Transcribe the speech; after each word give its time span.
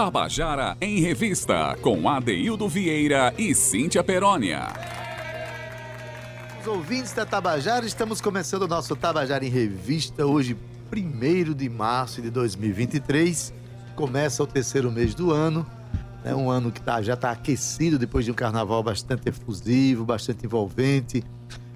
Tabajara 0.00 0.78
em 0.80 0.98
Revista, 0.98 1.76
com 1.82 2.08
Adeildo 2.08 2.66
Vieira 2.66 3.34
e 3.36 3.54
Cíntia 3.54 4.02
Perónia. 4.02 4.68
Os 6.58 6.66
ouvintes 6.66 7.12
da 7.12 7.26
Tabajara, 7.26 7.84
estamos 7.84 8.18
começando 8.18 8.62
o 8.62 8.66
nosso 8.66 8.96
Tabajara 8.96 9.44
em 9.44 9.50
Revista, 9.50 10.24
hoje, 10.24 10.56
1 10.90 11.52
de 11.52 11.68
março 11.68 12.22
de 12.22 12.30
2023. 12.30 13.52
Começa 13.94 14.42
o 14.42 14.46
terceiro 14.46 14.90
mês 14.90 15.14
do 15.14 15.32
ano, 15.32 15.66
é 16.24 16.34
um 16.34 16.50
ano 16.50 16.72
que 16.72 16.80
tá, 16.80 17.02
já 17.02 17.12
está 17.12 17.32
aquecido 17.32 17.98
depois 17.98 18.24
de 18.24 18.30
um 18.30 18.34
carnaval 18.34 18.82
bastante 18.82 19.28
efusivo, 19.28 20.06
bastante 20.06 20.46
envolvente. 20.46 21.22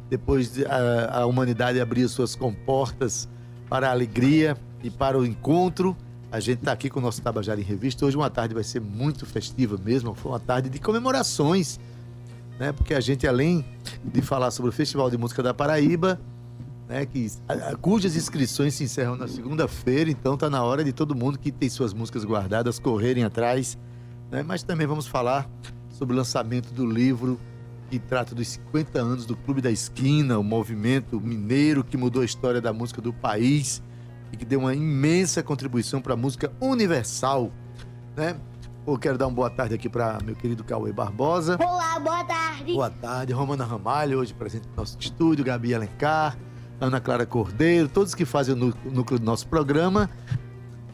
Depois 0.08 0.50
de, 0.50 0.64
a, 0.64 1.18
a 1.20 1.26
humanidade 1.26 1.78
abriu 1.78 2.08
suas 2.08 2.34
comportas 2.34 3.28
para 3.68 3.88
a 3.88 3.90
alegria 3.90 4.56
e 4.82 4.88
para 4.88 5.18
o 5.18 5.26
encontro. 5.26 5.94
A 6.34 6.40
gente 6.40 6.58
está 6.58 6.72
aqui 6.72 6.90
com 6.90 6.98
o 6.98 7.02
nosso 7.02 7.22
Tabajara 7.22 7.60
em 7.60 7.62
Revista. 7.62 8.04
Hoje 8.04 8.16
uma 8.16 8.28
tarde 8.28 8.54
vai 8.54 8.64
ser 8.64 8.80
muito 8.80 9.24
festiva 9.24 9.78
mesmo. 9.78 10.16
Foi 10.16 10.32
uma 10.32 10.40
tarde 10.40 10.68
de 10.68 10.80
comemorações, 10.80 11.78
né? 12.58 12.72
Porque 12.72 12.92
a 12.92 12.98
gente, 12.98 13.24
além 13.24 13.64
de 14.04 14.20
falar 14.20 14.50
sobre 14.50 14.70
o 14.70 14.72
Festival 14.72 15.08
de 15.08 15.16
Música 15.16 15.44
da 15.44 15.54
Paraíba, 15.54 16.20
né? 16.88 17.06
Que, 17.06 17.30
a, 17.46 17.76
cujas 17.76 18.16
inscrições 18.16 18.74
se 18.74 18.82
encerram 18.82 19.14
na 19.14 19.28
segunda-feira, 19.28 20.10
então 20.10 20.34
está 20.34 20.50
na 20.50 20.60
hora 20.64 20.82
de 20.82 20.92
todo 20.92 21.14
mundo 21.14 21.38
que 21.38 21.52
tem 21.52 21.68
suas 21.68 21.94
músicas 21.94 22.24
guardadas 22.24 22.80
correrem 22.80 23.22
atrás 23.22 23.78
né? 24.28 24.42
Mas 24.42 24.64
também 24.64 24.88
vamos 24.88 25.06
falar 25.06 25.48
sobre 25.88 26.14
o 26.14 26.16
lançamento 26.16 26.74
do 26.74 26.84
livro 26.84 27.38
que 27.88 28.00
trata 28.00 28.34
dos 28.34 28.48
50 28.48 29.00
anos 29.00 29.24
do 29.24 29.36
Clube 29.36 29.60
da 29.60 29.70
Esquina, 29.70 30.36
o 30.36 30.42
movimento 30.42 31.20
mineiro 31.20 31.84
que 31.84 31.96
mudou 31.96 32.22
a 32.22 32.24
história 32.24 32.60
da 32.60 32.72
música 32.72 33.00
do 33.00 33.12
país 33.12 33.80
e 34.34 34.36
que 34.36 34.44
deu 34.44 34.58
uma 34.58 34.74
imensa 34.74 35.42
contribuição 35.42 36.02
para 36.02 36.14
a 36.14 36.16
música 36.16 36.52
universal, 36.60 37.52
né? 38.16 38.36
Eu 38.86 38.98
quero 38.98 39.16
dar 39.16 39.28
uma 39.28 39.34
boa 39.34 39.48
tarde 39.48 39.74
aqui 39.74 39.88
para 39.88 40.18
meu 40.24 40.34
querido 40.34 40.62
Cauê 40.62 40.92
Barbosa. 40.92 41.56
Olá, 41.58 41.98
boa 42.00 42.24
tarde. 42.24 42.74
Boa 42.74 42.90
tarde, 42.90 43.32
Romana 43.32 43.64
Ramalho, 43.64 44.18
hoje 44.18 44.34
presente 44.34 44.68
no 44.68 44.76
nosso 44.76 44.98
estúdio, 44.98 45.44
Gabi 45.44 45.72
Alencar, 45.72 46.36
Ana 46.80 47.00
Clara 47.00 47.24
Cordeiro, 47.24 47.88
todos 47.88 48.14
que 48.14 48.24
fazem 48.24 48.54
o 48.54 48.74
núcleo 48.90 49.20
do 49.20 49.24
nosso 49.24 49.46
programa, 49.46 50.10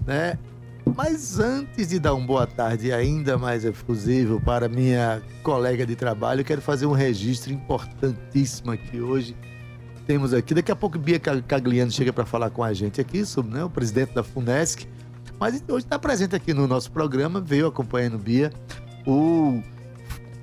né? 0.06 0.38
Mas 0.94 1.38
antes 1.40 1.88
de 1.88 1.98
dar 1.98 2.14
uma 2.14 2.26
boa 2.26 2.46
tarde 2.46 2.92
ainda 2.92 3.38
mais 3.38 3.64
efusivo 3.64 4.40
para 4.40 4.68
minha 4.68 5.22
colega 5.42 5.86
de 5.86 5.96
trabalho, 5.96 6.42
eu 6.42 6.44
quero 6.44 6.60
fazer 6.60 6.84
um 6.84 6.92
registro 6.92 7.52
importantíssimo 7.52 8.70
aqui 8.70 9.00
hoje. 9.00 9.34
Temos 10.10 10.34
aqui, 10.34 10.54
daqui 10.54 10.72
a 10.72 10.74
pouco 10.74 10.98
Bia 10.98 11.20
Cagliano 11.20 11.88
chega 11.88 12.12
para 12.12 12.26
falar 12.26 12.50
com 12.50 12.64
a 12.64 12.72
gente 12.72 13.00
aqui 13.00 13.24
sobre 13.24 13.52
né, 13.54 13.62
o 13.62 13.70
presidente 13.70 14.12
da 14.12 14.24
FUNESC. 14.24 14.88
Mas 15.38 15.62
hoje 15.68 15.86
está 15.86 16.00
presente 16.00 16.34
aqui 16.34 16.52
no 16.52 16.66
nosso 16.66 16.90
programa, 16.90 17.40
veio 17.40 17.68
acompanhando 17.68 18.18
Bia, 18.18 18.52
o 19.06 19.62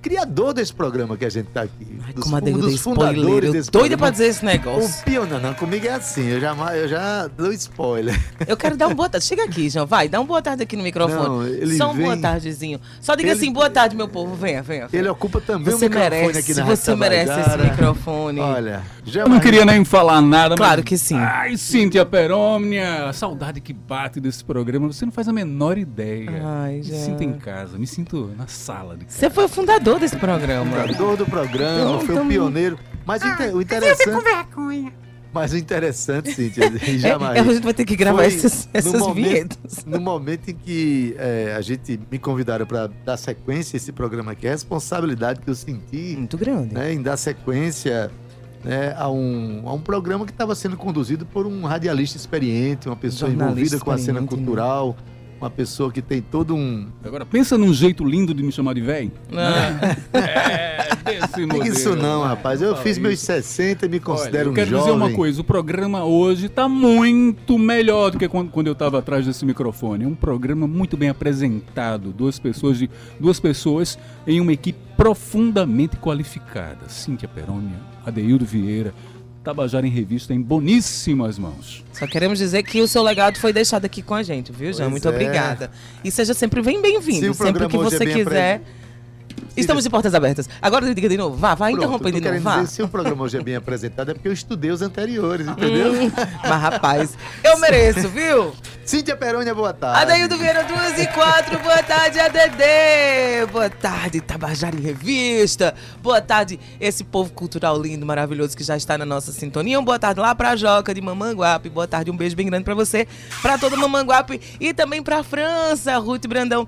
criador 0.08 0.53
desse 0.53 0.73
programa 0.73 1.17
que 1.17 1.25
a 1.25 1.30
gente 1.30 1.47
tá 1.47 1.63
aqui. 1.63 2.00
Ai, 2.05 2.13
dos, 2.13 2.31
um 2.31 2.59
dos 2.59 2.80
fundadores 2.80 3.52
desse 3.52 3.69
doida 3.69 3.97
pra 3.97 4.09
dizer 4.09 4.27
esse 4.27 4.45
negócio. 4.45 5.02
O 5.02 5.03
pioneiro, 5.03 5.41
não, 5.41 5.53
comigo 5.53 5.86
é 5.86 5.91
assim, 5.91 6.25
eu 6.30 6.39
já, 6.39 6.55
eu 6.75 6.88
já 6.88 7.27
dou 7.27 7.52
spoiler. 7.52 8.17
Eu 8.47 8.55
quero 8.55 8.78
dar 8.78 8.88
uma 8.88 8.95
boa 8.95 9.09
tarde. 9.09 9.25
Chega 9.25 9.44
aqui, 9.44 9.69
João, 9.69 9.85
vai, 9.85 10.08
dá 10.08 10.22
uma 10.22 10.25
boa 10.25 10.41
tarde 10.41 10.63
aqui 10.63 10.78
no 10.78 10.83
microfone. 10.83 11.28
Não, 11.28 11.45
ele 11.45 11.75
Só 11.75 11.88
uma 11.88 11.94
vem... 11.94 12.05
boa 12.05 12.17
tardezinho. 12.17 12.80
Só 13.02 13.16
diga 13.16 13.31
ele... 13.31 13.38
assim, 13.38 13.52
boa 13.52 13.69
tarde, 13.69 13.97
meu 13.97 14.08
povo, 14.08 14.33
venha, 14.33 14.63
venha. 14.63 14.88
venha. 14.88 15.02
Ele 15.02 15.09
ocupa 15.09 15.41
também 15.41 15.66
você 15.66 15.88
o 15.88 15.89
microfone 15.89 16.09
merece, 16.09 16.39
aqui 16.39 16.53
na 16.53 16.66
Você 16.66 16.95
merece 16.95 17.39
esse 17.41 17.58
microfone. 17.58 18.39
Olha, 18.39 18.83
já 19.03 19.22
Eu 19.23 19.30
não 19.30 19.41
queria 19.41 19.66
nem 19.66 19.83
falar 19.83 20.22
nada, 20.22 20.55
Claro 20.55 20.81
mas... 20.81 20.85
que 20.89 20.97
sim. 20.97 21.17
Ai, 21.17 21.58
Cíntia 21.58 22.05
Perômnia, 22.05 23.09
a 23.09 23.13
saudade 23.13 23.59
que 23.59 23.73
bate 23.73 24.22
desse 24.22 24.44
programa, 24.44 24.88
você 24.88 25.03
não 25.03 25.11
faz 25.11 25.28
a 25.28 25.33
menor 25.33 25.78
ideia. 25.78 26.41
Ai, 26.45 26.81
já. 26.81 26.95
Me 26.95 27.02
sinto 27.02 27.23
em 27.23 27.33
casa, 27.33 27.78
me 27.78 27.88
sinto 27.88 28.31
na 28.38 28.47
sala 28.47 28.95
de 28.95 29.03
casa. 29.03 29.17
Você 29.17 29.30
foi 29.30 29.44
o 29.44 29.50
fundador 29.50 29.97
desse 30.00 30.17
programa 30.17 30.70
fundador 30.70 31.17
do 31.17 31.26
programa, 31.26 32.00
foi 32.02 32.19
o 32.19 32.25
pioneiro. 32.25 32.80
Mas 33.06 33.22
ah, 33.24 33.38
o 33.53 33.62
interessante. 33.62 34.12
com 34.12 34.22
vergonha. 34.22 34.94
Mas 35.34 35.53
o 35.53 35.58
interessante, 35.58 36.34
Cíntia, 36.34 36.63
jamais. 36.97 37.38
É, 37.38 37.40
a 37.41 37.44
gente 37.44 37.63
vai 37.63 37.74
ter 37.74 37.85
que 37.85 37.96
gravar 37.96 38.25
esses, 38.25 38.68
essas 38.74 38.94
no 38.94 39.00
momento, 39.00 39.24
vinhetas. 39.30 39.86
No 39.86 40.00
momento 40.00 40.50
em 40.50 40.56
que 40.56 41.16
é, 41.18 41.53
a 41.56 41.62
gente 41.62 42.00
me 42.09 42.18
convidaram 42.18 42.66
para 42.66 42.90
dar 43.06 43.18
sequência 43.18 43.75
a 43.75 43.78
esse 43.78 43.91
programa 43.91 44.31
aqui, 44.31 44.47
a 44.47 44.52
responsabilidade 44.52 45.41
que 45.41 45.50
eu 45.50 45.56
senti. 45.56 46.16
Muito 46.18 46.38
grande. 46.38 46.74
Né, 46.74 46.94
em 46.94 47.02
dar 47.02 47.18
sequência 47.18 48.09
né, 48.63 48.96
a, 48.97 49.09
um, 49.09 49.63
a 49.66 49.74
um 49.74 49.80
programa 49.80 50.25
que 50.25 50.31
estava 50.31 50.56
sendo 50.56 50.75
conduzido 50.75 51.25
por 51.25 51.46
um 51.46 51.66
radialista 51.66 52.18
experiente, 52.18 52.88
uma 52.88 52.96
pessoa 52.96 53.30
envolvida 53.30 53.80
com 53.80 53.91
a 53.91 53.97
cena 53.97 54.22
né? 54.22 54.28
cultural. 54.28 54.96
Né? 54.97 55.16
Uma 55.40 55.50
pessoa 55.50 55.92
que 55.92 56.02
tem 56.02 56.22
todo 56.22 56.56
um. 56.56 56.88
Agora, 57.03 57.25
pensa 57.25 57.58
num 57.58 57.74
jeito 57.74 58.03
lindo 58.03 58.34
de 58.34 58.44
me 58.44 58.52
chamar 58.52 58.74
de 58.74 58.81
velho. 58.81 59.12
Né? 59.31 59.98
É, 60.18 60.96
desse 61.03 61.42
modelo. 61.42 61.64
Diga 61.64 61.75
isso 61.75 61.96
não, 61.96 62.24
rapaz. 62.24 62.62
Eu 62.62 62.75
fiz 62.78 62.98
meus 62.98 63.20
60 63.20 63.86
e 63.86 63.90
me 63.90 64.00
considero 64.00 64.50
Olha, 64.50 64.52
eu 64.52 64.53
quero 64.53 64.70
jovem. 64.70 64.86
dizer 64.86 64.98
uma 64.98 65.12
coisa: 65.12 65.42
o 65.42 65.44
programa 65.44 66.03
hoje 66.03 66.48
está 66.48 66.68
muito 66.68 67.58
melhor 67.58 68.12
do 68.12 68.18
que 68.18 68.28
quando, 68.28 68.52
quando 68.52 68.68
eu 68.68 68.74
estava 68.74 69.00
atrás 69.00 69.25
desse 69.25 69.46
microfone. 69.46 70.03
É 70.03 70.08
um 70.08 70.16
programa 70.16 70.68
muito 70.68 70.98
bem 70.98 71.09
apresentado. 71.09 72.12
Duas 72.12 72.40
pessoas, 72.40 72.78
de, 72.78 72.90
duas 73.19 73.40
pessoas 73.40 73.98
em 74.25 74.42
uma 74.42 74.52
equipe 74.52 74.80
profundamente 74.98 75.98
qualificada. 75.98 76.90
Cíntia 76.90 77.28
Perônia, 77.28 77.78
Adeildo 78.06 78.46
Vieira. 78.46 78.94
Tabajara 79.47 79.88
em 79.88 79.90
Revista 79.90 80.34
em 80.34 80.41
boníssimas 80.41 81.40
mãos. 81.40 81.81
Só 81.94 82.06
queremos 82.06 82.38
dizer 82.38 82.63
que 82.63 82.81
o 82.81 82.88
seu 82.88 83.02
legado 83.02 83.40
foi 83.40 83.53
deixado 83.53 83.85
aqui 83.85 84.02
com 84.02 84.13
a 84.13 84.22
gente, 84.22 84.52
viu, 84.52 84.74
Jean? 84.74 84.90
Muito 84.90 85.08
é. 85.08 85.09
obrigada. 85.09 85.72
E 86.03 86.12
seja 86.12 86.34
sempre 86.34 86.62
bem 86.62 86.81
bem-vindo. 86.81 87.34
Sempre 87.34 87.66
que 87.69 87.78
você 87.78 88.03
é 88.03 88.13
quiser. 88.13 88.62
Estamos 89.56 89.84
de 89.84 89.90
portas 89.90 90.14
abertas. 90.14 90.48
Agora 90.62 90.94
diga 90.94 91.09
de 91.09 91.18
novo. 91.18 91.36
Vá, 91.36 91.56
vá 91.56 91.72
interromper 91.72 92.12
de 92.12 92.22
novo. 92.22 92.40
Vá. 92.42 92.58
Dizer, 92.58 92.68
se 92.68 92.84
o 92.84 92.88
programa 92.88 93.24
hoje 93.24 93.38
é 93.38 93.42
bem 93.42 93.56
apresentado, 93.56 94.12
é 94.12 94.14
porque 94.14 94.28
eu 94.28 94.34
estudei 94.34 94.70
os 94.70 94.81
anteriores, 94.81 95.48
entendeu? 95.48 95.94
Hum, 95.94 96.12
mas, 96.44 96.62
rapaz, 96.62 97.18
eu 97.44 97.59
mereço, 97.59 98.08
viu? 98.09 98.53
Cíntia 98.86 99.18
Perônia, 99.18 99.53
boa 99.53 99.74
tarde. 99.74 100.02
Adaildo 100.02 100.38
Vieira, 100.38 100.64
2 100.64 101.00
e 101.00 101.08
4, 101.08 101.59
boa 101.59 101.84
tarde, 101.84 102.20
ADD. 102.20 103.52
Boa 103.52 103.70
tarde, 103.70 104.22
Tabajara 104.22 104.75
em 104.75 104.81
Revista. 104.81 105.75
Boa 106.02 106.22
tarde, 106.22 106.59
esse 106.80 107.04
povo 107.04 107.31
cultural 107.34 107.81
lindo, 107.81 108.06
maravilhoso 108.06 108.56
que 108.56 108.64
já 108.64 108.78
está 108.78 108.98
na 108.98 109.06
nossa 109.06 109.31
sintonia. 109.31 109.80
Um 109.80 109.84
boa 109.84 110.00
tarde 110.00 110.22
lá 110.22 110.34
pra 110.34 110.56
Joca 110.56 110.94
de 110.94 111.02
Mamanguape. 111.02 111.69
Boa 111.69 111.88
tarde, 111.88 112.12
um 112.12 112.16
beijo 112.16 112.36
bem 112.36 112.46
grande 112.46 112.64
pra 112.64 112.75
você, 112.75 113.08
pra 113.42 113.58
todo 113.58 113.75
Mamanguape 113.75 114.40
e 114.59 114.74
também 114.74 115.04
pra 115.04 115.24
França, 115.24 115.98
Ruth 115.98 116.25
Brandão. 116.28 116.66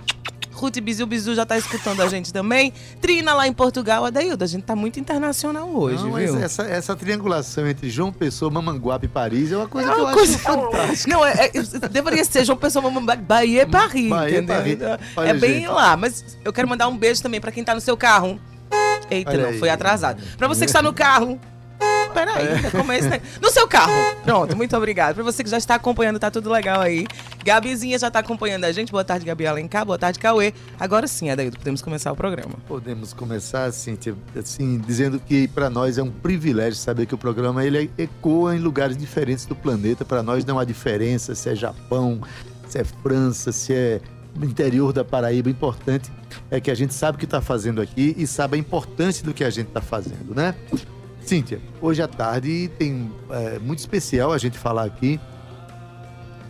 Ruth 0.59 0.79
Bizu 0.79 1.05
Bizu 1.05 1.35
já 1.35 1.45
tá 1.45 1.57
escutando 1.57 2.01
a 2.01 2.07
gente 2.07 2.33
também. 2.33 2.73
Trina 3.01 3.33
lá 3.33 3.47
em 3.47 3.53
Portugal. 3.53 4.05
Adaildo, 4.05 4.43
a 4.43 4.47
gente 4.47 4.63
tá 4.63 4.75
muito 4.75 4.99
internacional 4.99 5.69
hoje, 5.69 6.03
não, 6.03 6.13
viu? 6.13 6.37
Essa, 6.37 6.63
essa 6.63 6.95
triangulação 6.95 7.67
entre 7.67 7.89
João 7.89 8.11
Pessoa, 8.11 8.51
Mamanguape 8.51 9.05
e 9.05 9.09
Paris 9.09 9.51
é 9.51 9.57
uma 9.57 9.67
coisa 9.67 9.89
é 9.89 9.95
uma 9.95 9.95
que 9.95 10.11
eu 10.11 10.13
coisa... 10.13 10.35
acho 10.35 10.43
fantástica. 10.43 11.11
Não, 11.11 11.25
é, 11.25 11.51
é, 11.53 11.87
deveria 11.89 12.25
ser 12.25 12.43
João 12.43 12.57
Pessoa, 12.57 12.83
Mamanguape, 12.83 13.23
Bahia 13.23 13.63
e 13.63 13.65
Paris, 13.65 14.09
Bahia 14.09 14.39
entendeu? 14.39 14.55
Paris. 14.89 15.07
Olha, 15.15 15.29
é 15.29 15.33
bem 15.33 15.53
gente. 15.61 15.67
lá. 15.67 15.95
Mas 15.95 16.37
eu 16.43 16.51
quero 16.51 16.67
mandar 16.67 16.87
um 16.87 16.97
beijo 16.97 17.21
também 17.21 17.39
pra 17.39 17.51
quem 17.51 17.63
tá 17.63 17.73
no 17.73 17.81
seu 17.81 17.95
carro. 17.95 18.39
Eita, 19.09 19.31
Olha 19.31 19.43
não, 19.43 19.49
aí. 19.49 19.59
foi 19.59 19.69
atrasado. 19.69 20.21
Pra 20.37 20.47
você 20.47 20.61
que 20.61 20.69
está 20.69 20.81
no 20.81 20.93
carro, 20.93 21.39
peraí, 22.13 22.47
é. 22.65 22.69
começa. 22.71 23.09
Né? 23.09 23.21
No 23.41 23.49
seu 23.49 23.67
carro. 23.67 23.91
Pronto, 24.23 24.55
muito 24.55 24.75
obrigado. 24.75 25.15
Pra 25.15 25.23
você 25.23 25.43
que 25.43 25.49
já 25.49 25.57
está 25.57 25.75
acompanhando, 25.75 26.19
tá 26.19 26.29
tudo 26.29 26.49
legal 26.49 26.81
aí. 26.81 27.07
Gabizinha 27.44 27.97
já 27.97 28.11
tá 28.11 28.19
acompanhando 28.19 28.66
a 28.66 28.72
gente. 28.72 28.91
Boa 28.91 29.03
tarde, 29.03 29.25
Gabi 29.25 29.47
Alencar. 29.47 29.85
Boa 29.85 29.97
tarde, 29.97 30.19
Cauê. 30.19 30.53
Agora 30.79 31.07
sim, 31.07 31.29
Adaildo, 31.29 31.57
podemos 31.57 31.81
começar 31.81 32.11
o 32.11 32.16
programa. 32.16 32.55
Podemos 32.67 33.13
começar, 33.13 33.66
assim, 33.66 33.97
assim 34.38 34.77
dizendo 34.85 35.19
que 35.19 35.47
para 35.47 35.69
nós 35.69 35.97
é 35.97 36.03
um 36.03 36.11
privilégio 36.11 36.75
saber 36.75 37.05
que 37.05 37.16
o 37.16 37.17
programa 37.17 37.63
ele 37.66 37.89
ecoa 37.97 38.55
em 38.55 38.59
lugares 38.59 38.97
diferentes 38.97 39.45
do 39.45 39.55
planeta. 39.55 40.03
Para 40.03 40.22
nós 40.22 40.44
não 40.45 40.59
há 40.59 40.66
diferença 40.66 41.33
se 41.33 41.50
é 41.50 41.55
Japão, 41.55 42.22
se 42.67 42.77
é 42.77 42.83
França, 42.83 43.51
se 43.51 43.74
é 43.74 44.01
interior 44.41 44.94
da 44.94 45.03
Paraíba. 45.03 45.50
Importante 45.50 46.12
é 46.51 46.59
que 46.59 46.69
a 46.69 46.75
gente 46.75 46.94
sabe 46.94 47.15
o 47.15 47.19
que 47.19 47.25
está 47.25 47.41
fazendo 47.41 47.81
aqui 47.81 48.15
e 48.18 48.27
sabe 48.27 48.57
a 48.57 48.59
importância 48.59 49.24
do 49.25 49.33
que 49.33 49.44
a 49.44 49.50
gente 49.50 49.68
está 49.68 49.81
fazendo, 49.81 50.36
né? 50.36 50.53
Cíntia, 51.21 51.62
hoje 51.81 52.01
à 52.01 52.07
tarde 52.07 52.69
tem 52.77 53.12
é, 53.30 53.59
muito 53.59 53.80
especial 53.80 54.31
a 54.31 54.38
gente 54.38 54.57
falar 54.57 54.83
aqui 54.83 55.19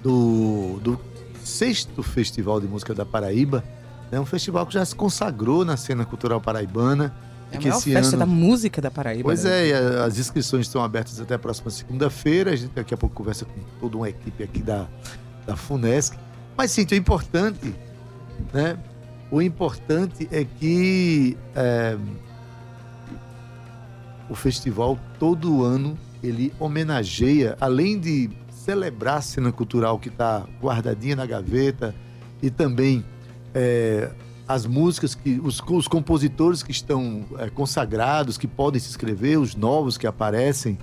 do, 0.04 0.80
do 0.82 1.00
sexto 1.44 2.04
Festival 2.04 2.60
de 2.60 2.68
Música 2.68 2.94
da 2.94 3.06
Paraíba. 3.06 3.64
É 4.12 4.16
né? 4.16 4.20
um 4.20 4.26
festival 4.26 4.66
que 4.66 4.74
já 4.74 4.84
se 4.84 4.96
consagrou 4.96 5.64
na 5.64 5.78
cena 5.78 6.06
cultural 6.06 6.42
paraibana. 6.42 7.14
É 7.52 7.58
a 7.58 7.62
maior 7.62 7.82
festa 7.82 8.16
ano... 8.16 8.20
da 8.20 8.26
música 8.26 8.82
da 8.82 8.92
Paraíba. 8.92 9.24
Pois 9.24 9.44
né? 9.44 9.70
é, 9.70 10.04
as 10.04 10.18
inscrições 10.18 10.68
estão 10.68 10.84
abertas 10.84 11.20
até 11.20 11.36
a 11.36 11.40
próxima 11.40 11.72
segunda-feira. 11.72 12.52
A 12.52 12.56
gente 12.56 12.72
daqui 12.76 12.94
a 12.94 12.98
pouco 12.98 13.16
conversa 13.16 13.46
com 13.46 13.60
toda 13.80 13.98
uma 13.98 14.10
equipe 14.10 14.44
aqui 14.44 14.62
da, 14.62 14.88
da 15.46 15.56
FUNESC. 15.56 16.18
Mas, 16.56 16.72
Cíntia, 16.72 16.96
o 16.96 17.00
importante, 17.00 17.74
né? 18.54 18.78
O 19.32 19.42
importante 19.42 20.28
é 20.32 20.44
que 20.44 21.38
é, 21.56 21.96
o 24.30 24.36
festival 24.36 24.98
todo 25.20 25.64
ano 25.64 25.98
ele 26.22 26.54
homenageia, 26.60 27.56
além 27.62 28.00
de 28.00 28.30
celebrar 28.70 29.18
a 29.18 29.22
cena 29.22 29.52
cultural 29.52 29.98
que 29.98 30.10
está 30.10 30.46
guardadinha 30.62 31.16
na 31.16 31.26
gaveta 31.26 31.96
e 32.40 32.52
também 32.52 33.04
é, 33.52 34.12
as 34.48 34.68
músicas 34.68 35.16
que 35.16 35.42
os, 35.44 35.60
os 35.60 35.88
compositores 35.88 36.62
que 36.62 36.72
estão 36.72 37.26
é, 37.40 37.50
consagrados, 37.50 38.38
que 38.38 38.48
podem 38.48 38.80
se 38.80 38.90
inscrever, 38.90 39.40
os 39.40 39.56
novos 39.56 39.98
que 39.98 40.06
aparecem. 40.06 40.78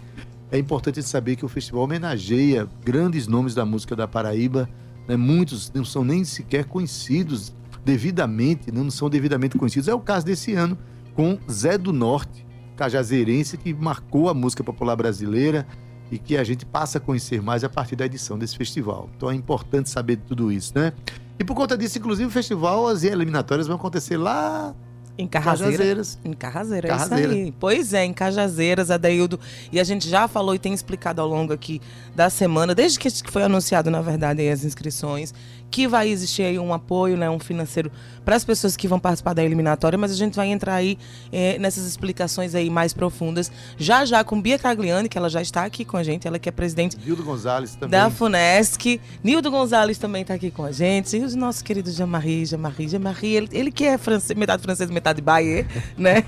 É 0.51 0.59
importante 0.59 1.01
saber 1.01 1.37
que 1.37 1.45
o 1.45 1.49
festival 1.49 1.85
homenageia 1.85 2.69
grandes 2.85 3.29
nomes 3.29 3.55
da 3.55 3.65
música 3.65 3.95
da 3.95 4.09
Paraíba. 4.09 4.69
Né? 5.07 5.17
Muitos 5.17 5.71
não 5.73 5.85
são 5.85 6.03
nem 6.03 6.25
sequer 6.25 6.65
conhecidos 6.65 7.53
devidamente, 7.85 8.73
não 8.73 8.91
são 8.91 9.09
devidamente 9.09 9.57
conhecidos. 9.57 9.87
É 9.87 9.95
o 9.95 10.01
caso 10.01 10.27
desse 10.27 10.55
ano 10.55 10.77
com 11.15 11.39
Zé 11.49 11.79
do 11.79 11.93
Norte, 11.93 12.45
cajazeirense, 12.77 13.57
que 13.57 13.73
marcou 13.73 14.29
a 14.29 14.35
música 14.35 14.65
popular 14.65 14.97
brasileira 14.97 15.65
e 16.11 16.19
que 16.19 16.37
a 16.37 16.45
gente 16.45 16.65
passa 16.65 16.99
a 16.99 17.01
conhecer 17.01 17.43
mais 17.43 17.65
a 17.65 17.69
partir 17.69 17.97
da 17.97 18.07
edição 18.07 18.39
desse 18.39 18.57
festival. 18.57 19.09
Então 19.17 19.31
é 19.31 19.35
importante 19.35 19.91
saber 19.91 20.17
de 20.17 20.23
tudo 20.23 20.53
isso, 20.53 20.73
né? 20.75 20.93
E 21.39 21.45
por 21.45 21.55
conta 21.55 21.77
disso, 21.77 21.99
inclusive, 21.99 22.29
o 22.29 22.31
festival, 22.31 22.87
as 22.87 23.03
eliminatórias 23.03 23.67
vão 23.67 23.77
acontecer 23.77 24.17
lá 24.17 24.75
em 25.19 25.27
Cajazeiras. 25.27 26.19
Em 26.25 26.33
Carrazeira, 26.33 26.89
é 26.89 26.97
isso 26.97 27.15
aí. 27.15 27.55
Pois 27.59 27.95
é, 27.95 28.05
em 28.05 28.13
Cajazeiras, 28.13 28.91
Adaildo. 28.91 29.41
E 29.73 29.81
a 29.81 29.85
gente 29.85 30.09
já 30.09 30.29
falou 30.29 30.55
e 30.55 30.59
tem 30.59 30.75
explicado 30.75 31.21
ao 31.21 31.29
longo 31.29 31.53
aqui 31.53 31.81
da 32.15 32.29
semana, 32.29 32.75
desde 32.75 32.99
que 32.99 33.11
foi 33.31 33.43
anunciado, 33.43 33.91
na 33.91 34.01
verdade, 34.03 34.47
as 34.49 34.65
inscrições, 34.65 35.33
que 35.71 35.87
vai 35.87 36.09
existir 36.09 36.43
aí 36.43 36.59
um 36.59 36.73
apoio, 36.73 37.17
né, 37.17 37.29
um 37.29 37.39
financeiro 37.39 37.91
para 38.25 38.35
as 38.35 38.45
pessoas 38.45 38.77
que 38.77 38.89
vão 38.89 38.99
participar 38.99 39.35
da 39.35 39.45
eliminatória, 39.45 39.97
mas 39.97 40.11
a 40.11 40.15
gente 40.15 40.35
vai 40.35 40.49
entrar 40.49 40.75
aí 40.75 40.99
é, 41.31 41.59
nessas 41.59 41.87
explicações 41.87 42.55
aí 42.57 42.69
mais 42.69 42.93
profundas, 42.93 43.53
já 43.79 44.05
já 44.05 44.25
com 44.25 44.41
Bia 44.43 44.59
Cagliani, 44.59 45.09
que 45.09 45.17
ela 45.17 45.31
já 45.31 45.41
está 45.41 45.65
aqui 45.65 45.85
com 45.85 45.97
a 45.97 46.03
gente, 46.03 46.27
ela 46.27 46.39
que 46.39 46.49
é 46.49 46.53
presidente 46.53 46.97
Nildo 47.05 47.23
Gonzalez 47.23 47.75
também. 47.75 47.91
da 47.91 48.11
FUNESC. 48.11 49.01
Nildo 49.23 49.51
Gonzalez 49.51 49.97
também 49.97 50.23
está 50.23 50.35
aqui 50.35 50.51
com 50.51 50.65
a 50.65 50.73
gente. 50.73 51.17
E 51.17 51.23
os 51.23 51.35
nossos 51.37 51.63
queridos 51.63 51.95
Jean-Marie, 51.95 52.47
Jean-Marie, 52.47 52.89
Jean-Marie, 52.89 53.37
ele, 53.37 53.49
ele 53.53 53.71
que 53.71 53.85
é 53.85 53.97
francês, 53.97 54.37
metade 54.37 54.63
francês, 54.63 54.91
metade 54.91 55.23
baie, 55.23 55.65
né? 55.97 56.25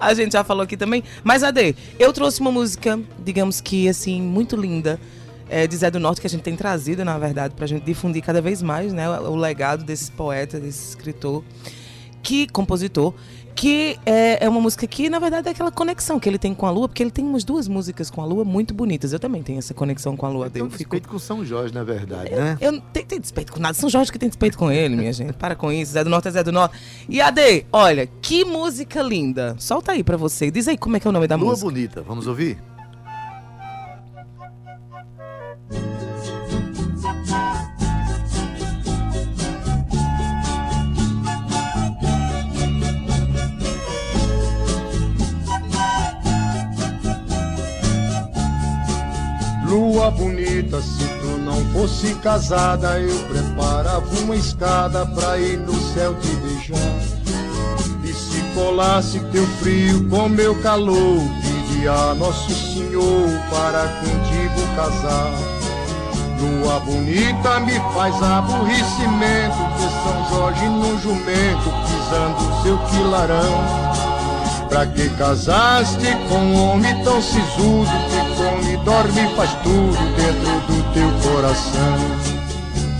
a 0.00 0.12
gente 0.12 0.32
já 0.32 0.42
falou 0.42 0.64
aqui 0.64 0.76
também. 0.76 1.04
Mas, 1.22 1.42
Ade, 1.42 1.76
eu 1.98 2.12
trouxe 2.12 2.40
uma 2.40 2.50
música, 2.50 2.98
digamos 3.24 3.60
que, 3.60 3.88
assim, 3.88 4.20
muito 4.20 4.56
linda, 4.56 4.98
é, 5.48 5.66
de 5.66 5.76
Zé 5.76 5.90
do 5.90 6.00
Norte 6.00 6.20
que 6.20 6.26
a 6.26 6.30
gente 6.30 6.42
tem 6.42 6.56
trazido, 6.56 7.04
na 7.04 7.18
verdade, 7.18 7.54
para 7.54 7.64
a 7.64 7.68
gente 7.68 7.84
difundir 7.84 8.22
cada 8.22 8.40
vez 8.40 8.62
mais 8.62 8.92
né, 8.92 9.08
o, 9.08 9.32
o 9.32 9.36
legado 9.36 9.84
desse 9.84 10.10
poeta, 10.10 10.58
desse 10.58 10.90
escritor, 10.90 11.42
que 12.22 12.48
compositor, 12.48 13.14
que 13.56 13.98
é, 14.04 14.44
é, 14.44 14.48
uma 14.48 14.60
música 14.60 14.86
que, 14.86 15.08
na 15.08 15.18
verdade, 15.18 15.48
é 15.48 15.50
aquela 15.50 15.72
conexão 15.72 16.20
que 16.20 16.28
ele 16.28 16.38
tem 16.38 16.54
com 16.54 16.66
a 16.66 16.70
Lua, 16.70 16.88
porque 16.88 17.02
ele 17.02 17.10
tem 17.10 17.24
umas 17.24 17.42
duas 17.42 17.66
músicas 17.66 18.10
com 18.10 18.20
a 18.20 18.24
Lua 18.26 18.44
muito 18.44 18.74
bonitas. 18.74 19.14
Eu 19.14 19.18
também 19.18 19.42
tenho 19.42 19.58
essa 19.58 19.72
conexão 19.72 20.14
com 20.14 20.26
a 20.26 20.28
Lua 20.28 20.50
dele. 20.50 20.52
Tem 20.54 20.62
um 20.62 20.68
despeito 20.68 21.08
com 21.08 21.18
São 21.18 21.42
Jorge, 21.42 21.72
na 21.72 21.82
verdade, 21.82 22.32
eu, 22.32 22.38
né? 22.38 22.58
Eu 22.60 22.72
não 22.72 22.80
tenho, 22.80 23.06
tenho 23.06 23.20
despeito 23.20 23.52
com 23.52 23.58
nada. 23.58 23.72
São 23.72 23.88
Jorge 23.88 24.12
que 24.12 24.18
tem 24.18 24.28
despeito 24.28 24.58
com 24.58 24.70
ele, 24.70 24.94
minha 24.94 25.12
gente. 25.12 25.32
Para 25.32 25.54
com 25.54 25.72
isso. 25.72 25.92
Zé 25.92 26.04
do 26.04 26.10
Norte 26.10 26.28
é 26.28 26.30
Zé 26.32 26.44
do 26.44 26.52
Norte. 26.52 26.76
E 27.08 27.18
Ade, 27.18 27.64
olha, 27.72 28.06
que 28.20 28.44
música 28.44 29.00
linda. 29.00 29.56
Solta 29.58 29.92
aí 29.92 30.04
pra 30.04 30.18
você. 30.18 30.50
Diz 30.50 30.68
aí 30.68 30.76
como 30.76 30.98
é 30.98 31.00
que 31.00 31.06
é 31.06 31.10
o 31.10 31.12
nome 31.12 31.26
da 31.26 31.36
Lua 31.36 31.50
música. 31.50 31.64
Lua 31.64 31.72
Bonita. 31.72 32.02
Vamos 32.02 32.26
ouvir? 32.26 32.58
Lua 49.76 50.10
bonita, 50.10 50.80
se 50.80 51.04
tu 51.20 51.38
não 51.44 51.62
fosse 51.66 52.14
casada, 52.14 52.98
eu 52.98 53.14
preparava 53.24 54.06
uma 54.20 54.34
escada 54.34 55.04
pra 55.04 55.38
ir 55.38 55.58
no 55.58 55.74
céu 55.92 56.14
te 56.14 56.28
beijar. 56.28 56.78
E 58.02 58.10
se 58.10 58.40
colasse 58.54 59.20
teu 59.32 59.46
frio 59.58 60.08
com 60.08 60.30
meu 60.30 60.54
calor, 60.62 61.20
pedia 61.42 62.14
Nosso 62.14 62.54
Senhor 62.54 63.28
para 63.50 63.86
contigo 64.00 64.76
casar. 64.76 65.30
Lua 66.40 66.80
bonita 66.80 67.60
me 67.60 67.74
faz 67.92 68.14
aborrecimento, 68.22 69.58
de 69.76 69.88
São 70.02 70.28
Jorge 70.30 70.68
no 70.70 70.98
jumento, 71.00 71.70
pisando 71.84 72.62
seu 72.62 72.78
quilarão. 72.78 73.95
Pra 74.76 74.86
que 74.88 75.08
casaste 75.16 76.04
com 76.28 76.34
um 76.34 76.72
homem 76.72 77.02
tão 77.02 77.22
sisudo 77.22 77.90
que 78.10 78.36
come, 78.36 78.76
dorme 78.84 79.20
e 79.22 79.34
faz 79.34 79.50
tudo 79.62 79.96
dentro 80.16 80.60
do 80.66 80.92
teu 80.92 81.32
coração? 81.32 81.96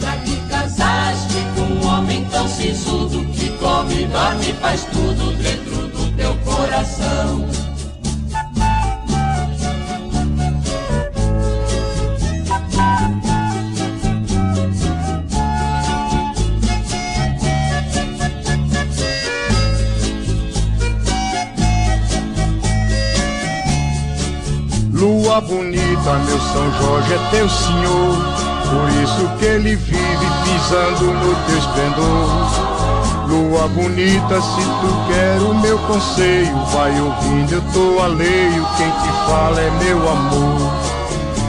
Pra 0.00 0.12
que 0.24 0.36
casaste 0.48 1.34
com 1.54 1.74
um 1.74 1.86
homem 1.86 2.24
tão 2.30 2.48
sisudo 2.48 3.22
que 3.26 3.50
come, 3.58 4.06
dorme 4.06 4.48
e 4.48 4.54
faz 4.54 4.84
tudo 4.84 5.36
dentro 5.36 5.88
do 5.88 6.16
teu 6.16 6.34
coração? 6.50 7.65
Lua 24.96 25.42
bonita, 25.42 26.12
meu 26.24 26.40
São 26.40 26.72
Jorge 26.80 27.12
é 27.12 27.18
teu 27.30 27.46
senhor, 27.50 28.16
por 28.64 28.88
isso 29.02 29.28
que 29.38 29.44
ele 29.44 29.76
vive 29.76 30.26
pisando 30.42 31.12
no 31.12 31.34
teu 31.44 31.58
esplendor. 31.58 33.26
Lua 33.28 33.68
bonita, 33.68 34.40
se 34.40 34.62
tu 34.62 35.06
quer 35.06 35.38
o 35.42 35.54
meu 35.56 35.78
conselho, 35.80 36.56
vai 36.72 36.98
ouvindo, 36.98 37.52
eu 37.52 37.62
tô 37.74 38.02
alheio, 38.02 38.66
quem 38.78 38.90
te 38.90 39.08
fala 39.26 39.60
é 39.60 39.70
meu 39.84 40.08
amor. 40.08 40.72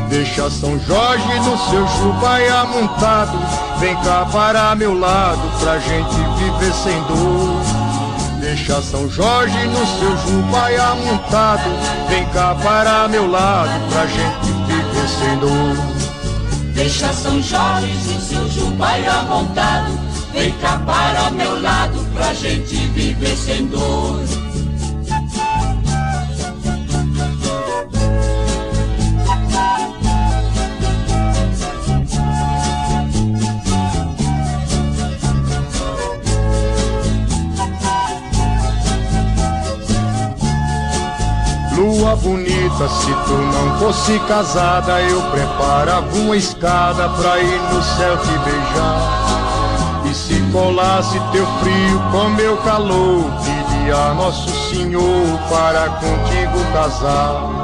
Deixa 0.09 0.49
São 0.49 0.77
Jorge 0.79 1.39
no 1.39 1.57
seu 1.69 1.87
jubai 1.99 2.49
amontado, 2.49 3.39
vem 3.79 3.95
cá 4.03 4.27
para 4.29 4.75
meu 4.75 4.93
lado, 4.93 5.41
pra 5.61 5.79
gente 5.79 6.15
viver 6.37 6.73
sem 6.73 7.01
dor. 7.03 7.46
Deixa 8.47 8.81
São 8.81 9.09
Jorge 9.09 9.67
no 9.67 9.85
seu 9.85 10.17
jubai 10.19 10.77
amontado 10.77 11.69
Vem 12.07 12.25
cá 12.29 12.55
para 12.55 13.05
meu 13.09 13.29
lado 13.29 13.91
pra 13.91 14.05
gente 14.05 14.51
viver 14.65 15.07
sem 15.09 15.37
dor 15.39 16.73
Deixa 16.73 17.11
São 17.11 17.41
Jorge 17.41 17.91
no 17.91 18.21
seu 18.21 18.49
jubai 18.49 19.05
amontado 19.05 19.99
Vem 20.31 20.53
cá 20.61 20.81
para 20.85 21.29
meu 21.31 21.61
lado 21.61 21.99
pra 22.13 22.33
gente 22.33 22.73
viver 22.73 23.35
sem 23.35 23.65
dor 23.65 24.46
Lua 41.77 42.15
bonita, 42.15 42.89
se 42.89 43.13
tu 43.27 43.33
não 43.33 43.77
fosse 43.77 44.17
casada, 44.27 44.99
eu 44.99 45.21
preparava 45.29 46.17
uma 46.17 46.35
escada 46.35 47.07
pra 47.09 47.39
ir 47.39 47.61
no 47.71 47.83
céu 47.83 48.17
te 48.17 48.35
beijar. 48.39 50.03
E 50.09 50.11
se 50.11 50.41
colasse 50.51 51.19
teu 51.31 51.45
frio 51.59 52.01
com 52.11 52.29
meu 52.29 52.57
calor, 52.57 53.25
pedia 53.43 53.95
a 53.95 54.13
Nosso 54.15 54.49
Senhor 54.69 55.39
para 55.51 55.87
contigo 55.89 56.73
casar. 56.73 57.56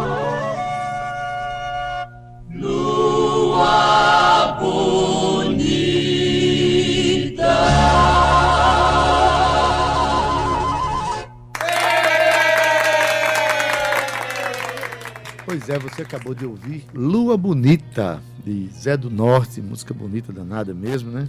Pois 15.74 15.86
é, 15.86 15.90
você 15.90 16.02
acabou 16.04 16.36
de 16.36 16.46
ouvir 16.46 16.86
Lua 16.94 17.36
Bonita, 17.36 18.22
de 18.46 18.68
Zé 18.68 18.96
do 18.96 19.10
Norte, 19.10 19.60
música 19.60 19.92
bonita 19.92 20.32
danada 20.32 20.72
mesmo, 20.72 21.10
né? 21.10 21.28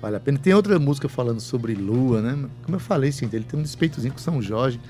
Vale 0.00 0.16
a 0.16 0.20
pena. 0.20 0.36
Tem 0.36 0.52
outra 0.52 0.80
música 0.80 1.08
falando 1.08 1.38
sobre 1.38 1.74
lua, 1.74 2.20
né? 2.20 2.48
Como 2.64 2.74
eu 2.74 2.80
falei, 2.80 3.12
sim, 3.12 3.28
ele 3.32 3.44
tem 3.44 3.60
um 3.60 3.62
despeitozinho 3.62 4.12
com 4.12 4.18
São 4.18 4.42
Jorge. 4.42 4.80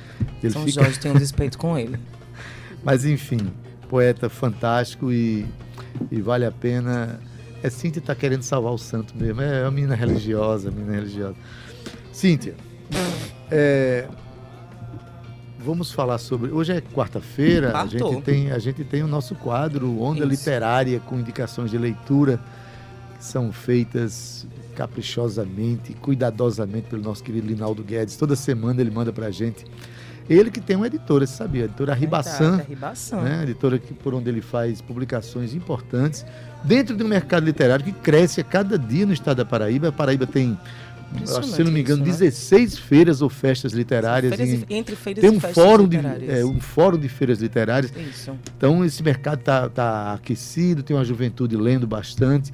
São 0.51 0.65
fica... 0.65 0.85
Jorge 0.85 0.99
tem 0.99 1.11
um 1.11 1.17
despeito 1.17 1.59
com 1.59 1.77
ele. 1.77 1.99
Mas 2.83 3.05
enfim, 3.05 3.53
poeta 3.91 4.31
fantástico 4.31 5.13
e, 5.13 5.45
e 6.11 6.23
vale 6.23 6.47
a 6.47 6.53
pena. 6.53 7.21
É 7.63 7.69
Cíntia 7.69 8.01
tá 8.01 8.15
querendo 8.15 8.43
salvar 8.43 8.73
o 8.73 8.79
santo 8.79 9.15
mesmo. 9.15 9.43
É 9.43 9.65
uma 9.65 9.71
menina 9.71 9.95
religiosa, 9.95 10.71
menina 10.71 10.95
religiosa. 10.95 11.37
Cíntia, 12.11 12.55
é, 13.51 14.09
vamos 15.63 15.93
falar 15.93 16.19
sobre. 16.19 16.51
Hoje 16.51 16.73
é 16.73 16.81
quarta-feira, 16.81 17.79
a 17.79 17.87
gente, 17.87 18.23
tem, 18.23 18.51
a 18.51 18.59
gente 18.59 18.85
tem 18.85 19.03
o 19.03 19.07
nosso 19.07 19.35
quadro 19.35 20.01
Onda 20.03 20.21
Isso. 20.21 20.29
Literária 20.29 21.01
com 21.01 21.19
indicações 21.19 21.71
de 21.71 21.79
leitura. 21.79 22.41
são 23.21 23.53
feitas 23.53 24.47
caprichosamente, 24.75 25.93
cuidadosamente 25.95 26.89
pelo 26.89 27.03
nosso 27.03 27.23
querido 27.23 27.47
Linaldo 27.47 27.83
Guedes. 27.83 28.17
Toda 28.17 28.35
semana 28.35 28.81
ele 28.81 28.91
manda 28.91 29.13
pra 29.13 29.31
gente. 29.31 29.65
Ele 30.29 30.51
que 30.51 30.61
tem 30.61 30.77
uma 30.77 30.87
editora, 30.87 31.27
você 31.27 31.35
sabia? 31.35 31.63
A 31.63 31.65
editora 31.67 31.95
Ribaçan, 31.95 32.65
Ribaçan. 32.69 33.21
né? 33.21 33.43
editora 33.43 33.79
que, 33.79 33.93
por 33.93 34.15
onde 34.15 34.29
ele 34.29 34.41
faz 34.41 34.81
publicações 34.81 35.55
importantes 35.55 36.25
dentro 36.65 36.97
de 36.97 37.03
um 37.03 37.09
mercado 37.09 37.45
literário 37.45 37.85
que 37.85 37.93
cresce 37.93 38.41
a 38.41 38.45
cada 38.45 38.79
dia 38.79 39.05
no 39.05 39.13
estado 39.13 39.39
da 39.39 39.45
Paraíba. 39.45 39.89
A 39.89 39.93
Paraíba 39.93 40.27
tem, 40.27 40.59
se 41.25 41.63
não 41.65 41.71
me 41.73 41.81
engano, 41.81 42.01
Impressionante 42.03 42.31
16 42.33 42.79
feiras 42.79 43.23
ou 43.23 43.29
festas 43.29 43.73
literárias. 43.73 44.35
Feiras 44.35 44.55
em- 44.55 44.65
e- 44.69 44.75
entre 44.77 44.97
feiras 44.97 45.21
tem 45.23 45.33
e 45.33 45.37
um 45.37 45.41
festas 45.41 45.65
fórum, 45.65 45.87
de, 45.89 45.97
literárias. 45.97 46.39
é, 46.39 46.45
um 46.45 46.61
fórum 46.61 46.99
de 46.99 47.09
feiras 47.09 47.39
literárias. 47.41 47.93
Isso. 47.97 48.33
Então 48.57 48.85
esse 48.85 49.03
mercado 49.03 49.41
está 49.41 49.69
tá 49.69 50.15
aquecido, 50.15 50.83
tem 50.83 50.97
uma 50.97 51.05
juventude 51.05 51.57
lendo 51.57 51.87
bastante. 51.87 52.53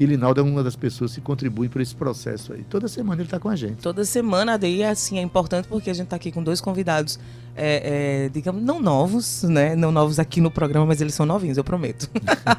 E 0.00 0.06
Linaldo 0.06 0.40
é 0.40 0.44
uma 0.44 0.62
das 0.62 0.76
pessoas 0.76 1.12
que 1.12 1.20
contribuem 1.20 1.68
para 1.68 1.82
esse 1.82 1.92
processo 1.94 2.52
aí. 2.52 2.62
Toda 2.70 2.86
semana 2.86 3.20
ele 3.20 3.26
está 3.26 3.40
com 3.40 3.48
a 3.48 3.56
gente. 3.56 3.78
Toda 3.78 4.04
semana, 4.04 4.56
daí 4.56 4.84
assim, 4.84 5.18
é 5.18 5.22
importante 5.22 5.66
porque 5.66 5.90
a 5.90 5.92
gente 5.92 6.04
está 6.04 6.14
aqui 6.14 6.30
com 6.30 6.40
dois 6.40 6.60
convidados, 6.60 7.18
é, 7.58 8.24
é, 8.24 8.28
digamos, 8.28 8.62
não 8.62 8.80
novos, 8.80 9.42
né? 9.42 9.74
Não 9.74 9.90
novos 9.90 10.18
aqui 10.18 10.40
no 10.40 10.50
programa, 10.50 10.86
mas 10.86 11.00
eles 11.00 11.14
são 11.14 11.26
novinhos, 11.26 11.58
eu 11.58 11.64
prometo. 11.64 12.08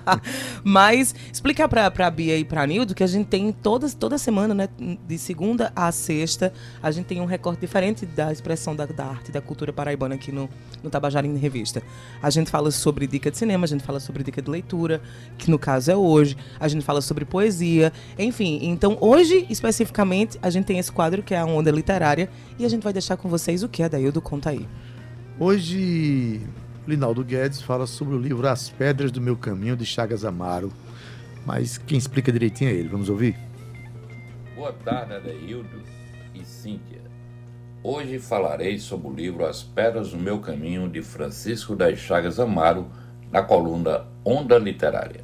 mas 0.63 1.15
explicar 1.31 1.69
para 1.69 1.87
a 1.87 2.11
Bia 2.11 2.37
e 2.37 2.43
para 2.43 2.67
Nildo 2.67 2.93
que 2.93 3.03
a 3.03 3.07
gente 3.07 3.27
tem 3.27 3.51
toda, 3.53 3.89
toda 3.89 4.17
semana, 4.17 4.53
né? 4.53 4.69
De 5.07 5.17
segunda 5.17 5.71
a 5.75 5.91
sexta, 5.91 6.51
a 6.83 6.91
gente 6.91 7.05
tem 7.05 7.21
um 7.21 7.25
recorte 7.25 7.61
diferente 7.61 8.05
da 8.05 8.31
expressão 8.31 8.75
da, 8.75 8.85
da 8.85 9.05
arte 9.05 9.31
da 9.31 9.41
cultura 9.41 9.71
paraibana 9.71 10.15
aqui 10.15 10.31
no, 10.31 10.49
no 10.83 10.89
Tabajara 10.89 11.25
em 11.25 11.37
Revista. 11.37 11.81
A 12.21 12.29
gente 12.29 12.51
fala 12.51 12.69
sobre 12.69 13.07
dica 13.07 13.31
de 13.31 13.37
cinema, 13.37 13.63
a 13.63 13.67
gente 13.67 13.83
fala 13.83 13.99
sobre 13.99 14.23
dica 14.23 14.41
de 14.41 14.49
leitura, 14.51 15.01
que 15.37 15.49
no 15.49 15.57
caso 15.57 15.91
é 15.91 15.95
hoje. 15.95 16.35
A 16.59 16.67
gente 16.67 16.83
fala 16.83 17.01
sobre 17.01 17.23
poesia, 17.23 17.93
enfim. 18.17 18.59
Então, 18.63 18.97
hoje, 18.99 19.45
especificamente, 19.49 20.37
a 20.41 20.49
gente 20.49 20.65
tem 20.65 20.77
esse 20.77 20.91
quadro 20.91 21.23
que 21.23 21.33
é 21.33 21.39
a 21.39 21.45
Onda 21.45 21.71
Literária 21.71 22.29
e 22.57 22.65
a 22.65 22.69
gente 22.69 22.83
vai 22.83 22.91
deixar 22.91 23.15
com 23.15 23.29
vocês 23.29 23.63
o 23.63 23.69
que 23.69 23.81
é 23.81 23.89
Daildo 23.89 24.21
Conta 24.21 24.49
aí. 24.49 24.67
Hoje, 25.41 26.41
Linaldo 26.85 27.23
Guedes 27.23 27.61
fala 27.61 27.87
sobre 27.87 28.13
o 28.13 28.19
livro 28.19 28.45
As 28.45 28.69
Pedras 28.69 29.09
do 29.09 29.21
Meu 29.21 29.37
Caminho, 29.37 29.77
de 29.77 29.85
Chagas 29.85 30.25
Amaro. 30.25 30.69
Mas 31.45 31.77
quem 31.77 31.97
explica 31.97 32.29
direitinho 32.29 32.69
é 32.69 32.73
ele. 32.73 32.89
Vamos 32.89 33.07
ouvir? 33.07 33.37
Boa 34.53 34.73
tarde, 34.73 35.13
Adeildo 35.13 35.81
e 36.35 36.43
Cíntia. 36.43 36.99
Hoje 37.81 38.19
falarei 38.19 38.79
sobre 38.79 39.07
o 39.07 39.13
livro 39.13 39.45
As 39.45 39.63
Pedras 39.63 40.11
do 40.11 40.17
Meu 40.17 40.39
Caminho, 40.39 40.89
de 40.89 41.01
Francisco 41.01 41.73
das 41.73 41.97
Chagas 41.99 42.37
Amaro, 42.37 42.91
na 43.31 43.41
coluna 43.41 44.07
Onda 44.25 44.57
Literária. 44.57 45.23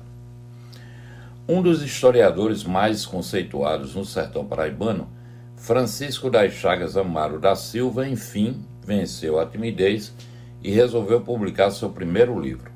Um 1.45 1.61
dos 1.61 1.81
historiadores 1.81 2.63
mais 2.63 3.05
conceituados 3.05 3.95
no 3.95 4.05
sertão 4.05 4.45
paraibano, 4.45 5.09
Francisco 5.57 6.29
das 6.29 6.53
Chagas 6.53 6.95
Amaro 6.95 7.37
da 7.37 7.53
Silva, 7.53 8.07
enfim, 8.07 8.63
venceu 8.85 9.39
a 9.39 9.45
timidez 9.45 10.13
e 10.61 10.71
resolveu 10.71 11.21
publicar 11.21 11.71
seu 11.71 11.89
primeiro 11.89 12.39
livro. 12.39 12.71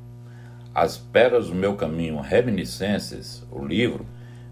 As 0.74 0.98
Pedras 0.98 1.48
do 1.48 1.56
Meu 1.56 1.76
Caminho 1.76 2.20
Reminiscências, 2.20 3.46
o 3.52 3.64
livro, 3.64 4.06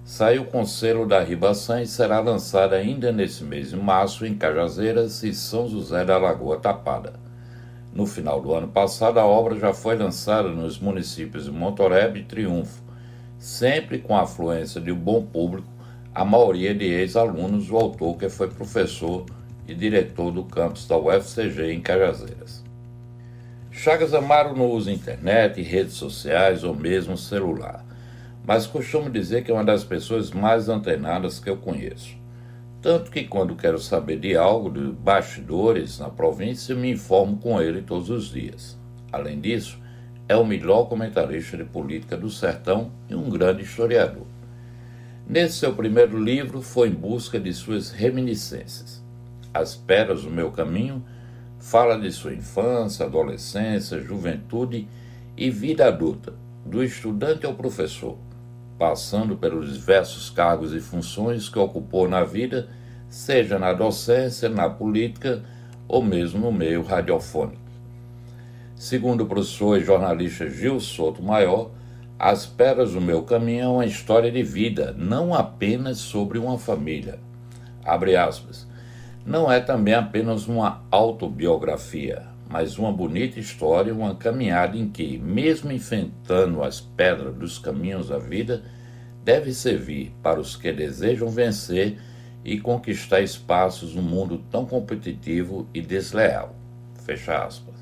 saiu 0.04 0.46
com 0.46 0.66
selo 0.66 1.06
da 1.06 1.22
Ribaçã 1.22 1.82
e 1.82 1.88
será 1.88 2.20
lançada 2.20 2.76
ainda 2.76 3.12
nesse 3.12 3.44
mês 3.44 3.72
de 3.72 3.76
março 3.76 4.26
em 4.26 4.36
Cajazeiras 4.36 5.24
e 5.24 5.34
São 5.34 5.68
José 5.68 6.06
da 6.06 6.18
Lagoa 6.18 6.58
Tapada. 6.58 7.14
No 7.94 8.06
final 8.06 8.40
do 8.42 8.54
ano 8.54 8.68
passado, 8.68 9.20
a 9.20 9.26
obra 9.26 9.60
já 9.60 9.74
foi 9.74 9.96
lançada 9.96 10.50
nos 10.50 10.80
municípios 10.80 11.46
de 11.46 11.52
Montorebe 11.52 12.22
e 12.22 12.24
Triunfo, 12.24 12.82
sempre 13.38 14.00
com 14.00 14.16
a 14.16 14.22
afluência 14.22 14.80
de 14.80 14.92
um 14.92 15.00
bom 15.00 15.24
público, 15.24 15.68
a 16.14 16.24
maioria 16.24 16.74
de 16.74 16.86
ex-alunos 16.86 17.68
do 17.68 17.76
autor 17.76 18.18
que 18.18 18.30
foi 18.30 18.48
professor 18.48 19.26
e 19.68 19.76
diretor 19.76 20.32
do 20.32 20.44
campus 20.44 20.88
da 20.88 20.98
UFCG 20.98 21.72
em 21.74 21.82
Cajazeiras. 21.82 22.64
Chagas 23.72 24.14
Amaro 24.14 24.56
não 24.56 24.72
usa 24.72 24.92
internet, 24.92 25.62
redes 25.62 25.94
sociais 25.94 26.64
ou 26.64 26.74
mesmo 26.74 27.18
celular, 27.18 27.86
mas 28.46 28.66
costumo 28.66 29.10
dizer 29.10 29.44
que 29.44 29.52
é 29.52 29.54
uma 29.54 29.64
das 29.64 29.84
pessoas 29.84 30.32
mais 30.32 30.70
antenadas 30.70 31.40
que 31.40 31.50
eu 31.50 31.58
conheço. 31.58 32.16
Tanto 32.82 33.12
que 33.12 33.26
quando 33.26 33.56
quero 33.56 33.78
saber 33.80 34.20
de 34.20 34.36
algo, 34.38 34.70
de 34.70 34.92
bastidores 34.94 36.00
na 36.00 36.10
província, 36.10 36.74
me 36.74 36.92
informo 36.92 37.38
com 37.38 37.62
ele 37.62 37.82
todos 37.82 38.10
os 38.10 38.32
dias. 38.32 38.78
Além 39.12 39.40
disso, 39.40 39.80
é 40.30 40.36
o 40.36 40.46
melhor 40.46 40.86
comentarista 40.86 41.58
de 41.58 41.64
política 41.64 42.16
do 42.16 42.30
sertão 42.30 42.92
e 43.10 43.16
um 43.16 43.30
grande 43.30 43.64
historiador. 43.64 44.26
Nesse 45.28 45.58
seu 45.58 45.74
primeiro 45.74 46.22
livro, 46.22 46.62
foi 46.62 46.90
em 46.90 46.94
busca 46.94 47.40
de 47.40 47.54
suas 47.54 47.92
reminiscências. 47.92 49.04
As 49.58 49.76
Pedras 49.76 50.22
do 50.22 50.30
Meu 50.30 50.52
Caminho 50.52 51.04
fala 51.60 51.98
de 51.98 52.12
sua 52.12 52.32
infância, 52.32 53.08
adolescência, 53.08 54.00
juventude 54.00 54.88
e 55.36 55.50
vida 55.50 55.88
adulta, 55.88 56.36
do 56.64 56.84
estudante 56.84 57.44
ao 57.44 57.56
professor, 57.56 58.20
passando 58.78 59.36
pelos 59.36 59.74
diversos 59.74 60.30
cargos 60.30 60.76
e 60.76 60.80
funções 60.80 61.50
que 61.50 61.58
ocupou 61.58 62.08
na 62.08 62.24
vida, 62.24 62.70
seja 63.10 63.58
na 63.58 63.74
docência, 63.74 64.48
na 64.48 64.70
política 64.70 65.44
ou 65.88 66.04
mesmo 66.04 66.40
no 66.40 66.52
meio 66.52 66.84
radiofônico. 66.84 67.58
Segundo 68.76 69.24
o 69.24 69.28
professor 69.28 69.80
e 69.80 69.84
jornalista 69.84 70.48
Gil 70.48 70.80
Souto 70.80 71.24
Maior, 71.24 71.72
As 72.20 72.46
Pedras 72.46 72.94
do 72.94 73.02
Meu 73.02 73.24
Caminho 73.24 73.64
é 73.64 73.68
uma 73.68 73.86
história 73.88 74.32
de 74.32 74.44
vida, 74.44 74.94
não 74.96 75.34
apenas 75.34 75.98
sobre 75.98 76.38
uma 76.38 76.60
família. 76.60 77.20
Abre 77.84 78.16
aspas. 78.16 78.67
Não 79.28 79.52
é 79.52 79.60
também 79.60 79.94
apenas 79.94 80.48
uma 80.48 80.86
autobiografia, 80.90 82.24
mas 82.50 82.78
uma 82.78 82.94
bonita 82.94 83.38
história, 83.42 83.94
uma 83.94 84.16
caminhada 84.16 84.78
em 84.78 84.88
que, 84.88 85.18
mesmo 85.18 85.70
enfrentando 85.70 86.64
as 86.64 86.80
pedras 86.80 87.36
dos 87.36 87.60
caminhos 87.60 88.08
da 88.08 88.18
vida, 88.18 88.64
deve 89.26 89.54
servir 89.54 90.14
para 90.24 90.40
os 90.40 90.56
que 90.56 90.72
desejam 90.72 91.28
vencer 91.28 92.00
e 92.46 92.58
conquistar 92.58 93.20
espaços 93.20 93.94
num 93.94 94.02
mundo 94.02 94.42
tão 94.50 94.66
competitivo 94.66 95.68
e 95.74 95.82
desleal. 95.82 96.56
Fecha 97.04 97.44
aspas. 97.44 97.76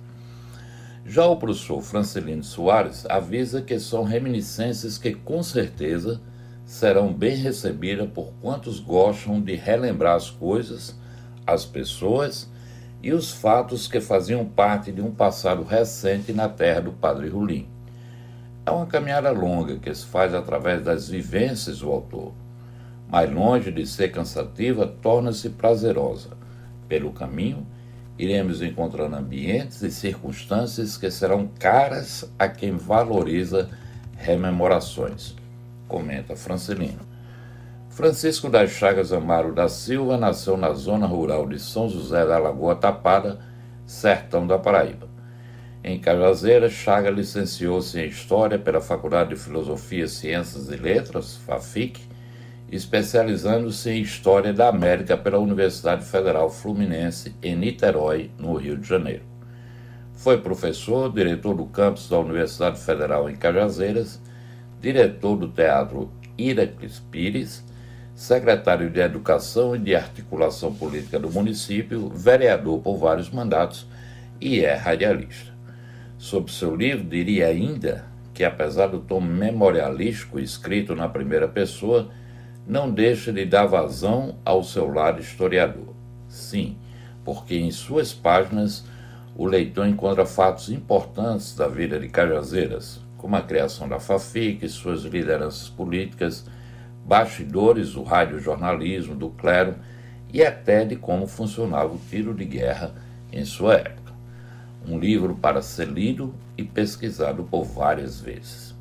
Já 1.06 1.28
o 1.28 1.38
professor 1.38 1.80
Francelino 1.80 2.44
Soares 2.44 3.06
avisa 3.06 3.62
que 3.62 3.80
são 3.80 4.04
reminiscências 4.04 4.98
que, 4.98 5.14
com 5.14 5.44
certeza, 5.44 6.20
serão 6.66 7.14
bem 7.14 7.36
recebidas 7.36 8.10
por 8.10 8.34
quantos 8.42 8.80
gostam 8.80 9.40
de 9.40 9.54
relembrar 9.54 10.16
as 10.16 10.32
coisas, 10.32 11.05
as 11.46 11.66
pessoas 11.66 12.50
e 13.02 13.14
os 13.14 13.32
fatos 13.32 13.88
que 13.88 14.02
faziam 14.02 14.46
parte 14.46 14.92
de 14.92 15.02
um 15.02 15.12
passado 15.12 15.64
recente 15.64 16.34
na 16.34 16.50
terra 16.50 16.82
do 16.82 16.92
Padre 16.92 17.30
Rulim. 17.30 17.68
É 18.66 18.72
uma 18.72 18.88
caminhada 18.88 19.30
longa 19.30 19.78
que 19.78 19.94
se 19.94 20.06
faz 20.06 20.34
através 20.34 20.84
das 20.84 21.08
vivências 21.08 21.80
do 21.80 21.92
autor. 21.92 22.34
Mais 23.08 23.32
longe 23.32 23.72
de 23.72 23.86
ser 23.86 24.12
cansativa, 24.12 24.88
torna-se 24.88 25.52
prazerosa. 25.52 26.30
Pelo 26.88 27.12
caminho, 27.12 27.66
iremos 28.18 28.62
encontrando 28.62 29.16
ambientes 29.16 29.84
e 29.84 29.92
circunstâncias 29.92 30.98
que 30.98 31.12
serão 31.12 31.48
caras 31.60 32.28
a 32.40 32.48
quem 32.48 32.76
valoriza 32.76 33.70
rememorações, 34.18 35.36
comenta 35.88 36.36
Francelino. 36.36 37.15
Francisco 37.96 38.50
das 38.50 38.72
Chagas 38.72 39.14
Amaro 39.14 39.54
da 39.54 39.70
Silva 39.70 40.18
nasceu 40.18 40.58
na 40.58 40.74
zona 40.74 41.08
rural 41.08 41.48
de 41.48 41.58
São 41.58 41.88
José 41.88 42.26
da 42.26 42.38
Lagoa 42.38 42.76
Tapada, 42.76 43.40
sertão 43.86 44.46
da 44.46 44.60
Paraíba. 44.60 45.08
Em 45.82 45.98
Cajazeiras, 45.98 46.74
Chaga 46.74 47.10
licenciou-se 47.10 47.98
em 47.98 48.10
História 48.10 48.60
pela 48.60 48.82
Faculdade 48.82 49.30
de 49.30 49.38
Filosofia, 49.38 50.10
Ciências 50.10 50.70
e 50.70 50.76
Letras, 50.76 51.38
FAFIC, 51.38 52.02
especializando-se 52.70 53.90
em 53.90 54.02
História 54.02 54.52
da 54.52 54.68
América 54.68 55.16
pela 55.16 55.40
Universidade 55.40 56.04
Federal 56.04 56.50
Fluminense, 56.50 57.34
em 57.42 57.56
Niterói, 57.56 58.30
no 58.38 58.56
Rio 58.58 58.76
de 58.76 58.86
Janeiro. 58.86 59.24
Foi 60.12 60.38
professor, 60.42 61.10
diretor 61.14 61.56
do 61.56 61.66
campus 61.68 62.10
da 62.10 62.20
Universidade 62.20 62.78
Federal 62.78 63.30
em 63.30 63.38
Cajazeiras, 63.38 64.22
diretor 64.82 65.38
do 65.38 65.48
Teatro 65.48 66.12
Iraclis 66.38 67.00
Pires, 67.00 67.64
secretário 68.16 68.90
de 68.90 69.02
Educação 69.02 69.76
e 69.76 69.80
de 69.80 69.94
Articulação 69.94 70.74
Política 70.74 71.20
do 71.20 71.30
município, 71.30 72.10
vereador 72.10 72.80
por 72.80 72.96
vários 72.96 73.30
mandatos 73.30 73.86
e 74.40 74.64
é 74.64 74.74
radialista. 74.74 75.54
Sobre 76.18 76.52
seu 76.54 76.74
livro, 76.74 77.04
diria 77.04 77.48
ainda 77.48 78.06
que, 78.34 78.46
apesar 78.46 78.88
do 78.88 79.00
tom 79.00 79.20
memorialístico 79.20 80.40
escrito 80.40 80.96
na 80.96 81.10
primeira 81.10 81.48
pessoa, 81.48 82.10
não 82.66 82.90
deixa 82.90 83.34
de 83.34 83.46
dar 83.46 83.66
vazão 83.66 84.38
ao 84.46 84.64
seu 84.64 84.92
lado 84.92 85.22
historiador. 85.22 85.94
Sim, 86.30 86.78
porque 87.24 87.58
em 87.58 87.70
suas 87.70 88.14
páginas 88.14 88.86
o 89.36 89.46
leitor 89.46 89.86
encontra 89.88 90.26
fatos 90.26 90.70
importantes 90.70 91.54
da 91.54 91.68
vida 91.68 92.00
de 92.00 92.08
Cajazeiras, 92.08 93.02
como 93.18 93.36
a 93.36 93.42
criação 93.42 93.90
da 93.90 94.00
FAFIC 94.00 94.68
suas 94.70 95.04
lideranças 95.04 95.68
políticas, 95.68 96.46
bastidores 97.06 97.94
do 97.94 98.04
radiojornalismo, 98.04 99.16
do 99.16 99.30
clero 99.30 99.76
e 100.34 100.44
até 100.44 100.84
de 100.84 100.96
como 100.96 101.28
funcionava 101.28 101.94
o 101.94 102.02
tiro 102.10 102.34
de 102.34 102.44
guerra 102.44 102.94
em 103.32 103.46
sua 103.46 103.76
época. 103.76 104.14
Um 104.88 105.00
livro 105.00 105.36
para 105.36 105.62
ser 105.62 105.88
lido 105.88 106.34
e 106.58 106.64
pesquisado 106.64 107.44
por 107.44 107.64
várias 107.64 108.20
vezes. 108.20 108.76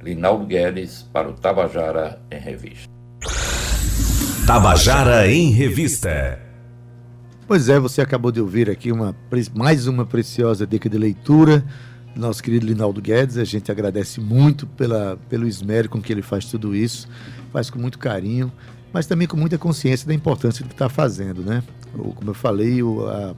Linaldo 0.00 0.44
Guedes 0.44 1.02
para 1.12 1.28
o 1.28 1.32
Tabajara 1.32 2.20
em 2.30 2.38
Revista. 2.38 2.88
Tabajara 4.46 5.30
em 5.30 5.50
Revista. 5.50 6.40
Pois 7.46 7.68
é, 7.68 7.78
você 7.78 8.00
acabou 8.00 8.32
de 8.32 8.40
ouvir 8.40 8.68
aqui 8.68 8.90
uma, 8.90 9.14
mais 9.54 9.86
uma 9.86 10.04
preciosa 10.04 10.66
dica 10.66 10.88
de 10.88 10.98
leitura 10.98 11.64
nosso 12.14 12.42
querido 12.42 12.66
Linaldo 12.66 13.00
Guedes. 13.00 13.36
A 13.36 13.44
gente 13.44 13.70
agradece 13.70 14.20
muito 14.20 14.66
pela, 14.66 15.18
pelo 15.28 15.46
esmero 15.46 15.88
com 15.88 16.00
que 16.00 16.12
ele 16.12 16.22
faz 16.22 16.44
tudo 16.46 16.74
isso, 16.74 17.08
faz 17.52 17.70
com 17.70 17.78
muito 17.78 17.98
carinho, 17.98 18.52
mas 18.92 19.06
também 19.06 19.26
com 19.26 19.36
muita 19.36 19.58
consciência 19.58 20.06
da 20.06 20.14
importância 20.14 20.64
do 20.64 20.68
que 20.68 20.74
está 20.74 20.88
fazendo, 20.88 21.42
né? 21.42 21.62
Como 21.92 22.30
eu 22.30 22.34
falei, 22.34 22.82
o, 22.82 23.06
a, 23.06 23.34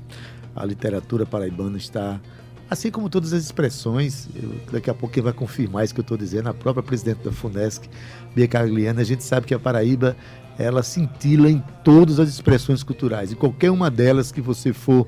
a 0.54 0.64
literatura 0.64 1.26
paraibana 1.26 1.76
está 1.76 2.20
assim 2.68 2.90
como 2.90 3.08
todas 3.08 3.32
as 3.32 3.44
expressões, 3.44 4.28
eu, 4.34 4.50
daqui 4.72 4.90
a 4.90 4.94
pouco 4.94 5.14
quem 5.14 5.22
vai 5.22 5.32
confirmar 5.32 5.84
isso 5.84 5.94
que 5.94 6.00
eu 6.00 6.02
estou 6.02 6.16
dizendo, 6.16 6.48
a 6.48 6.54
própria 6.54 6.82
presidente 6.82 7.18
da 7.22 7.30
FUNESC, 7.30 7.88
Bia 8.34 8.48
Cagliana, 8.48 9.00
a 9.00 9.04
gente 9.04 9.22
sabe 9.22 9.46
que 9.46 9.54
a 9.54 9.58
Paraíba 9.58 10.16
ela 10.58 10.82
cintila 10.82 11.50
em 11.50 11.62
todas 11.82 12.20
as 12.20 12.28
expressões 12.28 12.82
culturais. 12.82 13.32
E 13.32 13.34
qualquer 13.34 13.70
uma 13.70 13.90
delas 13.90 14.30
que 14.30 14.40
você 14.40 14.72
for 14.72 15.06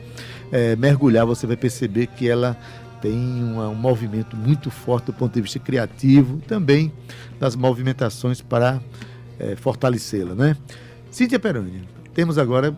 é, 0.51 0.75
mergulhar, 0.77 1.25
você 1.25 1.47
vai 1.47 1.57
perceber 1.57 2.09
que 2.09 2.29
ela 2.29 2.57
tem 3.01 3.43
uma, 3.43 3.69
um 3.69 3.75
movimento 3.75 4.37
muito 4.37 4.71
forte 4.71 5.07
do 5.07 5.13
ponto 5.13 5.33
de 5.35 5.43
vista 5.43 5.59
criativo, 5.59 6.39
também 6.47 6.93
das 7.39 7.55
movimentações 7.57 8.41
para 8.41 8.81
é, 9.39 9.57
fortalecê-la. 9.57 10.35
Né? 10.35 10.57
Cíntia 11.11 11.39
Peroni, 11.39 11.83
temos 12.15 12.39
agora 12.39 12.77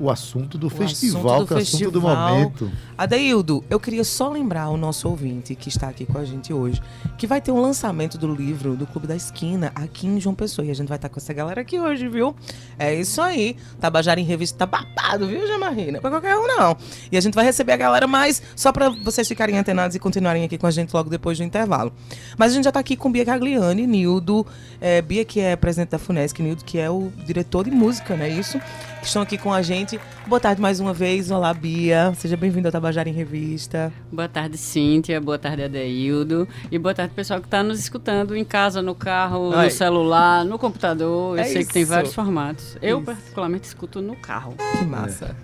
o 0.00 0.10
assunto 0.10 0.56
do 0.58 0.66
O 0.66 0.70
festival, 0.70 1.34
assunto 1.34 1.40
do 1.40 1.46
que 1.46 1.54
é 1.54 1.56
o 1.56 1.60
assunto 1.60 1.90
do 1.90 2.02
momento. 2.02 2.70
Adeildo, 2.96 3.64
eu 3.68 3.80
queria 3.80 4.04
só 4.04 4.28
lembrar 4.30 4.68
o 4.68 4.76
nosso 4.76 5.08
ouvinte 5.08 5.54
que 5.54 5.68
está 5.68 5.88
aqui 5.88 6.06
com 6.06 6.18
a 6.18 6.24
gente 6.24 6.52
hoje 6.52 6.80
que 7.18 7.26
vai 7.26 7.40
ter 7.40 7.52
um 7.52 7.60
lançamento 7.60 8.16
do 8.18 8.32
livro 8.32 8.76
do 8.76 8.86
Clube 8.86 9.06
da 9.06 9.16
Esquina 9.16 9.72
aqui 9.74 10.06
em 10.06 10.20
João 10.20 10.34
Pessoa. 10.34 10.66
E 10.66 10.70
a 10.70 10.74
gente 10.74 10.88
vai 10.88 10.96
estar 10.96 11.08
com 11.08 11.18
essa 11.18 11.32
galera 11.32 11.60
aqui 11.60 11.78
hoje, 11.78 12.08
viu? 12.08 12.34
É 12.78 12.94
isso 12.94 13.20
aí. 13.20 13.56
Tabajara 13.80 14.20
em 14.20 14.24
Revista 14.24 14.58
tá 14.58 14.66
babado, 14.66 15.26
viu, 15.26 15.46
Jamarrina? 15.46 15.92
Não 15.92 15.98
é 15.98 16.00
pra 16.00 16.10
qualquer 16.10 16.36
um, 16.36 16.46
não. 16.46 16.76
E 17.10 17.16
a 17.16 17.20
gente 17.20 17.34
vai 17.34 17.44
receber 17.44 17.72
a 17.72 17.76
galera 17.76 18.06
mais 18.06 18.42
só 18.56 18.72
para 18.72 18.88
vocês 18.88 19.26
ficarem 19.26 19.58
antenados 19.58 19.94
e 19.96 19.98
continuarem 19.98 20.44
aqui 20.44 20.58
com 20.58 20.66
a 20.66 20.70
gente 20.70 20.92
logo 20.92 21.10
depois 21.10 21.38
do 21.38 21.44
intervalo. 21.44 21.92
Mas 22.36 22.52
a 22.52 22.54
gente 22.54 22.64
já 22.64 22.72
tá 22.72 22.80
aqui 22.80 22.96
com 22.96 23.10
Bia 23.10 23.24
Cagliani, 23.24 23.86
Nildo, 23.86 24.46
é, 24.80 25.02
Bia 25.02 25.24
que 25.24 25.40
é 25.40 25.56
presidente 25.56 25.90
da 25.90 25.98
FUNESC, 25.98 26.42
Nildo 26.42 26.64
que 26.64 26.78
é 26.78 26.90
o 26.90 27.12
diretor 27.24 27.64
de 27.64 27.70
música, 27.70 28.16
não 28.16 28.24
é 28.24 28.28
isso? 28.28 28.60
Que 29.04 29.08
estão 29.08 29.20
aqui 29.20 29.36
com 29.36 29.52
a 29.52 29.60
gente. 29.60 30.00
Boa 30.26 30.40
tarde 30.40 30.62
mais 30.62 30.80
uma 30.80 30.94
vez. 30.94 31.30
Olá, 31.30 31.52
Bia. 31.52 32.14
Seja 32.16 32.38
bem-vindo 32.38 32.66
ao 32.68 32.72
Tabajara 32.72 33.06
em 33.06 33.12
Revista. 33.12 33.92
Boa 34.10 34.26
tarde, 34.26 34.56
Cíntia. 34.56 35.20
Boa 35.20 35.38
tarde, 35.38 35.62
Adeildo. 35.62 36.48
E 36.70 36.78
boa 36.78 36.94
tarde, 36.94 37.12
pessoal 37.14 37.38
que 37.38 37.46
está 37.46 37.62
nos 37.62 37.78
escutando 37.78 38.34
em 38.34 38.44
casa, 38.46 38.80
no 38.80 38.94
carro, 38.94 39.52
Ai. 39.54 39.66
no 39.66 39.70
celular, 39.70 40.42
no 40.46 40.58
computador. 40.58 41.36
Eu 41.36 41.42
É 41.42 41.44
sei 41.44 41.66
que 41.66 41.72
tem 41.74 41.82
isso. 41.82 41.92
vários 41.92 42.14
formatos. 42.14 42.78
Eu, 42.80 42.96
Isso. 42.96 43.04
particularmente, 43.06 43.66
escuto 43.66 44.00
no 44.00 44.16
carro. 44.16 44.54
Que 44.78 44.84
massa. 44.86 45.36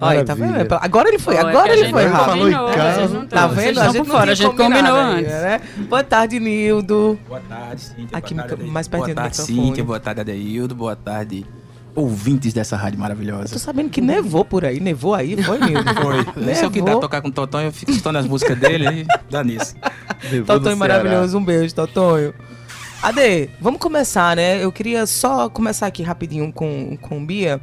Olha, 0.00 0.24
tá 0.24 0.32
vendo? 0.32 0.54
Agora 0.80 1.08
ele 1.08 1.18
foi, 1.18 1.34
é 1.34 1.40
agora 1.40 1.72
a 1.72 1.74
ele 1.74 1.82
gente 1.86 1.90
foi 1.92 2.04
não 2.04 2.12
rápido. 2.12 2.38
Combinou, 2.38 2.68
casa. 2.72 3.26
Tá 3.26 3.48
tão- 3.48 3.48
vendo? 3.56 3.68
Estão 3.70 3.86
por 3.94 3.98
não 3.98 4.04
fora, 4.04 4.30
a 4.30 4.34
gente 4.36 4.50
combinou 4.56 4.94
ainda, 4.96 5.00
antes. 5.18 5.32
né? 5.32 5.60
Boa 5.88 6.04
tarde, 6.04 6.38
Nildo. 6.38 7.18
Boa 7.26 7.40
tarde, 7.40 7.80
Cíntia. 7.82 8.16
Aqui 8.16 8.32
boa 8.34 8.46
tarde, 8.46 8.62
mais 8.64 8.86
pertinho 8.86 9.08
do 9.16 9.20
Boa 9.20 9.28
tarde, 9.28 9.40
microfone. 9.40 9.66
Cíntia. 9.66 9.84
Boa 9.84 9.98
tarde, 9.98 10.20
Adeildo. 10.20 10.74
Boa 10.76 10.94
tarde, 10.94 11.44
ouvintes 11.98 12.52
dessa 12.52 12.76
rádio 12.76 12.94
Eu 12.94 12.98
tô 12.98 13.02
maravilhosa. 13.02 13.58
sabendo 13.58 13.90
que 13.90 14.00
nevou 14.00 14.44
por 14.44 14.64
aí. 14.64 14.78
Nevou 14.78 15.14
aí? 15.14 15.40
Foi, 15.42 15.58
Nildo? 15.58 15.94
Foi. 16.00 16.44
Não 16.44 16.54
sei 16.54 16.66
o 16.66 16.70
que 16.70 16.78
dá 16.80 16.86
Nevou. 16.86 17.00
tocar 17.00 17.20
com 17.20 17.28
o 17.28 17.32
Totonho, 17.32 17.68
eu 17.68 17.72
fico 17.72 17.90
escutando 17.90 18.16
as 18.16 18.26
músicas 18.26 18.58
dele 18.58 19.02
e 19.02 19.06
dá 19.30 19.42
nisso. 19.42 19.74
Totonho 20.46 20.76
maravilhoso, 20.76 21.36
um 21.36 21.44
beijo, 21.44 21.74
Totonho. 21.74 22.32
Ade, 23.02 23.50
vamos 23.60 23.80
começar, 23.80 24.36
né? 24.36 24.62
Eu 24.64 24.72
queria 24.72 25.06
só 25.06 25.48
começar 25.48 25.86
aqui 25.86 26.02
rapidinho 26.02 26.52
com, 26.52 26.96
com 27.00 27.24
Bia. 27.24 27.60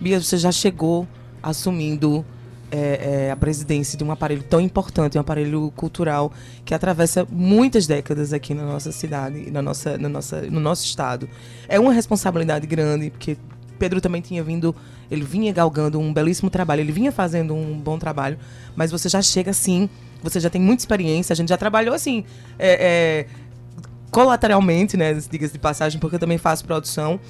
Bia, 0.00 0.20
você 0.20 0.36
já 0.36 0.52
chegou 0.52 1.06
assumindo 1.42 2.24
é, 2.70 3.26
é, 3.26 3.30
a 3.30 3.36
presidência 3.36 3.96
de 3.96 4.04
um 4.04 4.10
aparelho 4.10 4.42
tão 4.42 4.60
importante, 4.60 5.16
um 5.16 5.20
aparelho 5.20 5.72
cultural 5.76 6.32
que 6.64 6.74
atravessa 6.74 7.26
muitas 7.30 7.86
décadas 7.86 8.32
aqui 8.32 8.54
na 8.54 8.64
nossa 8.64 8.92
cidade, 8.92 9.44
e 9.48 9.50
na 9.50 9.62
nossa, 9.62 9.96
na 9.98 10.08
nossa, 10.08 10.42
no 10.42 10.60
nosso 10.60 10.84
estado. 10.84 11.28
É 11.68 11.78
uma 11.78 11.92
responsabilidade 11.92 12.66
grande, 12.66 13.10
porque 13.10 13.36
Pedro 13.78 14.00
também 14.00 14.20
tinha 14.20 14.42
vindo, 14.42 14.74
ele 15.10 15.24
vinha 15.24 15.52
galgando 15.52 15.98
um 15.98 16.12
belíssimo 16.12 16.50
trabalho, 16.50 16.80
ele 16.80 16.92
vinha 16.92 17.12
fazendo 17.12 17.54
um 17.54 17.78
bom 17.78 17.98
trabalho, 17.98 18.38
mas 18.74 18.90
você 18.90 19.08
já 19.08 19.22
chega 19.22 19.50
assim, 19.50 19.88
você 20.22 20.40
já 20.40 20.50
tem 20.50 20.60
muita 20.60 20.82
experiência, 20.82 21.32
a 21.32 21.36
gente 21.36 21.48
já 21.48 21.56
trabalhou 21.56 21.94
assim, 21.94 22.24
é, 22.58 23.26
é, 23.26 23.26
colateralmente, 24.10 24.96
né, 24.96 25.14
diga-se 25.14 25.52
de 25.52 25.58
passagem, 25.58 26.00
porque 26.00 26.16
eu 26.16 26.20
também 26.20 26.38
faço 26.38 26.64
produção. 26.64 27.20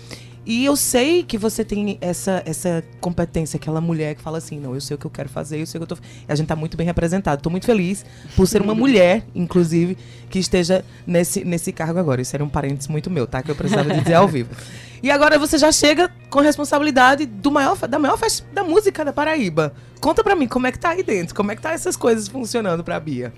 E 0.47 0.65
eu 0.65 0.77
sei 0.77 1.23
que 1.23 1.37
você 1.37 1.63
tem 1.63 1.99
essa, 2.01 2.43
essa 2.47 2.83
competência, 3.03 3.59
aquela 3.59 3.83
mulher 3.83 4.15
que 4.15 4.23
fala 4.23 4.39
assim, 4.39 4.59
não, 4.59 4.75
eu 4.75 4.81
sei 4.81 4.95
o 4.95 4.99
que 4.99 5.05
eu 5.05 5.11
quero 5.11 5.29
fazer, 5.29 5.61
eu 5.61 5.67
sei 5.67 5.79
o 5.79 5.85
que 5.85 5.93
eu 5.93 5.97
tô... 5.99 6.03
A 6.27 6.35
gente 6.35 6.47
tá 6.47 6.57
muito 6.57 6.75
bem 6.75 6.87
representado. 6.87 7.43
Tô 7.43 7.51
muito 7.51 7.67
feliz 7.67 8.03
por 8.35 8.49
ser 8.49 8.63
uma 8.63 8.75
mulher, 8.75 9.27
inclusive, 9.35 9.99
que 10.31 10.39
esteja 10.39 10.83
nesse, 11.07 11.45
nesse 11.45 11.71
cargo 11.71 11.99
agora. 11.99 12.23
Isso 12.23 12.35
era 12.35 12.43
um 12.43 12.49
parênteses 12.49 12.89
muito 12.89 13.11
meu, 13.11 13.27
tá? 13.27 13.43
Que 13.43 13.51
eu 13.51 13.55
precisava 13.55 13.93
dizer 13.93 14.15
ao 14.15 14.27
vivo. 14.27 14.49
E 15.03 15.11
agora 15.11 15.39
você 15.39 15.59
já 15.59 15.71
chega 15.71 16.11
com 16.29 16.41
a 16.41 16.43
responsabilidade 16.43 17.27
do 17.27 17.51
maior, 17.51 17.77
da 17.77 17.99
maior 17.99 18.17
festa 18.19 18.47
da 18.53 18.65
música 18.65 19.05
da 19.05 19.13
Paraíba. 19.13 19.73
Conta 20.01 20.23
pra 20.25 20.35
mim, 20.35 20.47
como 20.47 20.67
é 20.67 20.73
que 20.73 20.79
tá 20.79 20.91
aí 20.91 21.03
dentro? 21.03 21.35
Como 21.35 21.53
é 21.53 21.57
que 21.57 21.63
tá 21.63 21.73
essas 21.73 21.97
coisas 21.97 22.29
funcionando 22.29 22.83
pra 22.83 22.99
Bia? 22.99 23.33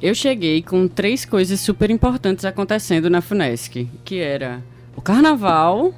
Eu 0.00 0.14
cheguei 0.14 0.62
com 0.62 0.88
três 0.88 1.24
coisas 1.24 1.60
super 1.60 1.90
importantes 1.90 2.44
acontecendo 2.44 3.08
na 3.08 3.20
FUNESC, 3.20 3.88
que 4.04 4.18
era 4.18 4.62
o 4.96 5.00
carnaval, 5.00 5.94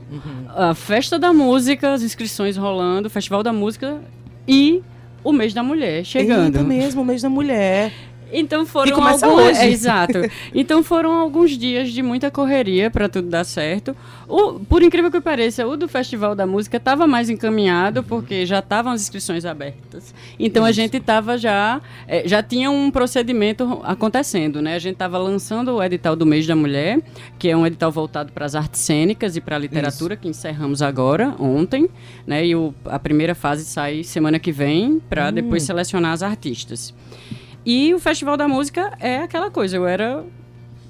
a 0.54 0.74
festa 0.74 1.18
da 1.18 1.32
música, 1.32 1.92
as 1.92 2.02
inscrições 2.02 2.56
rolando, 2.56 3.08
o 3.08 3.10
festival 3.10 3.42
da 3.42 3.52
música 3.52 4.00
e 4.46 4.82
o 5.22 5.32
mês 5.32 5.54
da 5.54 5.62
mulher 5.62 6.04
chegando. 6.04 6.56
Eita 6.56 6.62
mesmo, 6.62 7.00
o 7.00 7.04
mês 7.04 7.22
da 7.22 7.30
mulher. 7.30 7.92
Então 8.34 8.66
foram 8.66 9.00
alguns, 9.02 9.58
é, 9.58 9.70
exato. 9.70 10.18
Então 10.52 10.82
foram 10.82 11.12
alguns 11.12 11.52
dias 11.52 11.90
de 11.90 12.02
muita 12.02 12.30
correria 12.30 12.90
para 12.90 13.08
tudo 13.08 13.28
dar 13.28 13.44
certo. 13.44 13.96
O, 14.28 14.58
por 14.60 14.82
incrível 14.82 15.10
que 15.10 15.20
pareça, 15.20 15.66
o 15.66 15.76
do 15.76 15.86
Festival 15.86 16.34
da 16.34 16.46
Música 16.46 16.76
estava 16.76 17.06
mais 17.06 17.30
encaminhado 17.30 18.02
porque 18.02 18.44
já 18.44 18.58
estavam 18.58 18.92
as 18.92 19.02
inscrições 19.02 19.44
abertas. 19.44 20.12
Então 20.38 20.64
a 20.64 20.72
gente 20.72 20.96
estava 20.96 21.38
já 21.38 21.80
eh, 22.08 22.26
já 22.26 22.42
tinha 22.42 22.70
um 22.70 22.90
procedimento 22.90 23.80
acontecendo, 23.84 24.60
né? 24.60 24.74
A 24.74 24.78
gente 24.78 24.94
estava 24.94 25.16
lançando 25.18 25.76
o 25.76 25.82
edital 25.82 26.16
do 26.16 26.26
Mês 26.26 26.46
da 26.46 26.56
Mulher, 26.56 27.00
que 27.38 27.48
é 27.48 27.56
um 27.56 27.66
edital 27.66 27.92
voltado 27.92 28.32
para 28.32 28.44
as 28.44 28.54
artes 28.54 28.80
cênicas 28.80 29.36
e 29.36 29.40
para 29.40 29.56
a 29.56 29.58
literatura 29.58 30.16
que 30.16 30.26
encerramos 30.28 30.82
agora 30.82 31.34
ontem, 31.38 31.88
né? 32.26 32.44
E 32.44 32.56
o, 32.56 32.74
a 32.86 32.98
primeira 32.98 33.34
fase 33.34 33.64
sai 33.64 34.02
semana 34.02 34.38
que 34.38 34.50
vem 34.50 35.00
para 35.08 35.30
depois 35.30 35.62
selecionar 35.62 36.12
as 36.12 36.22
artistas. 36.22 36.92
E 37.64 37.94
o 37.94 37.98
Festival 37.98 38.36
da 38.36 38.46
Música 38.46 38.92
é 39.00 39.18
aquela 39.18 39.50
coisa, 39.50 39.76
eu 39.76 39.86
era 39.86 40.22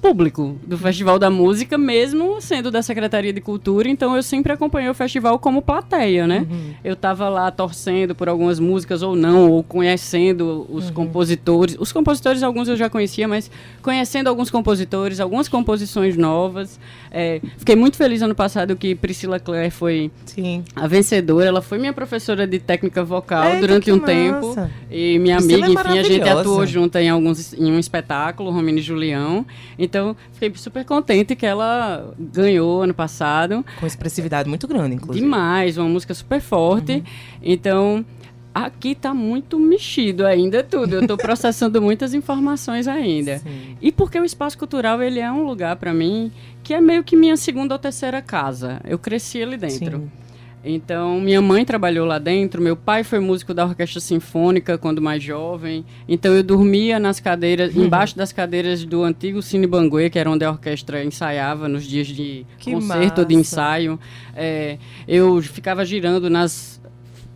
público 0.05 0.55
do 0.67 0.77
Festival 0.77 1.17
da 1.17 1.31
Música, 1.31 1.79
mesmo 1.79 2.39
sendo 2.39 2.69
da 2.69 2.83
Secretaria 2.83 3.33
de 3.33 3.41
Cultura, 3.41 3.89
então 3.89 4.15
eu 4.15 4.21
sempre 4.21 4.53
acompanhei 4.53 4.87
o 4.87 4.93
festival 4.93 5.39
como 5.39 5.63
plateia, 5.63 6.27
né? 6.27 6.45
Eu 6.83 6.95
tava 6.95 7.27
lá 7.27 7.49
torcendo 7.49 8.13
por 8.13 8.29
algumas 8.29 8.59
músicas 8.59 9.01
ou 9.01 9.15
não, 9.15 9.49
ou 9.49 9.63
conhecendo 9.63 10.67
os 10.69 10.91
compositores. 10.91 11.75
Os 11.79 11.91
compositores, 11.91 12.43
alguns 12.43 12.67
eu 12.67 12.75
já 12.75 12.87
conhecia, 12.87 13.27
mas 13.27 13.49
conhecendo 13.81 14.27
alguns 14.27 14.51
compositores, 14.51 15.19
algumas 15.19 15.49
composições 15.49 16.15
novas. 16.15 16.79
É, 17.11 17.41
fiquei 17.57 17.75
muito 17.75 17.97
feliz 17.97 18.21
ano 18.21 18.35
passado 18.35 18.75
que 18.75 18.93
Priscila 18.93 19.39
Clare 19.39 19.71
foi 19.71 20.11
Sim. 20.25 20.63
a 20.75 20.85
vencedora. 20.85 21.47
Ela 21.47 21.61
foi 21.63 21.79
minha 21.79 21.93
professora 21.93 22.45
de 22.45 22.59
técnica 22.59 23.03
vocal 23.03 23.45
Eita, 23.45 23.59
durante 23.61 23.91
um 23.91 23.95
massa. 23.95 24.05
tempo. 24.05 24.55
E 24.91 25.17
minha 25.17 25.37
Priscila 25.37 25.65
amiga, 25.65 25.79
é 25.79 25.83
enfim, 25.83 25.99
a 25.99 26.03
gente 26.03 26.29
atuou 26.29 26.65
junto 26.67 26.95
em 26.97 27.09
alguns 27.09 27.53
em 27.53 27.71
um 27.71 27.79
espetáculo, 27.79 28.51
Romine 28.51 28.81
e 28.81 28.83
Julião. 28.83 29.45
Então, 29.79 29.94
fiquei 30.33 30.51
super 30.55 30.83
contente 30.85 31.35
que 31.35 31.45
ela 31.45 32.13
ganhou 32.17 32.81
ano 32.81 32.93
passado. 32.93 33.65
Com 33.79 33.85
expressividade 33.85 34.49
muito 34.49 34.67
grande, 34.67 34.95
inclusive. 34.95 35.23
Demais, 35.23 35.77
uma 35.77 35.89
música 35.89 36.13
super 36.13 36.41
forte. 36.41 37.03
Então, 37.41 38.05
aqui 38.53 38.95
tá 38.95 39.13
muito 39.13 39.59
mexido 39.59 40.25
ainda 40.25 40.63
tudo. 40.63 40.95
Eu 40.95 41.07
tô 41.07 41.17
processando 41.17 41.81
muitas 41.81 42.13
informações 42.13 42.87
ainda. 42.87 43.39
Sim. 43.39 43.77
E 43.81 43.91
porque 43.91 44.17
o 44.17 44.23
espaço 44.23 44.57
cultural, 44.57 45.01
ele 45.01 45.19
é 45.19 45.29
um 45.31 45.43
lugar 45.43 45.75
para 45.75 45.93
mim 45.93 46.31
que 46.63 46.73
é 46.73 46.79
meio 46.79 47.03
que 47.03 47.15
minha 47.15 47.37
segunda 47.37 47.75
ou 47.75 47.79
terceira 47.79 48.21
casa. 48.21 48.79
Eu 48.85 48.97
cresci 48.97 49.43
ali 49.43 49.57
dentro. 49.57 49.99
Sim. 49.99 50.24
Então, 50.67 51.21
minha 51.21 51.39
mãe 51.43 51.63
trabalhou 51.63 52.07
lá 52.07 52.17
dentro, 52.17 52.59
meu 52.59 52.75
pai 52.75 53.03
foi 53.03 53.19
músico 53.19 53.53
da 53.53 53.63
orquestra 53.63 54.01
sinfônica 54.01 54.79
quando 54.79 54.99
mais 54.99 55.21
jovem. 55.21 55.85
Então, 56.09 56.33
eu 56.33 56.41
dormia 56.41 56.99
nas 56.99 57.19
cadeiras, 57.19 57.75
embaixo 57.75 58.17
das 58.17 58.31
cadeiras 58.31 58.83
do 58.83 59.03
antigo 59.03 59.43
Cine 59.43 59.67
Banguê, 59.67 60.09
que 60.09 60.17
era 60.17 60.29
onde 60.29 60.43
a 60.43 60.49
orquestra 60.49 61.03
ensaiava 61.03 61.67
nos 61.67 61.85
dias 61.85 62.07
de 62.07 62.47
Que 62.57 62.71
concerto 62.71 63.21
ou 63.21 63.27
de 63.27 63.35
ensaio. 63.35 63.99
É, 64.35 64.79
eu 65.07 65.39
ficava 65.39 65.85
girando 65.85 66.31
nas 66.31 66.81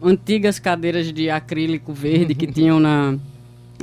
antigas 0.02 0.58
cadeiras 0.58 1.14
de 1.14 1.30
acrílico 1.30 1.94
verde 1.94 2.34
que 2.34 2.48
tinham 2.48 2.80
na, 2.80 3.16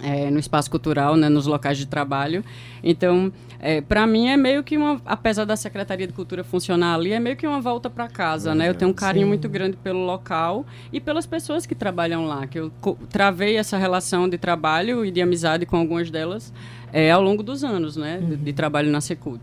é, 0.02 0.28
no 0.28 0.40
espaço 0.40 0.68
cultural, 0.68 1.16
né, 1.16 1.28
nos 1.28 1.46
locais 1.46 1.78
de 1.78 1.86
trabalho. 1.86 2.44
Então, 2.82 3.32
é, 3.68 3.80
para 3.80 4.06
mim 4.06 4.28
é 4.28 4.36
meio 4.36 4.62
que 4.62 4.76
uma, 4.76 5.00
apesar 5.04 5.44
da 5.44 5.56
Secretaria 5.56 6.06
de 6.06 6.12
Cultura 6.12 6.44
funcionar 6.44 6.94
ali, 6.94 7.12
é 7.12 7.18
meio 7.18 7.36
que 7.36 7.46
uma 7.46 7.60
volta 7.60 7.90
para 7.90 8.06
casa, 8.08 8.54
né? 8.54 8.68
Eu 8.68 8.74
tenho 8.74 8.90
um 8.90 8.94
carinho 8.94 9.26
muito 9.26 9.48
grande 9.48 9.76
pelo 9.76 10.04
local 10.06 10.64
e 10.92 11.00
pelas 11.00 11.26
pessoas 11.26 11.66
que 11.66 11.74
trabalham 11.74 12.26
lá, 12.26 12.46
que 12.46 12.58
eu 12.60 12.70
travei 13.10 13.56
essa 13.56 13.76
relação 13.76 14.28
de 14.28 14.38
trabalho 14.38 15.04
e 15.04 15.10
de 15.10 15.20
amizade 15.20 15.66
com 15.66 15.76
algumas 15.76 16.10
delas 16.10 16.52
é, 16.92 17.10
ao 17.10 17.20
longo 17.20 17.42
dos 17.42 17.64
anos, 17.64 17.96
né, 17.96 18.18
de, 18.18 18.36
de 18.36 18.52
trabalho 18.52 18.90
na 18.90 19.00
Secult. 19.00 19.40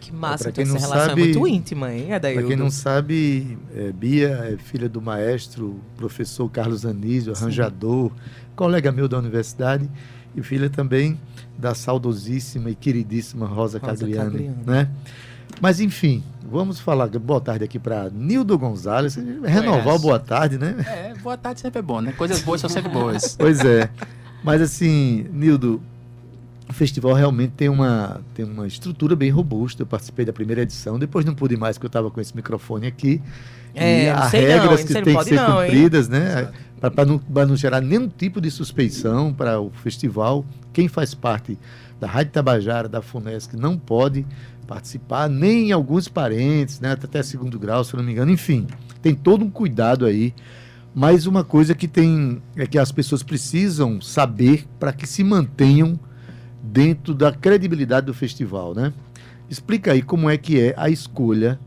Que 0.00 0.12
massa, 0.12 0.50
Pra 0.50 0.62
então 0.62 0.74
essa 0.76 0.86
relação 0.86 1.08
sabe- 1.10 1.20
é 1.20 1.24
muito 1.24 1.46
íntima, 1.46 1.92
hein, 1.94 2.06
Para 2.06 2.16
Adaildo? 2.16 2.48
quem 2.48 2.56
não 2.56 2.70
sabe, 2.70 3.56
é, 3.76 3.92
Bia 3.92 4.50
é 4.52 4.56
filha 4.56 4.88
do 4.88 5.00
maestro, 5.00 5.78
professor 5.96 6.48
Carlos 6.50 6.84
Anísio, 6.84 7.32
arranjador, 7.34 8.10
colega 8.56 8.90
meu 8.90 9.06
da 9.08 9.18
universidade, 9.18 9.88
e 10.34 10.42
filha 10.42 10.70
também 10.70 11.18
da 11.58 11.74
saudosíssima 11.74 12.70
e 12.70 12.74
queridíssima 12.74 13.46
Rosa, 13.46 13.78
Rosa 13.78 13.80
Cagliani, 13.80 14.30
Cagliani. 14.30 14.56
né? 14.66 14.88
Mas 15.60 15.80
enfim, 15.80 16.22
vamos 16.50 16.80
falar 16.80 17.08
boa 17.08 17.40
tarde 17.40 17.64
aqui 17.64 17.78
para 17.78 18.10
Nildo 18.10 18.58
Gonzalez, 18.58 19.16
renovar 19.44 19.94
o 19.94 19.98
boa 19.98 20.18
tarde, 20.18 20.58
né? 20.58 20.74
É, 20.88 21.14
boa 21.22 21.36
tarde 21.36 21.60
sempre 21.60 21.78
é 21.78 21.82
bom, 21.82 22.00
né? 22.00 22.12
Coisas 22.12 22.40
boas 22.42 22.60
são 22.60 22.70
sempre 22.70 22.90
boas. 22.90 23.36
Pois 23.38 23.60
é. 23.60 23.88
Mas 24.42 24.60
assim, 24.60 25.26
Nildo, 25.32 25.80
o 26.68 26.72
festival 26.72 27.12
realmente 27.12 27.52
tem 27.52 27.68
uma, 27.68 28.20
tem 28.34 28.44
uma 28.44 28.66
estrutura 28.66 29.14
bem 29.14 29.30
robusta. 29.30 29.82
Eu 29.82 29.86
participei 29.86 30.24
da 30.24 30.32
primeira 30.32 30.62
edição, 30.62 30.98
depois 30.98 31.24
não 31.24 31.34
pude 31.34 31.56
mais, 31.56 31.76
porque 31.76 31.86
eu 31.86 31.88
estava 31.88 32.10
com 32.10 32.20
esse 32.20 32.34
microfone 32.34 32.86
aqui. 32.86 33.22
É, 33.74 34.04
e 34.04 34.06
não 34.06 34.16
há 34.16 34.20
não, 34.20 34.28
regras 34.28 34.80
hein? 34.80 34.86
que 34.86 34.94
não 34.94 35.02
têm 35.02 35.16
que 35.16 35.24
ser 35.24 35.34
não, 35.36 35.62
hein? 35.62 35.70
cumpridas, 35.70 36.08
né? 36.08 36.50
Para 36.90 37.04
não, 37.04 37.20
não 37.48 37.56
gerar 37.56 37.80
nenhum 37.80 38.08
tipo 38.08 38.40
de 38.40 38.50
suspeição 38.50 39.32
para 39.32 39.60
o 39.60 39.70
festival. 39.70 40.44
Quem 40.72 40.88
faz 40.88 41.14
parte 41.14 41.58
da 42.00 42.06
Rádio 42.08 42.32
Tabajara, 42.32 42.88
da 42.88 43.00
FUNESC, 43.00 43.56
não 43.56 43.78
pode 43.78 44.26
participar, 44.66 45.28
nem 45.28 45.70
alguns 45.70 46.08
parentes, 46.08 46.80
né? 46.80 46.92
Até 46.92 47.22
segundo 47.22 47.58
grau, 47.58 47.84
se 47.84 47.94
não 47.96 48.02
me 48.02 48.12
engano. 48.12 48.30
Enfim, 48.32 48.66
tem 49.00 49.14
todo 49.14 49.44
um 49.44 49.50
cuidado 49.50 50.04
aí. 50.06 50.34
Mas 50.94 51.26
uma 51.26 51.42
coisa 51.42 51.74
que 51.74 51.88
tem 51.88 52.42
é 52.56 52.66
que 52.66 52.78
as 52.78 52.92
pessoas 52.92 53.22
precisam 53.22 54.00
saber 54.00 54.66
para 54.78 54.92
que 54.92 55.06
se 55.06 55.24
mantenham 55.24 55.98
dentro 56.62 57.14
da 57.14 57.32
credibilidade 57.32 58.06
do 58.06 58.14
festival, 58.14 58.74
né? 58.74 58.92
Explica 59.48 59.92
aí 59.92 60.02
como 60.02 60.28
é 60.28 60.36
que 60.36 60.60
é 60.60 60.74
a 60.76 60.90
escolha 60.90 61.58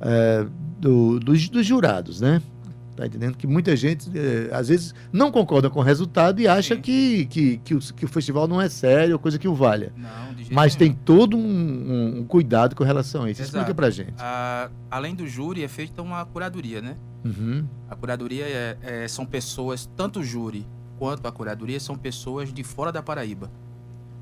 eh, 0.00 0.46
do- 0.78 1.20
dos, 1.20 1.48
dos 1.48 1.66
jurados, 1.66 2.20
né? 2.20 2.40
Tá 2.96 3.06
entendendo 3.06 3.36
que 3.36 3.46
muita 3.46 3.74
gente 3.76 4.10
eh, 4.14 4.48
às 4.52 4.68
vezes 4.68 4.94
não 5.12 5.30
concorda 5.30 5.70
com 5.70 5.78
o 5.80 5.82
resultado 5.82 6.40
e 6.40 6.48
acha 6.48 6.74
Sim. 6.74 6.80
que, 6.80 7.24
que, 7.26 7.56
que, 7.58 7.74
o, 7.74 7.78
que 7.78 8.04
o 8.04 8.08
festival 8.08 8.46
não 8.48 8.60
é 8.60 8.68
sério, 8.68 9.18
coisa 9.18 9.38
que 9.38 9.48
o 9.48 9.54
valha. 9.54 9.92
Não, 9.96 10.08
Mas 10.50 10.74
tem 10.74 10.88
nenhum. 10.90 11.00
todo 11.04 11.36
um, 11.36 12.18
um- 12.20 12.24
cuidado 12.24 12.74
com 12.76 12.84
relação 12.84 13.22
a 13.24 13.30
isso. 13.30 13.40
Explica 13.40 13.64
Exato. 13.66 13.74
pra 13.74 13.90
gente. 13.90 14.14
Ah, 14.18 14.68
além 14.90 15.14
do 15.14 15.26
júri, 15.26 15.62
é 15.64 15.68
feita 15.68 16.02
uma 16.02 16.24
curadoria, 16.26 16.82
né? 16.82 16.96
Uhum. 17.24 17.64
A 17.88 17.94
curadoria 17.96 18.44
é- 18.44 18.76
é- 18.82 19.08
são 19.08 19.24
pessoas, 19.24 19.88
tanto 19.96 20.20
o 20.20 20.24
júri 20.24 20.66
quanto 20.98 21.26
a 21.26 21.32
curadoria, 21.32 21.78
são 21.80 21.96
pessoas 21.96 22.52
de 22.52 22.62
fora 22.64 22.90
da 22.92 23.02
Paraíba. 23.02 23.50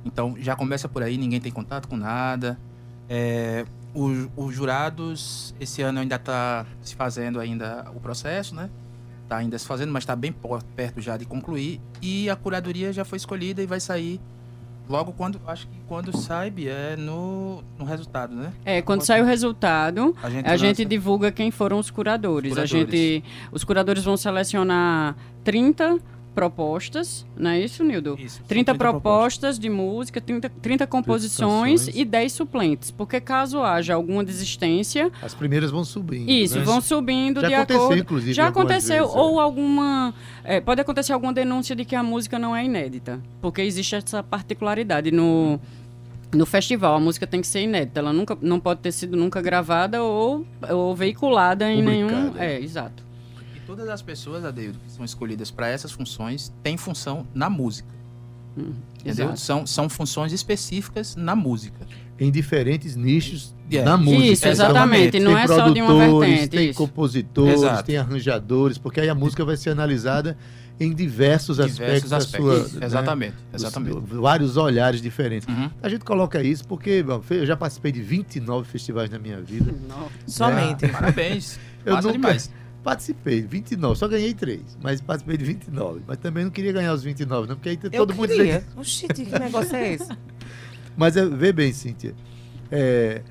Então 0.04 0.36
já 0.38 0.54
começa 0.54 0.88
por 0.88 1.02
aí, 1.02 1.16
ninguém 1.18 1.40
tem 1.40 1.50
contato 1.50 1.88
com 1.88 1.96
nada. 1.96 2.58
É, 3.08 3.64
os 3.94 4.54
jurados, 4.54 5.54
esse 5.58 5.82
ano 5.82 6.00
ainda 6.00 6.16
está 6.16 6.66
se 6.82 6.94
fazendo 6.94 7.40
ainda 7.40 7.86
o 7.94 8.00
processo, 8.00 8.54
né? 8.54 8.70
Está 9.24 9.36
ainda 9.38 9.58
se 9.58 9.66
fazendo, 9.66 9.92
mas 9.92 10.04
está 10.04 10.16
bem 10.16 10.34
perto 10.74 11.00
já 11.00 11.16
de 11.16 11.24
concluir. 11.24 11.80
E 12.00 12.30
a 12.30 12.36
curadoria 12.36 12.92
já 12.92 13.04
foi 13.04 13.16
escolhida 13.16 13.62
e 13.62 13.66
vai 13.66 13.80
sair 13.80 14.20
logo 14.88 15.12
quando, 15.12 15.40
acho 15.46 15.66
que 15.66 15.78
quando 15.86 16.16
sai, 16.16 16.52
é 16.66 16.96
no, 16.96 17.62
no 17.78 17.84
resultado, 17.84 18.34
né? 18.34 18.52
É, 18.64 18.80
quando 18.80 19.02
sai 19.02 19.20
o 19.20 19.24
resultado, 19.24 20.16
A 20.22 20.30
gente, 20.30 20.46
a 20.46 20.56
gente 20.56 20.84
divulga 20.84 21.30
quem 21.30 21.50
foram 21.50 21.78
os 21.78 21.90
curadores. 21.90 22.52
Os 22.52 22.58
A 22.58 22.66
gente, 22.66 23.22
os 23.52 23.64
curadores 23.64 24.04
vão 24.04 24.16
selecionar 24.16 25.14
30 25.44 25.98
propostas, 26.38 27.26
não 27.36 27.50
é 27.50 27.60
isso, 27.60 27.82
Nildo? 27.82 28.16
Isso, 28.18 28.36
são 28.38 28.46
30 28.46 28.74
propostas 28.74 29.58
de 29.58 29.68
música, 29.68 30.20
30, 30.20 30.48
30 30.62 30.86
composições 30.86 31.80
canções. 31.82 31.96
e 31.96 32.04
10 32.04 32.32
suplentes. 32.32 32.90
Porque 32.90 33.20
caso 33.20 33.60
haja 33.62 33.94
alguma 33.94 34.22
desistência, 34.24 35.10
As 35.20 35.34
primeiras 35.34 35.70
vão 35.70 35.84
subindo. 35.84 36.28
isso, 36.30 36.58
né? 36.58 36.64
vão 36.64 36.80
subindo 36.80 37.40
Já 37.40 37.48
de 37.48 37.54
aconteceu, 37.54 37.82
acordo. 37.84 38.00
inclusive, 38.00 38.32
Já 38.32 38.46
aconteceu, 38.48 39.02
vezes, 39.04 39.16
é. 39.16 39.18
ou 39.18 39.40
alguma. 39.40 40.14
é, 40.44 40.60
pode 40.60 40.80
acontecer 40.80 41.12
alguma 41.12 41.32
denúncia 41.32 41.74
de 41.74 41.84
que 41.84 41.96
a 41.96 42.02
música 42.02 42.38
não 42.38 42.54
é 42.54 42.64
inédita. 42.64 43.20
Porque 43.42 43.60
existe 43.62 43.94
essa 43.96 44.22
particularidade 44.22 45.10
no. 45.10 45.58
No 46.30 46.44
festival, 46.44 46.94
a 46.96 47.00
música 47.00 47.26
tem 47.26 47.40
que 47.40 47.46
ser 47.46 47.62
inédita. 47.62 48.00
Ela 48.00 48.12
nunca, 48.12 48.36
não 48.42 48.60
pode 48.60 48.80
ter 48.80 48.92
sido 48.92 49.16
nunca 49.16 49.40
gravada 49.40 50.02
ou, 50.02 50.44
ou 50.68 50.94
veiculada 50.94 51.72
em 51.72 51.80
nenhum. 51.82 52.08
Publicada. 52.08 52.44
É, 52.44 52.60
exato. 52.60 53.02
Todas 53.68 53.88
as 53.90 54.00
pessoas, 54.02 54.44
Adeildo, 54.44 54.78
que 54.84 54.90
são 54.90 55.04
escolhidas 55.04 55.50
para 55.50 55.68
essas 55.68 55.92
funções, 55.92 56.50
têm 56.62 56.76
função 56.78 57.26
na 57.34 57.48
música. 57.50 57.88
Entendeu? 58.56 59.26
Exato. 59.26 59.38
São, 59.40 59.66
são 59.66 59.88
funções 59.88 60.32
específicas 60.32 61.14
na 61.14 61.36
música. 61.36 61.86
em 62.20 62.32
diferentes 62.32 62.96
nichos 62.96 63.54
É. 63.70 63.80
da 63.84 63.96
música. 63.96 64.24
Isso, 64.24 64.42
Então, 64.42 64.50
exatamente. 64.50 65.10
tem 65.12 65.20
Não 65.20 65.38
é 65.38 65.46
só 65.46 65.68
de 65.68 65.80
uma 65.80 65.96
vertente. 66.20 66.48
Tem 66.48 66.70
isso. 66.70 66.76
compositores, 66.78 67.54
Exato. 67.62 67.84
tem 67.84 67.96
arranjadores, 67.96 68.76
porque 68.76 69.00
aí 69.00 69.08
a 69.08 69.14
música 69.14 69.44
vai 69.44 69.56
ser 69.56 69.70
analisada 69.70 70.36
em 70.80 70.92
diversos, 70.92 71.60
aspectos, 71.60 71.78
Diversos 71.78 72.10
da 72.10 72.16
aspectos. 72.16 72.70
sua. 72.72 72.80
né, 72.80 72.86
exatamente, 72.86 73.34
exatamente. 73.54 73.98
vários 74.00 74.56
olhares 74.56 75.00
diferentes. 75.00 75.46
Uhum. 75.46 75.70
A 75.80 75.88
gente 75.88 76.04
coloca 76.04 76.42
isso 76.42 76.66
porque 76.66 77.04
bom, 77.04 77.22
eu 77.30 77.46
já 77.46 77.56
participei 77.56 77.92
de 77.92 78.02
29 78.02 78.66
festivais 78.68 79.08
na 79.10 79.18
minha 79.20 79.40
vida. 79.40 79.72
Somente. 80.26 80.86
É. 80.86 80.88
Parabéns. 80.88 81.56
Eu 81.86 81.94
Massa 81.94 82.08
nunca- 82.08 82.18
demais. 82.18 82.50
Participei, 82.82 83.42
29, 83.42 83.98
só 83.98 84.06
ganhei 84.06 84.32
três, 84.32 84.78
mas 84.80 85.00
participei 85.00 85.36
de 85.36 85.44
29. 85.44 86.00
Mas 86.06 86.16
também 86.18 86.44
não 86.44 86.50
queria 86.50 86.72
ganhar 86.72 86.94
os 86.94 87.02
29, 87.02 87.48
não, 87.48 87.56
porque 87.56 87.70
aí 87.70 87.78
Eu 87.82 87.90
todo 87.90 88.14
mundo 88.14 88.28
queria. 88.28 88.60
dizia 88.60 88.64
Oxi, 88.76 89.08
que 89.08 89.24
negócio 89.38 89.76
é 89.76 89.94
esse? 89.94 90.08
Mas 90.96 91.16
é, 91.16 91.24
vê 91.24 91.52
bem, 91.52 91.72
Cíntia, 91.72 92.12
é, 92.72 93.22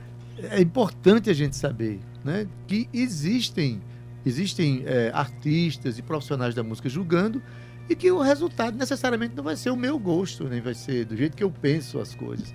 é 0.42 0.62
importante 0.62 1.30
a 1.30 1.34
gente 1.34 1.56
saber 1.56 2.00
né, 2.24 2.48
que 2.66 2.88
existem, 2.94 3.82
existem 4.26 4.84
é, 4.86 5.12
artistas 5.14 5.98
e 5.98 6.02
profissionais 6.02 6.56
da 6.56 6.64
música 6.64 6.88
julgando 6.88 7.42
e 7.90 7.96
que 7.96 8.12
o 8.12 8.22
resultado 8.22 8.78
necessariamente 8.78 9.36
não 9.36 9.44
vai 9.44 9.56
ser 9.56 9.70
o 9.70 9.76
meu 9.76 9.98
gosto, 9.98 10.46
nem 10.46 10.62
vai 10.62 10.74
ser 10.74 11.06
do 11.06 11.16
jeito 11.16 11.36
que 11.36 11.44
eu 11.44 11.52
penso 11.52 12.00
as 12.00 12.14
coisas. 12.14 12.54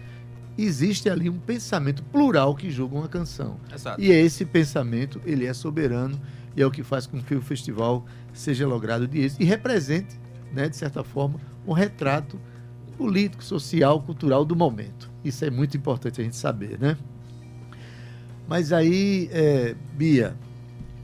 Existe 0.56 1.08
ali 1.08 1.30
um 1.30 1.38
pensamento 1.38 2.02
plural 2.04 2.54
que 2.54 2.70
julga 2.70 2.96
uma 2.96 3.08
canção. 3.08 3.58
Exato. 3.74 4.00
E 4.00 4.10
esse 4.10 4.44
pensamento, 4.44 5.20
ele 5.24 5.46
é 5.46 5.54
soberano 5.54 6.20
e 6.56 6.62
é 6.62 6.66
o 6.66 6.70
que 6.70 6.82
faz 6.82 7.06
com 7.06 7.20
que 7.22 7.34
o 7.34 7.40
festival 7.42 8.04
seja 8.32 8.66
logrado 8.66 9.06
de 9.06 9.20
êxito 9.20 9.42
e 9.42 9.44
represente, 9.46 10.18
né, 10.52 10.68
de 10.68 10.76
certa 10.76 11.02
forma, 11.02 11.40
um 11.66 11.72
retrato 11.72 12.38
político, 12.96 13.42
social, 13.42 14.00
cultural 14.02 14.44
do 14.44 14.54
momento. 14.54 15.10
Isso 15.24 15.44
é 15.44 15.50
muito 15.50 15.76
importante 15.76 16.20
a 16.20 16.24
gente 16.24 16.36
saber, 16.36 16.78
né? 16.78 16.96
Mas 18.48 18.72
aí, 18.72 19.28
é, 19.32 19.74
Bia, 19.94 20.36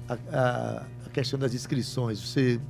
a, 0.08 0.14
a- 0.30 0.86
a 1.06 1.10
questão 1.10 1.38
das 1.38 1.54
inscrições, 1.54 2.20
você... 2.20 2.60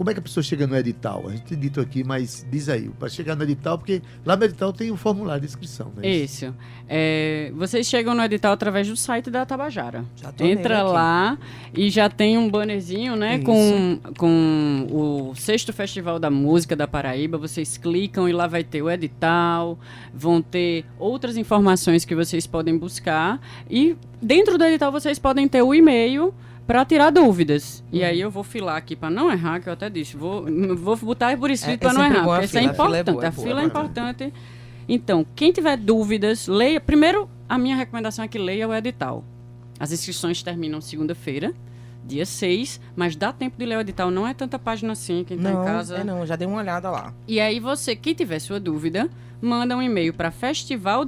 Como 0.00 0.08
é 0.08 0.14
que 0.14 0.18
a 0.18 0.22
pessoa 0.22 0.42
chega 0.42 0.66
no 0.66 0.74
edital? 0.74 1.28
A 1.28 1.32
gente 1.32 1.42
tem 1.42 1.58
dito 1.58 1.78
aqui, 1.78 2.02
mas 2.02 2.46
diz 2.50 2.70
aí, 2.70 2.88
para 2.98 3.10
chegar 3.10 3.36
no 3.36 3.42
edital, 3.42 3.76
porque 3.76 4.00
lá 4.24 4.34
no 4.34 4.44
edital 4.44 4.72
tem 4.72 4.90
o 4.90 4.96
formulário 4.96 5.42
de 5.42 5.46
inscrição, 5.46 5.92
né? 5.94 6.08
Isso. 6.08 6.54
É, 6.88 7.52
vocês 7.54 7.86
chegam 7.86 8.14
no 8.14 8.22
edital 8.22 8.54
através 8.54 8.88
do 8.88 8.96
site 8.96 9.30
da 9.30 9.44
Tabajara. 9.44 10.02
Já 10.16 10.32
tô 10.32 10.42
nele 10.42 10.58
Entra 10.58 10.82
lá 10.84 11.36
e 11.74 11.90
já 11.90 12.08
tem 12.08 12.38
um 12.38 12.48
bannerzinho, 12.48 13.14
né? 13.14 13.36
Isso. 13.36 13.44
Com, 13.44 14.00
com 14.16 14.86
o 14.90 15.34
sexto 15.34 15.70
Festival 15.70 16.18
da 16.18 16.30
Música 16.30 16.74
da 16.74 16.88
Paraíba. 16.88 17.36
Vocês 17.36 17.76
clicam 17.76 18.26
e 18.26 18.32
lá 18.32 18.46
vai 18.46 18.64
ter 18.64 18.80
o 18.80 18.90
edital, 18.90 19.78
vão 20.14 20.40
ter 20.40 20.86
outras 20.98 21.36
informações 21.36 22.06
que 22.06 22.14
vocês 22.14 22.46
podem 22.46 22.74
buscar. 22.78 23.38
E 23.68 23.94
dentro 24.22 24.56
do 24.56 24.64
edital 24.64 24.90
vocês 24.90 25.18
podem 25.18 25.46
ter 25.46 25.60
o 25.60 25.74
e-mail 25.74 26.32
para 26.70 26.84
tirar 26.84 27.10
dúvidas. 27.10 27.82
E 27.90 28.04
aí 28.04 28.20
eu 28.20 28.30
vou 28.30 28.44
filar 28.44 28.76
aqui 28.76 28.94
para 28.94 29.10
não 29.10 29.28
errar, 29.28 29.58
que 29.60 29.68
eu 29.68 29.72
até 29.72 29.90
disse. 29.90 30.16
Vou, 30.16 30.46
vou 30.76 30.96
botar 30.96 31.36
por 31.36 31.50
escrito 31.50 31.82
É- 31.82 31.86
é 31.86 31.88
para 31.88 31.92
não 31.92 32.02
sempre 32.02 32.18
errar, 32.18 32.26
porque 32.28 32.44
isso 32.44 32.58
é 32.58 32.60
fila, 32.60 32.70
a 32.70 32.74
fila 32.74 32.96
é 32.96 33.00
importante. 33.00 33.12
boa, 33.16 33.24
é 33.24 33.28
a 33.28 33.32
fila 33.32 33.48
é 33.48 33.50
é 33.50 33.54
boa. 33.54 33.64
importante. 33.84 34.32
Então, 34.88 35.26
quem 35.34 35.50
tiver 35.50 35.76
dúvidas, 35.76 36.46
leia. 36.46 36.80
Primeiro, 36.80 37.28
a 37.48 37.58
minha 37.58 37.74
recomendação 37.74 38.24
é 38.24 38.28
que 38.28 38.38
leia 38.38 38.68
o 38.68 38.72
edital. 38.74 39.24
As 39.80 39.90
inscrições 39.90 40.44
terminam 40.44 40.80
segunda-feira. 40.80 41.52
dia 42.04 42.24
6, 42.24 42.80
mas 42.96 43.14
dá 43.16 43.32
tempo 43.32 43.58
de 43.58 43.66
ler 43.66 43.76
o 43.76 43.80
edital, 43.80 44.10
não 44.10 44.26
é 44.26 44.32
tanta 44.32 44.58
página 44.58 44.92
assim, 44.92 45.22
quem 45.22 45.36
tá 45.38 45.50
Não, 45.50 45.62
em 45.62 45.64
casa. 45.66 45.96
é 45.98 46.04
não, 46.04 46.24
já 46.24 46.34
dei 46.36 46.46
uma 46.48 46.56
olhada 46.58 46.88
lá. 46.90 47.12
E 47.28 47.38
aí 47.40 47.58
você, 47.60 47.94
que 47.96 48.14
tiver 48.14 48.38
sua 48.38 48.58
dúvida, 48.60 49.08
manda 49.40 49.76
um 49.76 49.82
e-mail 49.82 50.14
para 50.14 50.30
Festival 50.30 51.04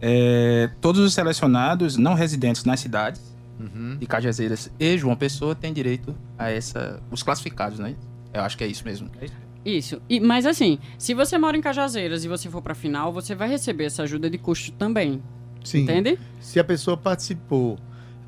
É, 0.00 0.70
todos 0.80 1.00
os 1.00 1.12
selecionados 1.14 1.96
não 1.96 2.14
residentes 2.14 2.64
nas 2.64 2.80
cidades 2.80 3.20
Uhum. 3.58 3.96
de 3.98 4.06
Cajazeiras 4.06 4.70
e 4.78 4.96
João 4.96 5.16
Pessoa 5.16 5.52
têm 5.52 5.72
direito 5.72 6.14
a 6.38 6.48
essa. 6.48 7.02
Os 7.10 7.24
classificados, 7.24 7.80
né? 7.80 7.96
Eu 8.32 8.42
acho 8.42 8.56
que 8.56 8.62
é 8.62 8.68
isso 8.68 8.84
mesmo. 8.84 9.10
É 9.20 9.24
isso. 9.24 9.34
Isso. 9.64 10.02
E, 10.08 10.20
mas 10.20 10.46
assim, 10.46 10.78
se 10.96 11.12
você 11.12 11.36
mora 11.36 11.56
em 11.56 11.60
Cajazeiras 11.60 12.24
e 12.24 12.28
você 12.28 12.48
for 12.48 12.62
pra 12.62 12.74
final, 12.74 13.12
você 13.12 13.34
vai 13.34 13.48
receber 13.48 13.84
essa 13.86 14.04
ajuda 14.04 14.30
de 14.30 14.38
custo 14.38 14.70
também. 14.72 15.20
Sim. 15.64 15.80
Entende? 15.82 16.18
Se 16.40 16.60
a 16.60 16.64
pessoa 16.64 16.96
participou. 16.96 17.76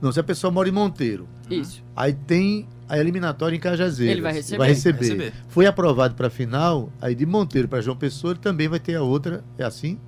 Não, 0.03 0.11
se 0.11 0.19
a 0.19 0.25
pessoa 0.25 0.51
mora 0.51 0.69
em 0.69 0.73
Monteiro. 0.73 1.29
Isso. 1.49 1.83
Aí 1.95 2.13
tem 2.13 2.67
a 2.89 2.99
eliminatória 2.99 3.55
em 3.57 3.61
Cajazeiras. 3.61 4.13
Ele 4.13 4.21
vai 4.23 4.33
receber. 4.33 4.59
Vai 4.59 4.69
receber. 4.71 4.99
Vai 4.99 5.09
receber. 5.09 5.33
Foi 5.49 5.67
aprovado 5.67 6.15
para 6.17 6.27
a 6.27 6.31
final, 6.31 6.91
aí 7.01 7.15
de 7.15 7.25
Monteiro 7.25 7.69
para 7.69 7.81
João 7.81 7.97
Pessoa 7.97 8.33
ele 8.33 8.41
também 8.41 8.67
vai 8.67 8.81
ter 8.81 8.97
a 8.97 9.03
outra. 9.03 9.45
É 9.57 9.63
assim? 9.65 9.99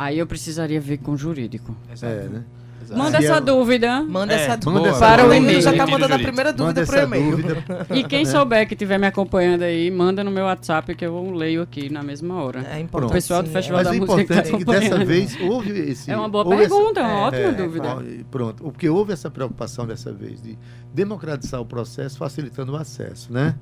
Aí 0.00 0.16
eu 0.20 0.28
precisaria 0.28 0.80
ver 0.80 0.98
com 0.98 1.10
o 1.10 1.16
jurídico. 1.16 1.74
Exato. 1.92 2.12
É, 2.12 2.28
né? 2.28 2.44
Exato. 2.84 2.96
Manda 3.02 3.18
essa 3.18 3.34
é- 3.34 3.40
dúvida. 3.40 4.02
Manda 4.04 4.32
É, 4.32 4.36
essa 4.36 4.50
manda 4.70 4.78
dúvida. 4.90 4.98
Para 5.00 5.26
o 5.26 5.34
e-mail. 5.34 5.60
já 5.60 5.72
tá 5.76 5.86
mandando 5.88 6.14
a 6.14 6.18
primeira 6.20 6.52
dúvida 6.52 6.80
Manda 6.82 6.86
pro 6.86 6.96
essa 6.96 7.04
e-mail. 7.04 7.38
E 7.90 8.04
quem 8.04 8.24
souber 8.24 8.68
que 8.68 8.74
estiver 8.74 8.96
me 8.96 9.08
acompanhando 9.08 9.62
aí, 9.62 9.90
manda 9.90 10.22
no 10.22 10.30
meu 10.30 10.44
WhatsApp 10.44 10.94
que 10.94 11.04
eu 11.04 11.32
leio 11.32 11.62
aqui 11.62 11.90
na 11.92 12.04
mesma 12.04 12.40
hora. 12.40 12.60
É 12.60 12.76
O 12.76 12.80
importante. 12.80 13.12
pessoal 13.12 13.42
do 13.42 13.48
sim, 13.48 13.52
Festival 13.54 13.78
Mas 13.82 13.88
da 13.88 13.92
o 13.92 14.06
Música 14.06 14.22
que 14.22 14.28
tá 14.28 14.34
importante 14.34 14.54
é 14.54 14.58
que 14.58 14.64
dessa 14.88 15.04
vez 15.04 15.40
houve 15.40 15.70
esse. 15.90 16.10
É 16.12 16.16
uma 16.16 16.28
boa 16.28 16.48
pergunta, 16.48 17.00
é 17.00 17.02
uma 17.02 17.12
é, 17.12 17.22
ótima 17.24 17.42
É, 17.48 17.52
dúvida. 17.52 17.96
Pronto, 18.30 18.62
porque 18.62 18.88
houve 18.88 19.12
essa 19.12 19.28
preocupação 19.28 19.84
dessa 19.84 20.12
vez 20.12 20.40
de 20.40 20.56
democratizar 20.94 21.60
o 21.60 21.66
processo, 21.66 22.16
facilitando 22.16 22.70
o 22.72 22.76
acesso, 22.76 23.32
né? 23.32 23.56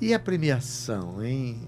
E 0.00 0.14
a 0.14 0.18
premiação, 0.20 1.22
hein? 1.24 1.58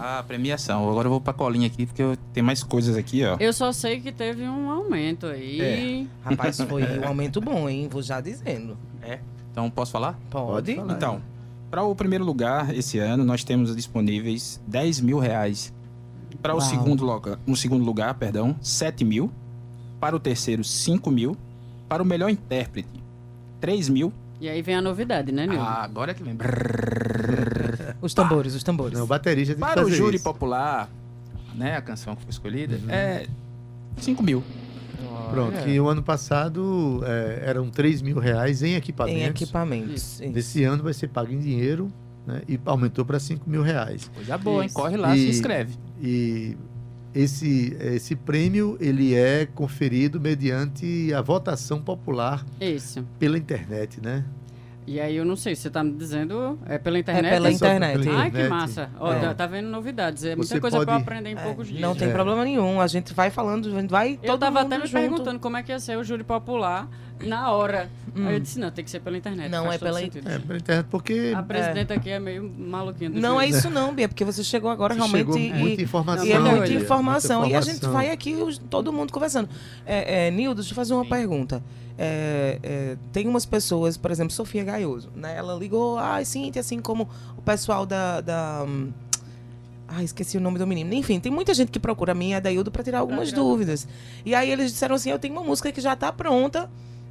Ah, 0.00 0.24
premiação. 0.26 0.88
Agora 0.88 1.06
eu 1.06 1.10
vou 1.10 1.20
pra 1.20 1.32
colinha 1.32 1.66
aqui, 1.66 1.86
porque 1.86 2.02
eu 2.02 2.16
tenho 2.32 2.44
mais 2.44 2.62
coisas 2.62 2.96
aqui, 2.96 3.24
ó. 3.24 3.36
Eu 3.40 3.52
só 3.52 3.72
sei 3.72 4.00
que 4.00 4.12
teve 4.12 4.42
um 4.42 4.70
aumento 4.70 5.26
aí. 5.26 6.08
Rapaz, 6.24 6.60
foi 6.60 6.82
um 7.00 7.06
aumento 7.06 7.40
bom, 7.40 7.68
hein? 7.68 7.88
Vou 7.90 8.02
já 8.02 8.20
dizendo. 8.20 8.76
Então, 9.50 9.70
posso 9.70 9.90
falar? 9.90 10.18
Pode? 10.28 10.74
falar. 10.74 10.92
Então, 10.92 11.22
para 11.70 11.82
o 11.82 11.94
primeiro 11.94 12.22
lugar 12.24 12.74
esse 12.76 12.98
ano, 12.98 13.24
nós 13.24 13.42
temos 13.42 13.74
disponíveis 13.74 14.60
10 14.66 15.00
mil 15.00 15.18
reais. 15.18 15.72
Para 16.42 16.54
o 16.54 16.60
segundo 16.60 17.04
lugar, 17.06 17.38
no 17.46 17.56
segundo 17.56 17.82
lugar, 17.82 18.12
perdão, 18.14 18.54
7 18.60 19.02
mil. 19.02 19.32
Para 19.98 20.14
o 20.14 20.20
terceiro, 20.20 20.62
5 20.62 21.10
mil. 21.10 21.34
Para 21.88 22.02
o 22.02 22.06
melhor 22.06 22.28
intérprete, 22.28 23.02
3 23.60 23.88
mil. 23.88 24.12
E 24.38 24.48
aí 24.48 24.60
vem 24.60 24.74
a 24.74 24.82
novidade, 24.82 25.32
né, 25.32 25.46
Nildo? 25.46 25.62
Ah, 25.62 25.82
agora 25.84 26.10
é 26.10 26.14
que 26.14 26.22
lembra. 26.22 26.46
Os 28.06 28.14
tambores, 28.14 28.54
os 28.54 28.62
tambores. 28.62 28.96
Não, 28.98 29.04
o 29.04 29.08
baterista 29.08 29.54
tem 29.54 29.62
que 29.62 29.68
Para 29.68 29.80
o 29.82 29.84
fazer 29.84 29.96
júri 29.96 30.16
isso. 30.16 30.24
popular, 30.24 30.88
né, 31.54 31.76
a 31.76 31.82
canção 31.82 32.14
que 32.16 32.22
foi 32.22 32.30
escolhida, 32.30 32.80
é 32.88 33.26
5 33.98 34.22
mil. 34.22 34.42
Pronto, 35.30 35.68
e 35.68 35.78
o 35.80 35.88
ano 35.88 36.02
passado 36.02 37.00
é, 37.04 37.42
eram 37.44 37.68
3 37.68 38.00
mil 38.02 38.18
reais 38.18 38.62
em 38.62 38.74
equipamentos. 38.74 39.22
Em 39.22 39.26
equipamentos. 39.26 40.20
Isso. 40.20 40.32
Nesse 40.32 40.64
ano 40.64 40.82
vai 40.82 40.94
ser 40.94 41.08
pago 41.08 41.32
em 41.32 41.38
dinheiro 41.38 41.90
né, 42.26 42.42
e 42.48 42.58
aumentou 42.64 43.04
para 43.04 43.18
5 43.18 43.48
mil 43.48 43.62
reais. 43.62 44.10
Coisa 44.14 44.38
boa, 44.38 44.62
hein? 44.62 44.70
Corre 44.72 44.96
lá, 44.96 45.16
E- 45.16 45.20
se 45.20 45.28
inscreve. 45.30 45.74
E 46.00 46.56
esse, 47.14 47.76
esse 47.80 48.14
prêmio 48.14 48.76
ele 48.80 49.14
é 49.14 49.46
conferido 49.46 50.20
mediante 50.20 51.12
a 51.14 51.20
votação 51.22 51.80
popular 51.80 52.44
Isso. 52.60 53.04
pela 53.18 53.36
internet, 53.38 54.00
né? 54.02 54.24
E 54.86 55.00
aí 55.00 55.16
eu 55.16 55.24
não 55.24 55.34
sei, 55.34 55.56
você 55.56 55.68
tá 55.68 55.82
me 55.82 55.92
dizendo, 55.92 56.58
é 56.64 56.78
pela 56.78 56.96
internet? 56.98 57.32
pela 57.32 57.52
Só 57.52 57.58
pela 57.66 57.74
internet. 57.76 58.08
Ai, 58.08 58.22
que 58.22 58.28
internet. 58.38 58.48
massa. 58.50 58.90
Ó, 59.00 59.12
É. 59.12 59.18
tá, 59.18 59.34
tá 59.34 59.46
vendo 59.46 59.66
novidades. 59.68 60.22
É 60.24 60.36
muita 60.36 60.54
Você 60.54 60.60
coisa 60.60 60.76
pra 60.76 60.82
eu 60.82 60.86
pode- 60.86 61.02
aprender 61.02 61.30
em 61.30 61.36
É, 61.36 61.42
poucos 61.42 61.66
dias. 61.66 61.80
não 61.80 61.94
tem 61.96 62.08
É. 62.08 62.12
problema 62.12 62.44
nenhum. 62.44 62.80
A 62.80 62.86
gente 62.86 63.12
vai 63.12 63.28
falando, 63.28 63.66
a 63.68 63.80
gente 63.80 63.90
vai. 63.90 64.16
Eu 64.22 64.38
tava 64.38 64.62
mundo 64.62 64.72
até 64.72 64.82
me 64.82 64.86
junto. 64.88 65.00
perguntando 65.00 65.40
como 65.40 65.56
é 65.56 65.62
que 65.64 65.72
ia 65.72 65.80
ser 65.80 65.98
o 65.98 66.04
júri 66.04 66.22
popular 66.22 66.88
na 67.20 67.50
hora. 67.52 67.88
Hum. 68.14 68.26
Aí 68.26 68.34
eu 68.34 68.40
disse, 68.40 68.58
não, 68.58 68.70
tem 68.70 68.84
que 68.84 68.90
ser 68.90 69.00
pela 69.00 69.16
internet. 69.16 69.50
Não, 69.50 69.70
é 69.70 69.78
pela- 69.78 70.00
sentido. 70.00 70.28
É, 70.28 70.38
pela 70.38 70.58
internet, 70.58 70.86
porque 70.90 71.32
A 71.36 71.42
presidenta 71.42 71.94
aqui 71.94 72.10
é 72.10 72.18
meio 72.18 72.50
maluquinha 72.58 73.10
do 73.10 73.20
Não 73.20 73.40
é 73.40 73.46
isso 73.46 73.68
não, 73.68 73.94
Bia, 73.94 74.08
porque 74.08 74.24
você 74.24 74.42
chegou 74.42 74.70
agora 74.70 74.94
realmente 74.94 75.18
chegou 75.18 75.38
e, 75.38 75.52
muita 75.52 75.82
informação. 75.82 76.24
e 76.24 76.32
é 76.32 76.38
muita 76.38 76.72
informação. 76.72 77.40
muita 77.40 77.54
E 77.54 77.56
a 77.56 77.60
gente 77.60 77.86
vai 77.86 78.10
aqui, 78.10 78.34
todo 78.70 78.92
mundo 78.92 79.12
conversando. 79.12 79.48
É, 79.84 80.26
é, 80.26 80.30
Nildo, 80.30 80.56
deixa 80.60 80.72
eu 80.72 80.76
fazer 80.76 80.94
uma 80.94 81.04
pergunta. 81.04 81.62
É, 81.98 82.58
é, 82.62 82.96
tem 83.12 83.26
umas 83.26 83.46
pessoas, 83.46 83.96
por 83.96 84.10
exemplo, 84.10 84.32
Sofia 84.32 84.62
Gaioso, 84.62 85.10
né? 85.14 85.34
Ela 85.36 85.54
ligou, 85.54 85.98
ai, 85.98 86.24
Cintia, 86.24 86.60
assim 86.60 86.80
como 86.80 87.08
o 87.36 87.42
pessoal 87.42 87.86
da. 87.86 88.20
da 88.20 88.66
Ai, 89.88 90.04
esqueci 90.04 90.36
o 90.36 90.40
nome 90.40 90.58
do 90.58 90.66
menino. 90.66 90.92
Enfim, 90.94 91.20
tem 91.20 91.30
muita 91.30 91.54
gente 91.54 91.70
que 91.70 91.78
procura 91.78 92.12
a 92.12 92.14
mim 92.14 92.30
e 92.30 92.34
a 92.34 92.40
Daildo 92.40 92.70
pra 92.72 92.82
tirar 92.82 92.98
algumas 92.98 93.32
dúvidas. 93.32 93.86
E 94.24 94.34
aí 94.34 94.50
eles 94.50 94.72
disseram 94.72 94.96
assim: 94.96 95.10
eu 95.10 95.18
tenho 95.18 95.32
uma 95.32 95.44
música 95.44 95.70
que 95.70 95.80
já 95.80 95.94
tá 95.94 96.12
pronta. 96.12 96.68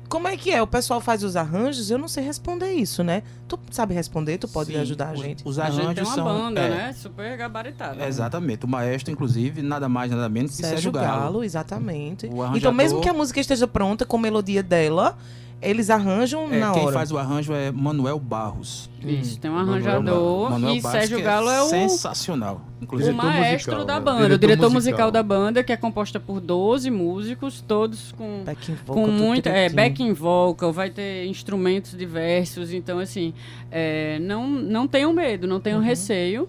Como 0.08 0.28
é 0.28 0.38
que 0.38 0.52
é? 0.52 0.62
O 0.62 0.68
pessoal 0.68 1.02
faz 1.02 1.24
os 1.24 1.36
arranjos? 1.36 1.90
Eu 1.90 1.98
não 1.98 2.08
sei 2.08 2.24
responder 2.24 2.72
isso, 2.74 3.04
né? 3.04 3.24
Tu 3.48 3.60
sabe 3.72 3.94
responder? 3.94 4.38
Tu 4.38 4.48
pode 4.48 4.72
Sim, 4.72 4.78
ajudar 4.80 5.10
a 5.10 5.14
os- 5.14 5.20
gente? 5.20 5.44
Os 5.46 5.60
A 5.60 5.66
gente 5.70 5.76
tem 5.78 5.86
arranjos 5.86 6.08
uma 6.08 6.16
são. 6.16 6.26
banda, 6.26 6.62
é, 6.62 6.70
né? 6.70 6.94
Super 6.94 7.38
gabaritada. 7.38 8.06
Exatamente. 8.08 8.66
O 8.66 8.68
maestro, 8.68 9.12
inclusive, 9.12 9.62
nada 9.62 9.90
mais, 9.90 10.12
nada 10.12 10.30
menos 10.30 10.52
que 10.52 10.58
Sérgio 10.58 10.76
Sérgio 10.76 10.92
Galo, 10.92 11.22
Galo. 11.22 11.44
exatamente. 11.44 12.28
O 12.28 12.56
Então, 12.56 12.72
mesmo 12.72 13.02
que 13.02 13.10
a 13.10 13.14
música 13.14 13.40
esteja 13.40 13.68
pronta 13.68 14.06
com 14.06 14.18
melodia 14.18 14.62
dela, 14.64 15.18
eles 15.62 15.90
arranjam 15.90 16.52
É, 16.52 16.60
na 16.60 16.72
quem 16.74 16.84
hora. 16.84 16.94
faz 16.94 17.12
o 17.12 17.18
arranjo 17.18 17.54
é 17.54 17.72
Manuel 17.72 18.20
Barros. 18.20 18.90
Isso, 19.04 19.40
tem 19.40 19.50
um 19.52 19.58
arranjador. 19.58 20.50
Manuel 20.52 20.76
e 20.76 20.82
Barros, 20.82 21.00
Sérgio 21.00 21.18
que 21.18 21.24
Galo 21.24 21.50
é 21.50 21.62
o, 21.62 21.66
sensacional. 21.66 22.62
o 22.80 22.84
Inclusive, 22.84 23.12
diretor 23.12 23.28
maestro 23.28 23.74
musical, 23.76 23.86
da 23.86 23.94
né? 23.96 24.00
banda, 24.00 24.18
Diretor 24.22 24.36
o 24.36 24.40
diretor 24.40 24.70
musical. 24.70 24.74
musical. 24.74 25.12
da 25.12 25.24
banda, 25.24 25.64
que 25.64 25.72
é 25.74 25.78
composta 25.78 26.20
por 26.20 26.40
12 26.40 26.90
músicos, 26.92 27.62
todos 27.62 28.12
com 28.14 28.44
Backing 28.46 28.76
vocal, 28.86 29.04
com 29.04 29.12
muita 29.12 29.50
é, 29.50 29.70
backing 29.70 30.14
vocal, 30.14 30.72
vai 30.74 30.90
ter 30.90 31.26
instrumentos 31.26 31.98
diversos, 31.98 32.72
então 32.74 33.00
assim, 33.00 33.34
é, 33.72 34.20
não 34.20 34.48
não 34.48 34.88
tenham 34.88 35.14
medo, 35.14 35.48
não 35.48 35.56
Uhum. 35.58 35.62
tenham 35.62 35.82
receio. 35.82 36.48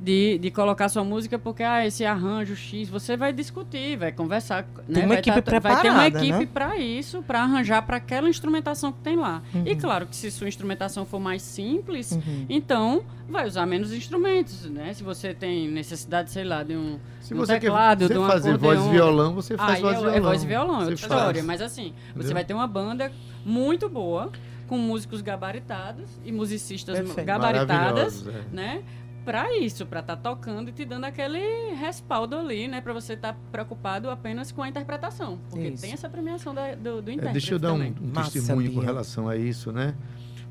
De, 0.00 0.38
de 0.38 0.50
colocar 0.50 0.88
sua 0.88 1.02
música 1.02 1.38
porque 1.38 1.62
ah, 1.62 1.84
esse 1.84 2.04
arranjo 2.04 2.54
X, 2.54 2.88
você 2.88 3.16
vai 3.16 3.32
discutir, 3.32 3.96
vai 3.96 4.12
conversar, 4.12 4.64
né? 4.86 5.00
uma 5.00 5.08
vai, 5.08 5.18
equipe 5.18 5.60
vai 5.60 5.82
ter 5.82 5.90
uma 5.90 6.06
equipe 6.06 6.38
né? 6.38 6.48
para 6.52 6.76
isso, 6.76 7.22
para 7.22 7.42
arranjar 7.42 7.82
para 7.82 7.96
aquela 7.96 8.28
instrumentação 8.28 8.92
que 8.92 9.00
tem 9.00 9.16
lá. 9.16 9.42
Uhum. 9.52 9.64
E 9.66 9.74
claro 9.74 10.06
que 10.06 10.14
se 10.14 10.30
sua 10.30 10.46
instrumentação 10.46 11.04
for 11.04 11.18
mais 11.18 11.42
simples, 11.42 12.16
então 12.48 13.02
vai 13.28 13.46
usar 13.46 13.66
menos 13.66 13.92
instrumentos, 13.92 14.64
né? 14.64 14.94
Se 14.94 15.02
você 15.02 15.34
tem 15.34 15.68
necessidade, 15.68 16.30
sei 16.30 16.44
lá, 16.44 16.62
de 16.62 16.76
um, 16.76 16.98
Se 17.20 17.28
de 17.28 17.34
um 17.34 17.38
você 17.38 17.58
teclado, 17.58 18.06
quer 18.06 18.14
de 18.14 18.18
um 18.18 18.26
fazer 18.26 18.56
voz 18.56 18.80
e 18.86 18.88
violão, 18.90 19.34
você 19.34 19.56
faz 19.56 19.76
Aí 19.76 19.82
voz 19.82 19.94
e 19.94 19.98
é, 19.98 20.00
violão. 20.00 20.16
é 20.16 20.20
voz 20.20 20.42
e 20.42 20.46
violão, 20.46 20.76
é 20.76 20.84
Você 20.84 20.90
outra 20.90 21.08
faz. 21.08 21.20
história. 21.20 21.42
Mas 21.42 21.60
assim, 21.60 21.92
você 21.92 22.18
Entendeu? 22.18 22.34
vai 22.34 22.44
ter 22.44 22.54
uma 22.54 22.66
banda 22.66 23.12
muito 23.44 23.88
boa, 23.88 24.30
com 24.68 24.78
músicos 24.78 25.22
gabaritados 25.22 26.08
e 26.24 26.30
musicistas 26.30 26.96
Perfeito. 26.98 27.26
gabaritadas, 27.26 28.26
é. 28.26 28.54
né? 28.54 28.82
Pra 29.28 29.54
isso, 29.58 29.84
pra 29.84 30.00
estar 30.00 30.16
tocando 30.16 30.70
e 30.70 30.72
te 30.72 30.86
dando 30.86 31.04
aquele 31.04 31.74
respaldo 31.74 32.34
ali, 32.34 32.66
né? 32.66 32.80
Pra 32.80 32.94
você 32.94 33.12
estar 33.12 33.36
preocupado 33.52 34.08
apenas 34.08 34.50
com 34.50 34.62
a 34.62 34.68
interpretação. 34.70 35.38
Porque 35.50 35.68
Isso. 35.68 35.82
tem 35.82 35.92
essa 35.92 36.08
premiação 36.08 36.54
da- 36.54 36.74
do, 36.74 37.02
do 37.02 37.10
É, 37.10 37.12
intérprete 37.12 37.32
deixa 37.32 37.52
eu 37.54 37.58
dar 37.58 37.74
um, 37.74 37.76
também. 37.76 37.94
um 38.00 38.06
Massa, 38.14 38.30
testemunho 38.30 38.72
com 38.72 38.80
relação 38.80 39.28
a 39.28 39.36
isso, 39.36 39.70
né? 39.70 39.94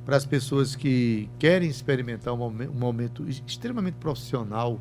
Para 0.06 0.16
as 0.16 0.28
pessoas 0.28 0.76
que 0.76 1.28
querem 1.40 1.68
experimentar 1.68 2.36
um 2.36 2.46
um 2.46 2.68
momento, 2.76 3.26
extremamente 3.48 3.96
profissional, 3.96 4.80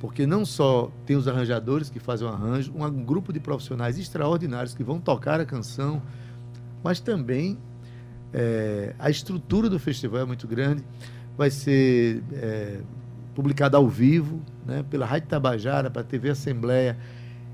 porque 0.00 0.26
não 0.26 0.46
só 0.46 0.90
tem 1.04 1.14
os 1.14 1.28
arranjadores 1.28 1.90
que 1.90 2.00
fazem 2.00 2.26
o 2.26 2.30
arranjo, 2.30 2.72
um, 2.74 2.82
um 2.82 3.04
grupo 3.04 3.30
de 3.30 3.40
profissionais 3.40 3.98
extraordinários 3.98 4.74
que 4.74 4.82
vão 4.82 4.98
tocar 4.98 5.38
a 5.38 5.44
canção, 5.44 6.00
mas 6.82 6.98
também 6.98 7.58
é, 8.32 8.94
a 8.98 9.10
estrutura 9.10 9.68
do 9.68 9.78
festival 9.78 10.22
é 10.22 10.24
muito 10.24 10.48
grande. 10.48 10.82
Vai 11.36 11.50
ser 11.50 12.22
é, 12.32 12.80
publicado 13.34 13.76
ao 13.76 13.88
vivo, 13.88 14.40
né, 14.66 14.84
pela 14.88 15.06
Rádio 15.06 15.28
Tabajara, 15.28 15.90
para 15.90 16.02
a 16.02 16.04
TV 16.04 16.30
Assembleia, 16.30 16.96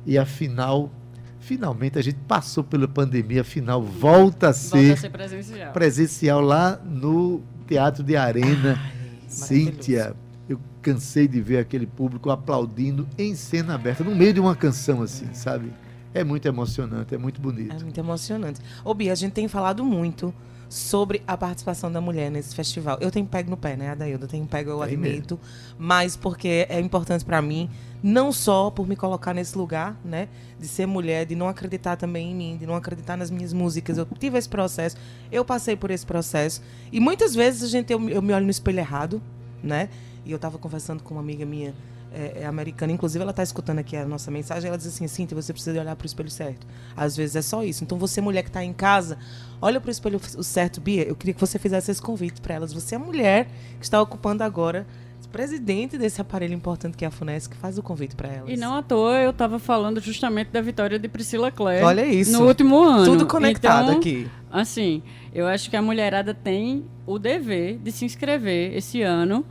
e 0.07 0.19
a 0.19 0.25
final, 0.25 0.91
finalmente 1.39 1.99
a 1.99 2.03
gente 2.03 2.19
passou 2.27 2.65
pela 2.65 2.89
pandemia, 2.89 3.43
a 3.43 3.45
final 3.45 3.83
volta 3.83 4.49
a 4.49 4.53
Volta 4.53 4.53
ser 4.53 4.93
a 4.93 4.97
ser 4.97 5.11
presencial. 5.11 5.73
presencial 5.73 6.41
lá 6.41 6.81
no 6.85 7.43
Teatro 7.67 8.03
de 8.03 8.17
Arena. 8.17 8.75
maravilhoso. 8.77 8.99
Cíntia, 9.29 10.17
eu 10.49 10.59
cansei 10.81 11.29
de 11.29 11.41
ver 11.41 11.59
aquele 11.59 11.87
público 11.87 12.31
aplaudindo 12.31 13.07
em 13.19 13.35
cena 13.35 13.75
aberta, 13.75 14.03
no 14.03 14.15
meio 14.15 14.33
de 14.33 14.41
uma 14.41 14.57
canção 14.57 15.03
assim, 15.03 15.33
sabe? 15.35 15.71
É 16.15 16.25
muito 16.25 16.49
emocionante, 16.49 17.15
é 17.15 17.19
muito 17.19 17.41
bonito. 17.41 17.77
É 17.77 17.83
muito 17.83 17.99
emocionante. 17.99 18.61
Ô, 18.83 18.95
Bia, 18.95 19.13
a 19.13 19.15
gente 19.15 19.33
tem 19.33 19.47
falado 19.47 19.85
muito 19.85 20.33
sobre 20.69 21.23
a 21.27 21.37
participação 21.37 21.91
da 21.91 22.01
mulher 22.01 22.31
nesse 22.31 22.55
festival. 22.55 22.99
Eu 23.01 23.11
tenho 23.11 23.27
pego 23.27 23.51
no 23.51 23.57
pé, 23.57 23.77
né, 23.77 23.91
Adaildo? 23.91 24.25
Eu 24.25 24.29
tenho 24.29 24.47
pego, 24.47 24.71
eu 24.71 24.79
Tem 24.79 24.87
admito. 24.87 25.41
Mas 25.79 26.17
porque 26.17 26.67
é 26.69 26.79
importante 26.79 27.25
pra 27.25 27.41
mim, 27.41 27.71
não 28.03 28.31
só 28.33 28.71
por 28.71 28.87
me 28.87 28.95
colocar 28.95 29.33
nesse 29.33 29.57
lugar, 29.57 29.97
né? 30.05 30.29
De 30.61 30.69
ser 30.69 30.87
mulher, 30.87 31.25
de 31.25 31.35
não 31.35 31.49
acreditar 31.49 31.97
também 31.97 32.33
em 32.33 32.35
mim, 32.35 32.57
de 32.59 32.67
não 32.67 32.75
acreditar 32.75 33.17
nas 33.17 33.31
minhas 33.31 33.53
músicas. 33.53 33.97
Eu 33.97 34.07
tive 34.19 34.37
esse 34.39 34.49
processo, 34.49 34.97
eu 35.33 35.45
passei 35.45 35.75
por 35.75 35.91
esse 35.91 36.05
processo. 36.05 36.63
E 36.93 37.01
muitas 37.01 37.35
vezes 37.35 37.63
a 37.63 37.69
gente, 37.69 37.93
eu, 37.93 38.09
eu 38.11 38.21
me 38.21 38.33
olho 38.33 38.45
no 38.45 38.51
espelho 38.51 38.79
errado, 38.79 39.23
né? 39.63 39.89
E 40.25 40.33
eu 40.33 40.39
tava 40.39 40.59
conversando 40.59 41.03
com 41.03 41.15
uma 41.15 41.21
amiga 41.21 41.47
minha 41.47 41.75
é, 42.13 42.43
é 42.43 42.47
americana, 42.47 42.93
inclusive 42.93 43.23
ela 43.23 43.33
tá 43.33 43.43
escutando 43.43 43.79
aqui 43.79 43.97
a 43.97 44.07
nossa 44.07 44.31
mensagem, 44.31 44.69
ela 44.69 44.77
diz 44.77 44.87
assim, 44.87 45.07
Cintia, 45.07 45.41
você 45.41 45.53
precisa 45.53 45.81
olhar 45.81 45.95
pro 45.97 46.07
espelho 46.07 46.31
certo. 46.31 46.67
Às 46.97 47.17
vezes 47.17 47.37
é 47.37 47.43
só 47.43 47.63
isso. 47.63 47.85
Então 47.85 47.99
você, 47.99 48.21
mulher 48.21 48.43
que 48.43 48.51
tá 48.51 48.65
em 48.65 48.73
casa, 48.73 49.19
olha 49.61 49.83
espelho 49.89 50.21
o 50.37 50.43
certo, 50.43 50.81
Bia, 50.81 51.05
eu 51.05 51.17
queria 51.17 51.35
que 51.35 51.41
você 51.41 51.59
fizesse 51.59 51.91
esse 51.91 52.03
convite 52.03 52.41
para 52.41 52.55
elas. 52.55 52.73
Você 52.73 52.95
é 52.95 52.99
mulher 52.99 53.47
que 53.79 53.85
está 53.85 54.01
ocupando 54.01 54.43
agora 54.43 54.87
o 55.29 55.31
presidente 55.31 55.99
desse 55.99 56.23
aparelho 56.23 56.55
importante 56.55 56.97
que 56.97 57.05
é 57.05 57.09
a 57.09 57.11
FUNESC, 57.11 57.55
faz 57.57 57.77
o 57.77 57.83
convite 57.83 58.17
para 58.17 58.29
elas. 58.29 58.49
E 58.49 58.57
não 58.57 58.75
à 58.75 58.83
toa 58.83 59.19
eu 59.19 59.31
tava 59.31 59.59
falando 59.59 60.01
justamente 60.01 60.49
da 60.49 60.63
vitória 60.63 60.99
de 60.99 61.07
Priscila 61.07 61.51
Clare 61.51 61.83
Olha 61.83 62.07
isso. 62.07 62.33
no 62.33 62.47
último 62.47 62.83
ano. 62.83 63.05
Tudo 63.05 63.27
conectado 63.27 63.89
Então, 63.89 63.99
aqui. 63.99 64.27
Assim, 64.51 65.03
eu 65.35 65.47
acho 65.47 65.69
que 65.69 65.77
a 65.77 65.83
mulherada 65.83 66.33
tem 66.33 66.87
o 67.07 67.19
dever 67.19 67.77
de 67.77 67.93
se 67.93 68.07
inscrever 68.07 68.75
esse 68.75 69.03
ano 69.03 69.45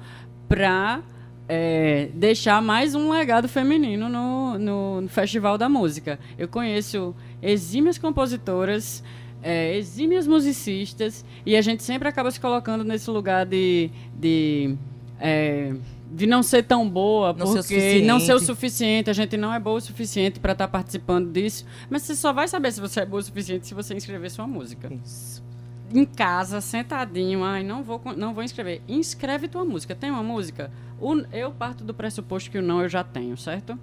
para 0.49 1.03
deixar 2.13 2.61
mais 2.61 2.93
um 2.93 3.09
legado 3.09 3.47
feminino 3.47 4.09
no, 4.09 4.57
no, 4.59 5.01
no 5.01 5.09
Festival 5.09 5.57
da 5.57 5.69
Música. 5.69 6.19
Eu 6.37 6.47
conheço 6.47 7.15
exímias 7.41 7.97
compositoras, 7.97 9.03
é, 9.41 9.75
exímias 9.77 10.27
musicistas, 10.27 11.23
e 11.45 11.55
a 11.55 11.61
gente 11.61 11.83
sempre 11.83 12.07
acaba 12.07 12.29
se 12.31 12.39
colocando 12.39 12.83
nesse 12.83 13.09
lugar 13.09 13.45
de. 13.45 13.89
de 14.13 14.75
é, 15.19 15.73
de 16.09 16.25
não 16.25 16.41
ser 16.41 16.63
tão 16.63 16.89
boa, 16.89 17.33
Não 17.33 17.47
ser 17.47 17.57
porque 17.57 18.01
não 18.01 18.19
ser 18.19 18.33
o 18.33 18.39
suficiente. 18.39 19.09
a 19.09 19.13
gente 19.13 19.35
não 19.35 19.53
é 19.53 19.59
boa 19.59 19.77
o 19.77 19.81
suficiente 19.81 20.39
para 20.39 20.53
estar 20.53 20.67
participando 20.69 21.29
disso. 21.31 21.65
Mas 21.89 22.03
você 22.03 22.15
só 22.15 22.31
vai 22.31 22.47
saber 22.47 22.71
se 22.71 22.79
você 22.79 23.01
é 23.01 23.05
boa 23.05 23.19
o 23.19 23.23
suficiente 23.23 23.67
se 23.67 23.73
você 23.73 23.93
inscrever 23.93 24.31
sua 24.31 24.47
música 24.47 24.89
Isso. 25.03 25.43
Em 25.93 26.05
casa, 26.05 26.59
sentadinho, 26.61 27.43
ai, 27.43 27.63
não 27.63 27.83
vou, 27.83 28.01
não 28.15 28.33
vou 28.33 28.43
inscrever. 28.43 28.81
Inscreve 28.87 29.47
tua 29.47 29.63
música. 29.65 29.95
Tem 29.95 30.11
uma 30.11 30.23
música? 30.23 30.69
O- 30.99 31.23
eu 31.31 31.51
parto 31.51 31.83
do 31.83 31.93
pressuposto 31.93 32.49
que 32.51 32.57
o 32.57 32.61
não 32.61 32.81
eu 32.81 32.89
já 32.89 33.03
tenho, 33.03 33.37
certo? 33.37 33.77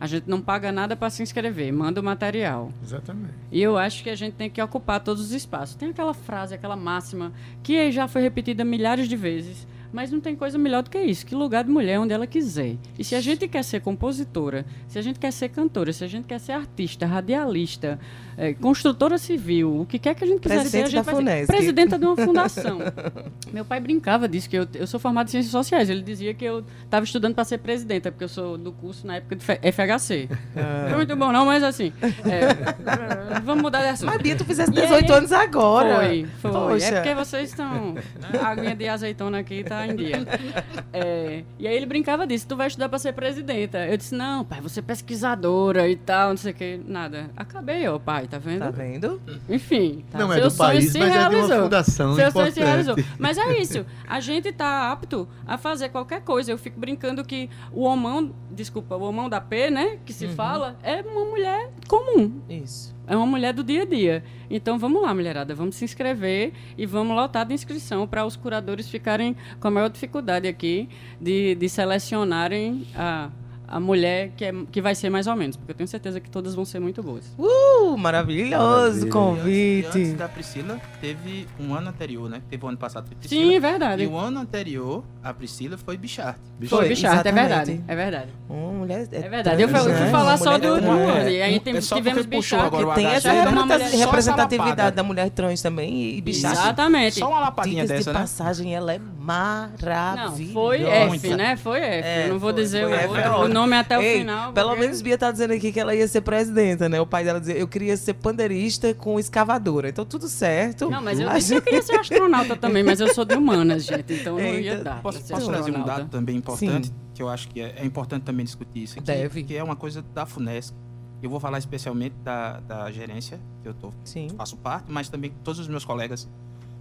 A 0.00 0.06
gente 0.06 0.28
não 0.28 0.40
paga 0.40 0.72
nada 0.72 0.96
para 0.96 1.08
se 1.10 1.22
inscrever, 1.22 1.72
manda 1.72 2.00
o 2.00 2.04
material. 2.04 2.72
Exatamente. 2.82 3.34
E 3.52 3.62
eu 3.62 3.78
acho 3.78 4.02
que 4.02 4.10
a 4.10 4.16
gente 4.16 4.34
tem 4.34 4.50
que 4.50 4.60
ocupar 4.60 4.98
todos 5.00 5.22
os 5.22 5.32
espaços. 5.32 5.76
Tem 5.76 5.90
aquela 5.90 6.12
frase, 6.12 6.54
aquela 6.54 6.74
máxima, 6.74 7.32
que 7.62 7.90
já 7.92 8.08
foi 8.08 8.20
repetida 8.22 8.64
milhares 8.64 9.08
de 9.08 9.14
vezes, 9.16 9.64
mas 9.92 10.10
não 10.10 10.20
tem 10.20 10.34
coisa 10.34 10.56
melhor 10.58 10.82
do 10.82 10.90
que 10.90 10.98
isso. 10.98 11.26
Que 11.26 11.34
lugar 11.34 11.64
de 11.64 11.70
mulher 11.70 11.98
onde 12.00 12.12
ela 12.12 12.26
quiser. 12.26 12.76
E 12.98 13.04
se 13.04 13.14
a 13.14 13.20
gente 13.20 13.46
quer 13.48 13.62
ser 13.62 13.80
compositora, 13.80 14.64
se 14.88 14.98
a 14.98 15.02
gente 15.02 15.18
quer 15.18 15.32
ser 15.32 15.48
cantora, 15.50 15.92
se 15.92 16.02
a 16.04 16.08
gente 16.08 16.24
quer 16.26 16.40
ser 16.40 16.52
artista, 16.52 17.06
radialista, 17.06 17.98
eh, 18.36 18.54
construtora 18.54 19.18
civil, 19.18 19.80
o 19.80 19.86
que 19.86 19.98
quer 19.98 20.14
que 20.14 20.24
a 20.24 20.26
gente 20.26 20.40
quiser 20.40 20.60
Presidente 20.60 20.90
ser, 20.90 20.98
a 20.98 21.02
gente 21.02 21.24
vai 21.24 21.36
ser. 21.40 21.46
Presidenta 21.46 21.98
de 21.98 22.04
uma 22.06 22.16
fundação. 22.16 22.78
Meu 23.52 23.64
pai 23.64 23.80
brincava 23.80 24.26
disso, 24.28 24.48
que 24.48 24.56
eu, 24.56 24.66
eu 24.74 24.86
sou 24.86 24.98
formado 24.98 25.28
em 25.28 25.30
ciências 25.30 25.52
sociais. 25.52 25.90
Ele 25.90 26.02
dizia 26.02 26.32
que 26.32 26.44
eu 26.44 26.64
estava 26.84 27.04
estudando 27.04 27.34
para 27.34 27.44
ser 27.44 27.58
presidenta, 27.58 28.10
porque 28.10 28.24
eu 28.24 28.28
sou 28.28 28.56
do 28.56 28.72
curso 28.72 29.06
na 29.06 29.16
época 29.16 29.36
de 29.36 29.44
FHC. 29.44 30.28
Ah. 30.56 30.86
Foi 30.88 30.96
muito 30.96 31.16
bom, 31.16 31.30
não, 31.32 31.44
mas 31.44 31.62
assim. 31.62 31.92
é, 32.00 33.40
vamos 33.44 33.62
mudar 33.62 33.82
de 33.82 33.88
assunto. 33.88 34.08
Mas 34.10 34.22
Bia, 34.22 34.36
tu 34.36 34.44
fizesse 34.44 34.72
E 34.72 34.80
aí- 34.80 34.86
18 34.86 35.12
anos 35.12 35.32
agora. 35.32 35.96
Foi, 35.96 36.26
foi. 36.40 36.50
Poxa. 36.50 36.86
É 36.86 36.92
porque 36.92 37.14
vocês 37.14 37.50
estão. 37.50 37.94
A 38.40 38.48
aguinha 38.48 38.74
de 38.74 38.88
azeitona 38.88 39.38
aqui 39.40 39.62
tá 39.64 39.81
em 39.86 39.96
dia. 39.96 40.18
É, 40.94 41.42
e 41.58 41.66
aí 41.66 41.74
ele 41.74 41.86
brincava 41.86 42.26
disso: 42.26 42.46
tu 42.46 42.54
vai 42.54 42.66
estudar 42.66 42.86
pra 42.88 42.98
ser 42.98 43.14
presidenta. 43.14 43.78
Eu 43.86 43.96
disse: 43.96 44.14
não, 44.14 44.44
pai, 44.44 44.60
você 44.60 44.80
é 44.80 44.82
pesquisadora 44.82 45.88
e 45.88 45.96
tal, 45.96 46.30
não 46.30 46.36
sei 46.36 46.52
o 46.52 46.54
que. 46.54 46.80
Nada. 46.86 47.30
Acabei, 47.34 47.88
ó, 47.88 47.98
pai, 47.98 48.26
tá 48.28 48.38
vendo? 48.38 48.58
Tá 48.60 48.70
vendo? 48.70 49.18
Enfim. 49.48 50.04
Não 50.12 50.30
é 50.30 50.40
do 50.40 50.52
país, 50.52 50.92
se 50.92 50.98
mas 50.98 51.08
é 51.08 51.12
de 51.12 51.18
uma 51.18 51.28
realizou. 51.30 51.62
fundação 51.62 52.14
Seu 52.14 52.30
sonho 52.30 52.52
se 52.52 52.60
importante. 52.60 52.64
realizou. 52.94 52.96
Mas 53.18 53.38
é 53.38 53.58
isso. 53.58 53.86
A 54.06 54.20
gente 54.20 54.52
tá 54.52 54.92
apto 54.92 55.26
a 55.46 55.56
fazer 55.56 55.88
qualquer 55.88 56.20
coisa. 56.20 56.52
Eu 56.52 56.58
fico 56.58 56.78
brincando 56.78 57.24
que 57.24 57.48
o 57.72 57.84
homão, 57.84 58.30
desculpa, 58.50 58.94
o 58.94 59.02
homão 59.02 59.30
da 59.30 59.40
P, 59.40 59.70
né? 59.70 59.98
Que 60.04 60.12
Uhum. 60.12 60.18
se 60.18 60.28
fala, 60.28 60.76
é 60.82 61.00
uma 61.00 61.24
mulher 61.24 61.70
comum. 61.88 62.38
Isso. 62.50 62.91
É 63.06 63.16
uma 63.16 63.26
mulher 63.26 63.52
do 63.52 63.64
dia 63.64 63.82
a 63.82 63.84
dia. 63.84 64.24
Então 64.48 64.78
vamos 64.78 65.02
lá, 65.02 65.12
mulherada, 65.12 65.54
vamos 65.54 65.76
se 65.76 65.84
inscrever 65.84 66.52
e 66.78 66.86
vamos 66.86 67.16
lotar 67.16 67.44
de 67.44 67.54
inscrição 67.54 68.06
para 68.06 68.24
os 68.24 68.36
curadores 68.36 68.88
ficarem 68.88 69.36
com 69.58 69.68
a 69.68 69.70
maior 69.70 69.88
dificuldade 69.88 70.46
aqui 70.46 70.88
de, 71.20 71.54
de 71.54 71.68
selecionarem 71.68 72.86
a, 72.94 73.30
a 73.72 73.80
mulher 73.80 74.32
que, 74.36 74.44
é, 74.44 74.52
que 74.70 74.82
vai 74.82 74.94
ser 74.94 75.08
mais 75.08 75.26
ou 75.26 75.34
menos, 75.34 75.56
porque 75.56 75.72
eu 75.72 75.74
tenho 75.74 75.88
certeza 75.88 76.20
que 76.20 76.28
todas 76.28 76.54
vão 76.54 76.64
ser 76.64 76.78
muito 76.78 77.02
boas. 77.02 77.24
Uh, 77.38 77.96
maravilhoso 77.96 79.06
Maravilha. 79.06 79.06
E 79.06 79.10
convite. 79.10 79.86
antes 79.88 80.12
da 80.14 80.28
Priscila, 80.28 80.78
teve 81.00 81.46
um 81.58 81.74
ano 81.74 81.88
anterior, 81.88 82.28
né? 82.28 82.42
Teve 82.50 82.64
o 82.64 82.68
ano 82.68 82.76
passado, 82.76 83.06
foi 83.06 83.16
Priscila. 83.16 83.42
Sim, 83.42 83.52
é 83.52 83.56
E 83.56 83.60
verdade. 83.60 84.06
o 84.06 84.16
ano 84.16 84.40
anterior, 84.40 85.02
a 85.24 85.32
Priscila 85.32 85.78
foi 85.78 85.96
Bichart. 85.96 86.36
Foi, 86.68 86.88
Bichart, 86.88 87.24
é 87.24 87.32
verdade. 87.32 87.82
É 87.88 87.96
verdade. 87.96 88.28
Uma 88.48 88.72
mulher 88.72 89.08
É 89.10 89.28
verdade. 89.28 89.62
Eu 89.62 89.68
fui, 89.68 89.92
né? 89.92 90.10
falar 90.10 90.32
Uma 90.32 90.36
só 90.36 90.58
do 90.58 90.76
trans. 90.76 90.84
ano. 90.84 91.28
E 91.30 91.42
aí 91.42 91.58
tem, 91.60 91.76
É 91.76 91.80
tivemos 91.80 92.26
Bichart. 92.26 92.72
Tem 92.94 93.06
essa 93.06 93.32
é 93.32 93.96
representatividade 93.96 94.96
da 94.96 95.02
mulher 95.02 95.30
trans 95.30 95.62
também 95.62 96.16
e 96.16 96.20
bichar. 96.20 96.52
Exatamente. 96.52 97.18
Só 97.18 97.28
uma 97.28 97.40
lapadinha 97.40 97.82
Dicas 97.84 98.00
de 98.00 98.04
dessa, 98.04 98.12
né? 98.12 98.18
passagem, 98.20 98.74
ela 98.74 98.92
é 98.92 98.98
maravilhosa. 98.98 100.42
Não, 100.42 100.52
foi 100.52 100.82
F, 100.82 101.34
né? 101.34 101.56
Foi 101.56 101.78
F. 101.78 102.08
É, 102.08 102.24
eu 102.24 102.32
não 102.32 102.38
vou 102.38 102.52
foi, 102.52 102.62
dizer 102.62 102.82
foi 102.88 102.92
o, 102.92 103.16
F, 103.16 103.48
nome 103.62 103.76
até 103.76 103.98
o 103.98 104.02
Ei, 104.02 104.18
final. 104.18 104.52
Pelo 104.52 104.68
porque- 104.70 104.80
menos 104.82 105.00
Bia 105.02 105.16
tá 105.18 105.30
dizendo 105.30 105.52
aqui 105.52 105.72
que 105.72 105.80
ela 105.80 105.94
ia 105.94 106.06
ser 106.06 106.20
presidenta, 106.20 106.88
né? 106.88 107.00
O 107.00 107.06
pai 107.06 107.24
dela 107.24 107.40
dizia, 107.40 107.56
eu 107.56 107.66
queria 107.68 107.96
ser 107.96 108.14
pandeirista 108.14 108.92
com 108.94 109.18
escavadora. 109.18 109.88
Então 109.88 110.04
tudo 110.04 110.28
certo. 110.28 110.90
Não, 110.90 111.02
mas 111.02 111.18
eu 111.20 111.28
disse 111.30 111.52
que 111.52 111.58
eu 111.58 111.62
queria 111.62 111.82
ser 111.82 111.96
astronauta 111.98 112.56
também, 112.56 112.82
mas 112.82 113.00
eu 113.00 113.12
sou 113.14 113.24
de 113.24 113.34
humanas, 113.34 113.84
gente, 113.84 114.12
então 114.14 114.36
não 114.36 114.44
ia 114.44 114.78
dar. 114.82 115.00
Posso, 115.02 115.22
posso 115.26 115.46
trazer 115.48 115.70
um 115.76 115.84
dado 115.84 116.08
também 116.08 116.36
importante, 116.36 116.88
Sim. 116.88 116.94
que 117.14 117.22
eu 117.22 117.28
acho 117.28 117.48
que 117.48 117.60
é, 117.60 117.74
é 117.78 117.84
importante 117.84 118.22
também 118.22 118.44
discutir 118.44 118.82
isso 118.82 118.98
aqui, 118.98 119.06
Deve. 119.06 119.42
que 119.42 119.56
é 119.56 119.62
uma 119.62 119.76
coisa 119.76 120.02
da 120.14 120.26
FUNESC. 120.26 120.74
Eu 121.22 121.30
vou 121.30 121.38
falar 121.38 121.58
especialmente 121.58 122.14
da, 122.24 122.58
da 122.60 122.90
gerência, 122.90 123.38
que 123.62 123.68
eu 123.68 123.74
tô, 123.74 123.92
Sim. 124.04 124.28
faço 124.36 124.56
parte, 124.56 124.86
mas 124.90 125.08
também 125.08 125.32
todos 125.44 125.60
os 125.60 125.68
meus 125.68 125.84
colegas 125.84 126.28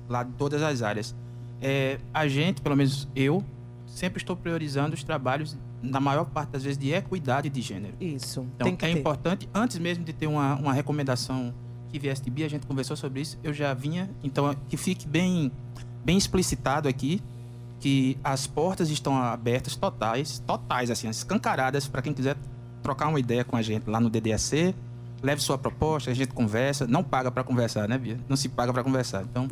lá 0.10 0.24
de 0.24 0.32
todas 0.32 0.62
as 0.64 0.82
áreas. 0.82 1.16
É, 1.62 2.00
a 2.12 2.28
gente, 2.28 2.60
pelo 2.60 2.76
menos 2.76 3.08
eu, 3.16 3.44
sempre 3.86 4.20
estou 4.20 4.36
priorizando 4.36 4.96
os 4.96 5.04
trabalhos, 5.04 5.56
na 5.82 6.00
maior 6.00 6.26
parte 6.26 6.50
das 6.52 6.64
vezes, 6.64 6.78
de 6.78 6.92
equidade 6.94 7.50
de 7.50 7.62
gênero. 7.62 7.96
Isso. 8.00 8.46
Então, 8.56 8.68
é 8.68 8.72
ter. 8.72 8.92
importante, 8.92 9.50
antes 9.54 9.78
mesmo 9.80 10.04
de 10.04 10.14
ter 10.14 10.28
uma, 10.28 10.56
uma 10.56 10.74
recomendação 10.74 11.54
que 11.90 12.00
viesse 12.00 12.24
de 12.24 12.30
Bia, 12.30 12.46
a 12.46 12.50
gente 12.50 12.66
conversou 12.66 12.96
sobre 12.96 13.22
isso, 13.22 13.38
eu 13.44 13.54
já 13.54 13.74
vinha, 13.74 14.10
então 14.24 14.56
que 14.70 14.78
fique 14.78 15.08
bem, 15.08 15.52
bem 16.06 16.18
explicitado 16.18 16.88
aqui 16.88 17.22
que 17.80 18.18
as 18.24 18.46
portas 18.48 18.90
estão 18.90 19.18
abertas 19.18 19.76
totais, 19.76 20.40
totais, 20.40 20.92
assim, 20.92 21.10
escancaradas 21.10 21.88
para 21.88 22.02
quem 22.02 22.14
quiser 22.14 22.38
trocar 22.84 23.08
uma 23.08 23.20
ideia 23.20 23.44
com 23.44 23.58
a 23.58 23.62
gente 23.62 23.90
lá 23.90 24.00
no 24.00 24.10
DDAC, 24.10 24.76
leve 25.22 25.42
sua 25.42 25.58
proposta, 25.58 26.12
a 26.12 26.14
gente 26.14 26.34
conversa, 26.34 26.88
não 26.88 27.04
paga 27.04 27.32
para 27.32 27.44
conversar, 27.44 27.88
né, 27.88 27.98
Bia? 27.98 28.20
Não 28.30 28.38
se 28.38 28.48
paga 28.50 28.72
para 28.72 28.84
conversar. 28.84 29.24
Então, 29.24 29.48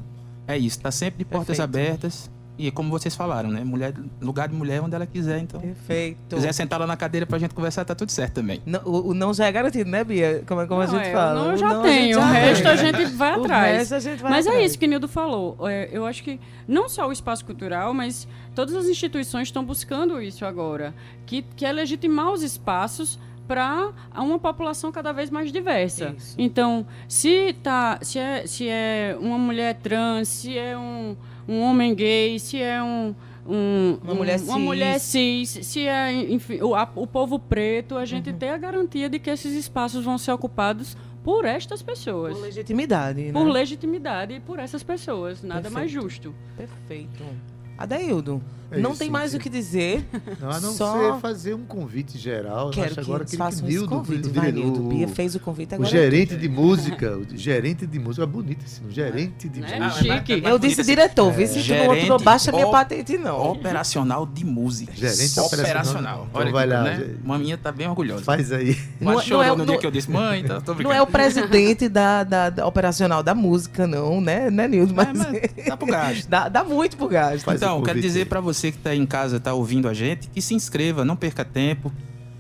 é 0.48 0.58
isso, 0.58 0.80
tá 0.80 0.92
sempre 0.92 1.20
de 1.20 1.26
portas 1.26 1.58
Perfeito. 1.58 1.64
abertas. 1.64 2.32
E 2.62 2.70
como 2.72 2.90
vocês 2.90 3.16
falaram, 3.16 3.50
né? 3.50 3.64
Mulher, 3.64 3.94
lugar 4.22 4.50
de 4.50 4.54
mulher 4.54 4.82
onde 4.82 4.94
ela 4.94 5.06
quiser, 5.08 5.40
então. 5.40 5.62
Perfeito. 5.62 6.36
quiser 6.36 6.54
sentar 6.54 6.78
lá 6.78 6.86
na 6.86 6.98
cadeira 6.98 7.26
pra 7.26 7.40
gente 7.40 7.54
conversar, 7.54 7.86
tá 7.86 7.96
tudo 7.96 8.12
certo 8.12 8.34
também. 8.34 8.62
Não, 8.66 8.82
o, 8.84 9.08
o 9.12 9.14
não 9.14 9.34
já 9.34 9.46
é 9.46 9.52
garantido, 9.52 9.90
né, 9.90 10.04
Bia? 10.04 10.44
Como, 10.46 10.68
como 10.68 10.82
a 10.82 10.86
Não, 10.88 10.94
gente 10.94 11.08
é, 11.08 11.14
fala. 11.14 11.32
o 11.32 11.44
não 11.44 11.48
eu 11.52 11.54
O 11.54 11.58
já 11.58 11.74
não 11.74 11.82
tenho, 11.82 12.20
o 12.20 12.22
resto 12.22 12.64
tem. 12.64 12.72
a 12.72 12.76
gente 12.76 13.06
vai 13.06 13.38
O 13.40 13.44
atrás. 13.46 13.78
resto 13.78 13.96
a 13.96 14.00
gente 14.00 14.22
vai 14.22 14.32
Mas 14.32 14.46
é 14.46 14.62
isso 14.62 14.78
que 14.78 14.86
o 14.86 14.90
Nildo 14.90 15.08
falou. 15.08 15.58
É, 15.70 15.88
Eu 15.92 16.06
acho 16.06 16.22
que 16.22 16.38
não 16.68 16.90
só 16.90 17.08
o 17.08 17.14
espaço 17.14 17.46
cultural, 17.46 17.94
mas 17.94 18.28
todas 18.54 18.76
as 18.76 18.88
instituições 18.88 19.48
estão 19.48 19.64
buscando 19.64 20.22
isso 20.22 20.44
agora, 20.46 20.94
que, 21.26 21.44
que 21.56 21.66
é 21.66 21.72
legitimar 21.72 22.30
os 22.34 22.44
espaços 22.44 23.18
para 23.48 23.92
uma 24.16 24.38
população 24.38 24.92
cada 24.92 25.12
vez 25.14 25.30
mais 25.30 25.52
diversa. 25.52 26.14
Isso. 26.18 26.36
Então, 26.38 26.86
se 27.08 27.54
tá, 27.64 27.98
se 28.02 28.20
é, 28.20 28.46
se 28.46 28.68
é 28.68 29.18
uma 29.20 29.38
mulher 29.40 29.76
trans, 29.82 30.28
se 30.28 30.56
é 30.56 30.78
um, 30.78 31.16
um 31.48 31.62
homem 31.62 31.94
gay, 31.96 32.40
se 32.40 32.62
é 32.62 32.82
um 32.82 33.14
um- 33.52 33.98
Uma 34.04 34.14
um- 34.14 34.16
mulher 34.18 34.40
uma 34.42 34.54
cis. 34.54 34.62
mulher 34.64 35.00
cis, 35.00 35.50
se 35.64 35.88
é 35.88 36.14
enfim, 36.14 36.62
o, 36.62 36.76
a- 36.76 36.88
o 36.96 37.08
povo 37.08 37.40
preto, 37.40 37.96
a 37.96 38.02
Uhum. 38.02 38.06
gente 38.06 38.32
tem 38.32 38.50
a 38.52 38.58
garantia 38.58 39.10
de 39.10 39.18
que 39.18 39.28
esses 39.28 39.54
espaços 39.54 40.06
vão 40.06 40.20
ser 40.20 40.32
ocupados 40.34 40.96
por 41.24 41.46
estas 41.46 41.82
pessoas. 41.82 42.34
Por 42.36 42.44
legitimidade, 42.44 43.24
né? 43.24 43.32
Por 43.32 43.48
legitimidade 43.48 44.34
e 44.36 44.40
por 44.40 44.60
essas 44.60 44.84
pessoas. 44.84 45.42
Nada 45.42 45.68
mais 45.72 45.92
Perfeito. 45.92 46.04
justo. 46.14 46.36
Perfeito. 46.56 47.24
Adeildo, 47.80 48.42
É 48.72 48.78
não 48.78 48.90
isso, 48.92 49.00
tem 49.00 49.10
mais 49.10 49.34
o 49.34 49.40
que 49.40 49.50
dizer. 49.50 50.06
Não, 50.40 50.50
a 50.52 50.60
não 50.60 50.74
Só- 50.74 51.16
ser 51.16 51.22
fazer 51.22 51.54
um 51.54 51.64
convite 51.64 52.18
geral. 52.18 52.68
Eu 52.68 52.72
Quero 52.74 52.86
acho 52.88 52.96
que 52.96 53.00
agora 53.00 53.24
que 53.26 53.36
esse 53.36 53.64
Nildo, 53.64 53.88
convite. 53.88 54.28
o 54.28 54.34
Vai, 54.34 54.52
Nildo. 54.52 54.86
o- 54.86 54.90
Bia 54.90 55.08
fez 55.08 55.34
o 55.34 55.40
convite 55.40 55.72
O 55.72 55.76
agora. 55.76 55.90
gerente 55.90 56.36
de 56.36 56.50
música, 56.50 57.18
o 57.18 57.26
gerente 57.38 57.88
de 57.88 57.98
música, 57.98 58.24
é 58.24 58.28
bonito 58.28 58.64
esse, 58.66 58.82
o 58.84 58.92
gerente 58.92 59.48
de 59.48 59.62
Né? 59.62 59.80
música. 59.80 60.18
Chique. 60.18 60.42
Eu 60.46 60.60
disse 60.60 60.84
diretor, 60.84 61.32
vê 61.32 61.48
se 61.48 61.64
tu 61.64 61.74
não, 61.74 61.98
tu 62.00 62.06
não 62.06 62.18
baixa 62.20 62.52
minha 62.52 62.68
o- 62.68 62.72
patente, 62.72 63.18
não. 63.18 63.52
Operacional 63.52 64.26
de 64.26 64.46
música. 64.46 64.92
Gerente 64.94 65.40
operacional. 65.40 66.28
Então 66.30 66.42
Olha 66.42 66.52
vai 66.52 66.68
lá, 66.68 66.84
né? 66.84 67.16
Maminha 67.24 67.58
tá 67.58 67.72
bem 67.72 67.88
orgulhosa. 67.88 68.24
Faz 68.24 68.52
aí. 68.52 68.78
Não 69.00 69.20
é- 69.20 69.26
não 69.26 69.42
é- 69.44 69.50
no 69.52 69.56
não- 69.58 69.66
dia 69.66 69.78
que 69.78 69.88
eu 69.88 69.92
disse, 69.92 70.12
mãe, 70.12 70.44
tá, 70.44 70.56
tô 70.62 70.74
brincando. 70.74 70.84
Não 70.84 70.94
é 70.94 71.02
o 71.02 71.08
presidente 71.08 71.88
da, 71.88 72.24
da- 72.24 72.50
da 72.50 72.68
operacional 72.68 73.24
da 73.24 73.34
música, 73.34 73.88
não, 73.88 74.20
né, 74.20 74.50
né 74.52 74.68
Nildo? 74.68 74.94
Mas, 74.94 75.18
mas 75.18 75.42
dá 75.68 75.78
pro 75.78 75.88
gasto. 75.88 76.28
dá, 76.30 76.50
dá 76.50 76.64
muito 76.64 76.98
pro 76.98 77.08
gasto. 77.08 77.44
Faz 77.46 77.60
o 77.74 77.78
então, 77.78 77.86
quero 77.86 78.02
dizer 78.02 78.28
pra 78.28 78.40
você 78.40 78.72
que 78.72 78.78
tá 78.78 78.96
em 78.96 79.06
casa, 79.06 79.40
tá 79.40 79.54
ouvindo 79.54 79.88
a 79.88 79.94
gente, 79.94 80.28
que 80.30 80.42
se 80.42 80.54
inscreva, 80.54 81.06
não 81.06 81.16
perca 81.16 81.44
tempo. 81.46 81.92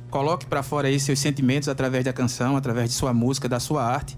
Coloque 0.09 0.45
pra 0.45 0.63
fora 0.63 0.87
aí 0.87 0.99
seus 0.99 1.19
sentimentos 1.19 1.69
através 1.69 2.03
da 2.03 2.11
canção, 2.11 2.57
através 2.57 2.89
de 2.89 2.95
sua 2.95 3.13
música, 3.13 3.47
da 3.47 3.59
sua 3.59 3.83
arte. 3.83 4.17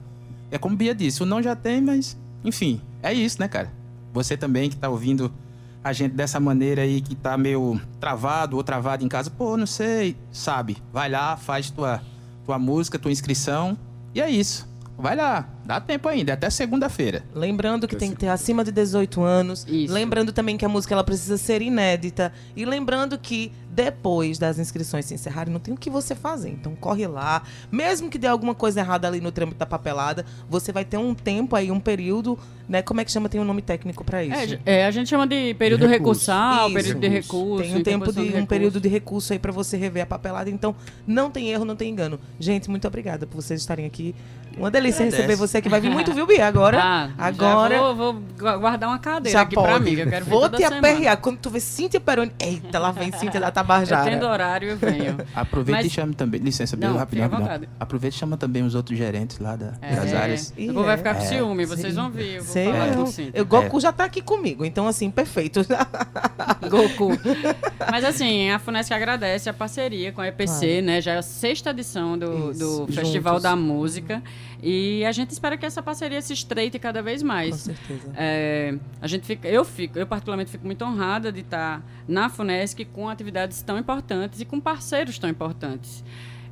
É 0.50 0.58
como 0.58 0.76
Bia 0.76 0.96
disse, 0.96 1.22
o 1.24 1.26
não 1.26 1.42
já 1.42 1.56
tem, 1.56 1.82
mas 1.82 2.18
enfim, 2.44 2.82
é 3.04 3.14
isso, 3.14 3.40
né, 3.40 3.48
cara? 3.48 3.72
Você 4.14 4.36
também 4.36 4.70
que 4.70 4.76
tá 4.76 4.90
ouvindo 4.90 5.32
a 5.84 5.94
gente 5.94 6.14
dessa 6.14 6.40
maneira 6.40 6.84
aí 6.84 7.02
que 7.02 7.16
tá 7.16 7.38
meio 7.38 7.80
travado 8.00 8.56
ou 8.56 8.64
travado 8.64 9.04
em 9.04 9.08
casa, 9.08 9.30
pô, 9.30 9.58
não 9.58 9.66
sei, 9.66 10.16
sabe? 10.32 10.78
Vai 10.94 11.10
lá, 11.10 11.36
faz 11.38 11.70
tua 11.70 12.02
tua 12.46 12.58
música, 12.60 13.00
tua 13.00 13.12
inscrição 13.12 13.78
e 14.14 14.22
é 14.22 14.30
isso. 14.30 14.70
Vai 14.98 15.16
lá, 15.16 15.48
dá 15.66 15.80
tempo 15.80 16.08
ainda, 16.08 16.32
é 16.32 16.34
até 16.34 16.50
segunda-feira. 16.50 17.24
Lembrando 17.34 17.88
que 17.88 17.96
tem 17.96 18.12
que 18.12 18.18
ter 18.18 18.28
acima 18.28 18.64
de 18.64 18.72
18 18.72 19.22
anos. 19.22 19.66
Isso. 19.68 19.94
Lembrando 19.94 20.32
também 20.32 20.58
que 20.58 20.66
a 20.66 20.70
música 20.70 20.94
ela 20.94 21.04
precisa 21.04 21.38
ser 21.38 21.62
inédita. 21.62 22.34
E 22.56 22.66
lembrando 22.66 23.18
que 23.18 23.52
depois 23.70 24.38
das 24.38 24.60
inscrições 24.60 25.06
se 25.06 25.14
encerrarem, 25.14 25.52
não 25.52 25.60
tem 25.60 25.74
o 25.74 25.78
que 25.78 25.90
você 25.90 26.14
fazer. 26.14 26.50
Então 26.50 26.76
corre 26.76 27.08
lá. 27.08 27.44
Mesmo 27.72 28.10
que 28.10 28.18
dê 28.18 28.28
alguma 28.28 28.54
coisa 28.54 28.82
errada 28.82 29.08
ali 29.08 29.22
no 29.22 29.32
trâmite 29.32 29.58
da 29.58 29.66
papelada, 29.66 30.26
você 30.50 30.72
vai 30.72 30.84
ter 30.84 30.98
um 30.98 31.14
tempo 31.16 31.56
aí, 31.56 31.72
um 31.72 31.80
período, 31.80 32.38
né? 32.68 32.82
Como 32.82 33.00
é 33.00 33.06
que 33.06 33.12
chama? 33.12 33.30
Tem 33.30 33.40
um 33.40 33.46
nome 33.46 33.62
técnico 33.62 34.04
pra 34.04 34.24
isso. 34.24 34.60
É, 34.66 34.82
é, 34.82 34.86
a 34.86 34.92
gente 34.92 35.10
chama 35.10 35.26
de 35.26 35.54
período 35.54 35.88
recurso. 35.88 36.32
recursal, 36.32 36.68
Isso. 36.68 36.76
período 36.76 37.00
de 37.00 37.08
recurso. 37.08 37.64
Tem 37.64 37.76
um 37.76 37.84
tempo 37.84 37.96
interposição 37.98 38.24
de 38.24 38.30
um 38.30 38.34
recurso. 38.34 38.48
período 38.48 38.80
de 38.82 38.90
recurso 38.90 39.34
aí 39.34 39.40
pra 39.40 39.52
você 39.52 39.78
rever 39.78 40.04
a 40.04 40.06
papelada. 40.06 40.50
Então, 40.50 40.76
não 41.08 41.32
tem 41.32 41.50
erro, 41.50 41.64
não 41.64 41.76
tem 41.76 41.90
engano. 41.90 42.20
Gente, 42.40 42.70
muito 42.70 42.88
obrigada 42.88 43.26
por 43.26 43.42
vocês 43.42 43.62
estarem 43.62 43.86
aqui. 43.86 44.14
Uma 44.58 44.70
delícia 44.70 45.04
Agradece. 45.04 45.22
receber 45.22 45.36
você 45.52 45.62
que 45.62 45.70
vai 45.70 45.80
vir 45.82 45.92
muito, 45.92 46.14
viu, 46.14 46.26
Bia? 46.26 46.48
Agora. 46.48 46.80
Ah, 46.92 47.10
agora. 47.18 47.76
já 47.76 47.82
vou, 47.82 47.96
vou 47.96 48.14
gu- 48.14 48.60
guardar 48.60 48.90
uma 48.90 48.98
cadeira 49.00 49.38
Já 49.38 49.42
aqui 49.44 49.56
pode. 49.56 49.68
pra 49.68 49.80
mim, 49.80 49.96
que 49.96 50.02
eu 50.02 50.10
quero 50.10 50.26
Vou 50.26 50.50
te 50.50 50.64
aperrear. 50.64 51.18
Quando 51.18 51.38
tu 51.38 51.50
vê 51.50 51.60
Cíntia 51.60 52.00
Peroni. 52.00 52.32
Eita, 52.40 52.80
lá 52.80 52.92
vem 52.92 53.12
Cíntia 53.12 53.40
da 53.40 53.48
Eu 53.48 53.52
Tabajara. 53.52 54.10
tendo 54.10 54.26
horário, 54.26 54.70
eu 54.70 54.78
venho. 54.78 55.18
Aproveita 55.36 55.82
Mas- 55.82 55.88
e 55.88 55.90
chame 55.90 56.16
também. 56.16 56.40
Licença, 56.42 56.76
Bia, 56.76 56.92
rapidinho, 56.92 57.30
rapidinho. 57.30 57.70
Aproveita 57.80 58.16
e 58.16 58.20
chama 58.20 58.38
também 58.38 58.64
os 58.64 58.74
outros 58.76 58.98
gerentes 58.98 59.40
lá 59.40 59.56
da- 59.56 59.74
É, 59.82 59.96
das 59.96 60.14
áreas. 60.14 60.54
O 60.58 60.66
povo 60.74 60.84
vai 60.86 60.94
é. 60.96 60.98
ficar 60.98 61.16
com 61.16 61.22
É. 61.22 61.26
ciúme, 61.26 61.66
vocês 61.66 61.94
Sim. 61.94 62.00
vão 62.02 62.10
ver. 62.12 62.38
Eu 62.38 62.44
vou 62.44 62.54
Sei 62.54 62.66
falar. 62.72 62.88
Eu, 63.34 63.46
Goku 63.46 63.80
já 63.80 63.92
tá 63.92 64.04
aqui 64.06 64.22
comigo, 64.22 64.64
então 64.66 64.88
assim, 64.88 65.10
perfeito. 65.12 65.62
Goku. 66.70 67.12
Mas 67.92 68.04
assim, 68.04 68.50
a 68.50 68.60
Funesc 68.60 68.94
agradece 68.94 69.50
a 69.50 69.54
parceria 69.54 70.12
com 70.12 70.22
a 70.22 70.28
EPC, 70.28 70.82
né? 70.82 71.02
Já 71.02 71.14
é 71.14 71.18
a 71.18 71.22
sexta 71.22 71.70
edição 71.72 72.18
do, 72.18 72.52
Isso, 72.52 72.86
do 72.86 72.94
Festival 72.94 73.34
juntos. 73.34 73.44
da 73.44 73.56
Música. 73.56 74.22
E 74.64 75.04
a 75.06 75.12
gente 75.12 75.30
espera 75.42 75.58
que 75.58 75.66
essa 75.66 75.82
parceria 75.82 76.22
se 76.22 76.34
estreite 76.34 76.78
cada 76.78 77.02
vez 77.02 77.22
Com 77.24 77.28
mais. 77.28 77.56
certeza. 77.56 78.14
É, 78.16 78.78
a 79.02 79.08
gente 79.08 79.26
fica, 79.26 79.48
eu 79.48 79.66
fico, 79.66 79.98
eu 79.98 80.06
particularmente 80.06 80.52
fico 80.52 80.66
muito 80.66 80.86
honrada 80.86 81.32
de 81.32 81.40
estar 81.40 81.84
na 82.08 82.30
Funesc 82.30 82.86
com 82.86 83.10
atividades 83.10 83.64
tão 83.64 83.80
importantes 83.80 84.40
e 84.40 84.46
com 84.46 84.60
parceiros 84.60 85.18
tão 85.18 85.28
importantes. 85.28 86.04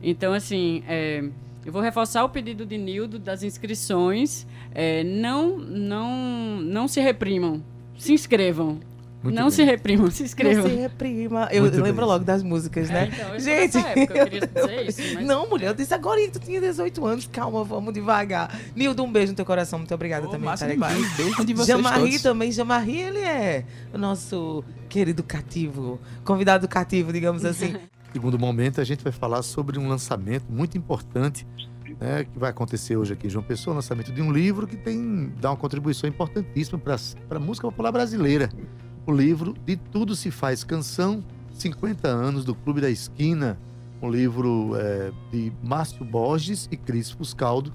Então, 0.01 0.33
assim, 0.33 0.83
é, 0.87 1.23
eu 1.63 1.71
vou 1.71 1.83
reforçar 1.83 2.23
o 2.23 2.29
pedido 2.29 2.65
de 2.65 2.79
Nildo 2.79 3.19
das 3.19 3.43
inscrições. 3.43 4.47
É, 4.73 5.03
não, 5.03 5.59
não, 5.59 6.57
não 6.59 6.87
se 6.87 6.99
reprimam, 6.99 7.63
se 7.95 8.11
inscrevam. 8.11 8.79
Muito 9.21 9.35
não 9.35 9.43
bem. 9.43 9.51
se 9.51 9.63
reprimam, 9.63 10.09
se 10.09 10.21
Não 10.21 10.25
inscrevam. 10.27 10.69
se 10.69 10.75
reprima. 10.75 11.49
Eu 11.51 11.63
Muito 11.63 11.81
lembro 11.81 12.05
logo 12.05 12.23
das 12.23 12.41
músicas, 12.41 12.89
É, 12.89 12.93
né? 12.93 13.09
então, 13.13 13.33
eu 13.33 13.39
Gente, 13.39 13.77
época, 13.77 14.17
eu 14.17 14.25
queria 14.25 14.47
dizer 14.47 14.87
isso, 14.87 15.15
mas- 15.15 15.25
não, 15.25 15.49
mulher, 15.49 15.67
eu 15.67 15.73
disse 15.73 15.93
agora 15.93 16.21
que 16.21 16.31
tu 16.31 16.39
tinha 16.39 16.61
18 16.61 17.05
anos. 17.05 17.27
Calma, 17.27 17.63
vamos 17.63 17.93
devagar. 17.93 18.57
Nildo, 18.75 19.03
um 19.03 19.11
beijo 19.11 19.33
no 19.33 19.35
teu 19.35 19.45
coração. 19.45 19.77
Muito 19.79 19.93
obrigada 19.93 20.25
Ô, 20.25 20.29
também 20.29 20.45
massa 20.45 20.65
demais. 20.67 20.97
aqui. 21.03 21.17
Beijo 21.23 21.45
de 21.45 21.53
vocês 21.53 21.67
Jamarri 21.67 22.03
todos. 22.11 22.21
também. 22.21 22.51
Jamarri, 22.51 22.97
ele 23.01 23.19
é 23.19 23.65
o 23.93 23.97
nosso 23.97 24.63
querido 24.87 25.21
cativo, 25.21 25.99
convidado 26.23 26.67
cativo, 26.67 27.11
digamos 27.11 27.43
assim. 27.43 27.75
segundo 28.13 28.39
momento, 28.39 28.79
a 28.79 28.83
gente 28.85 29.03
vai 29.03 29.11
falar 29.13 29.41
sobre 29.43 29.77
um 29.77 29.87
lançamento 29.89 30.45
muito 30.49 30.77
importante 30.77 31.45
né, 31.99 32.23
que 32.23 32.39
vai 32.39 32.51
acontecer 32.51 32.95
hoje 32.95 33.13
aqui 33.13 33.27
em 33.27 33.29
João 33.29 33.43
Pessoa, 33.43 33.73
o 33.73 33.75
lançamento 33.75 34.11
de 34.13 34.21
um 34.21 34.31
livro 34.31 34.65
que 34.65 34.77
tem 34.77 35.31
dá 35.41 35.51
uma 35.51 35.57
contribuição 35.57 36.07
importantíssima 36.09 36.79
para 36.79 36.97
a 37.31 37.39
música 37.39 37.67
popular 37.67 37.91
brasileira. 37.91 38.49
O 39.09 39.11
livro 39.11 39.55
De 39.65 39.75
Tudo 39.75 40.15
Se 40.15 40.29
Faz 40.29 40.63
Canção, 40.63 41.23
50 41.53 42.07
anos 42.07 42.45
do 42.45 42.53
Clube 42.53 42.79
da 42.79 42.91
Esquina, 42.91 43.57
um 43.99 44.07
livro 44.07 44.73
é, 44.75 45.11
de 45.31 45.51
Márcio 45.63 46.05
Borges 46.05 46.69
e 46.71 46.77
Cris 46.77 47.09
Fuscaldo, 47.09 47.73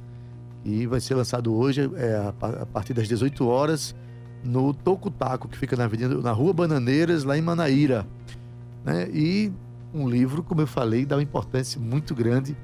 e 0.64 0.86
vai 0.86 1.00
ser 1.00 1.16
lançado 1.16 1.52
hoje 1.52 1.90
é, 1.96 2.32
a 2.40 2.64
partir 2.66 2.94
das 2.94 3.08
18 3.08 3.44
horas 3.48 3.96
no 4.44 4.72
Toco 4.72 5.10
Taco, 5.10 5.48
que 5.48 5.58
fica 5.58 5.74
na, 5.74 5.86
avenida, 5.86 6.14
na 6.20 6.30
Rua 6.30 6.52
Bananeiras, 6.52 7.24
lá 7.24 7.36
em 7.36 7.42
Manaíra. 7.42 8.06
Né? 8.84 9.08
E 9.12 9.52
um 9.92 10.08
livro, 10.08 10.40
como 10.40 10.60
eu 10.60 10.68
falei, 10.68 11.04
dá 11.04 11.16
uma 11.16 11.22
importância 11.24 11.80
muito 11.80 12.14
grande 12.14 12.56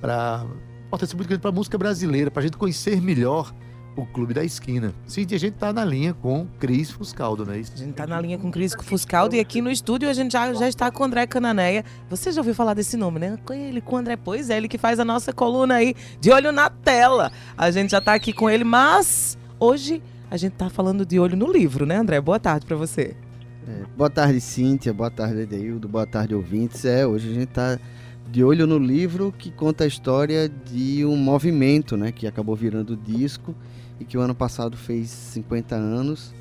para 0.00 0.46
importância 0.86 1.16
muito 1.16 1.26
grande 1.26 1.40
para 1.40 1.50
a 1.50 1.54
música 1.54 1.76
brasileira, 1.76 2.30
para 2.30 2.40
a 2.40 2.44
gente 2.44 2.56
conhecer 2.56 3.02
melhor 3.02 3.52
o 3.96 4.06
Clube 4.06 4.32
da 4.32 4.44
Esquina. 4.44 4.94
Sim, 5.06 5.26
a 5.30 5.38
gente 5.38 5.54
tá 5.54 5.72
na 5.72 5.84
linha 5.84 6.14
com 6.14 6.46
Cris 6.58 6.90
Fuscaldo, 6.90 7.44
não 7.44 7.52
é 7.52 7.58
isso? 7.58 7.72
A 7.74 7.78
gente 7.78 7.92
tá 7.92 8.06
na 8.06 8.20
linha 8.20 8.38
com 8.38 8.48
o 8.48 8.50
Cris 8.50 8.74
Fuscaldo 8.74 9.34
e 9.34 9.40
aqui 9.40 9.60
no 9.60 9.70
estúdio 9.70 10.08
a 10.08 10.12
gente 10.12 10.32
já, 10.32 10.52
já 10.54 10.68
está 10.68 10.90
com 10.90 11.02
o 11.02 11.06
André 11.06 11.26
Cananeia. 11.26 11.84
Você 12.08 12.32
já 12.32 12.40
ouviu 12.40 12.54
falar 12.54 12.74
desse 12.74 12.96
nome, 12.96 13.18
né? 13.18 13.38
Com 13.44 13.52
ele, 13.52 13.80
com 13.80 13.96
o 13.96 13.98
André. 13.98 14.16
Pois 14.16 14.50
é, 14.50 14.56
ele 14.56 14.68
que 14.68 14.78
faz 14.78 14.98
a 14.98 15.04
nossa 15.04 15.32
coluna 15.32 15.74
aí 15.76 15.94
de 16.20 16.30
olho 16.30 16.52
na 16.52 16.70
tela. 16.70 17.30
A 17.56 17.70
gente 17.70 17.90
já 17.90 18.00
tá 18.00 18.14
aqui 18.14 18.32
com 18.32 18.48
ele, 18.48 18.64
mas 18.64 19.36
hoje 19.60 20.02
a 20.30 20.36
gente 20.36 20.52
tá 20.52 20.70
falando 20.70 21.04
de 21.04 21.18
olho 21.18 21.36
no 21.36 21.50
livro, 21.52 21.84
né, 21.84 21.96
André? 21.96 22.20
Boa 22.20 22.40
tarde 22.40 22.64
para 22.64 22.76
você. 22.76 23.14
É, 23.68 23.82
boa 23.96 24.10
tarde, 24.10 24.40
Cíntia. 24.40 24.92
Boa 24.92 25.10
tarde, 25.10 25.40
Edeildo. 25.40 25.86
Boa 25.86 26.06
tarde, 26.06 26.34
ouvintes. 26.34 26.84
É, 26.84 27.06
hoje 27.06 27.30
a 27.30 27.34
gente 27.34 27.48
está 27.48 27.78
de 28.30 28.42
olho 28.42 28.66
no 28.66 28.78
livro 28.78 29.32
que 29.36 29.50
conta 29.50 29.84
a 29.84 29.86
história 29.86 30.48
de 30.48 31.04
um 31.04 31.16
movimento, 31.16 31.96
né? 31.96 32.10
Que 32.10 32.26
acabou 32.26 32.56
virando 32.56 32.96
disco 32.96 33.54
e 34.02 34.04
que 34.04 34.18
o 34.18 34.20
ano 34.20 34.34
passado 34.34 34.76
fez 34.76 35.08
50 35.08 35.74
anos. 35.76 36.34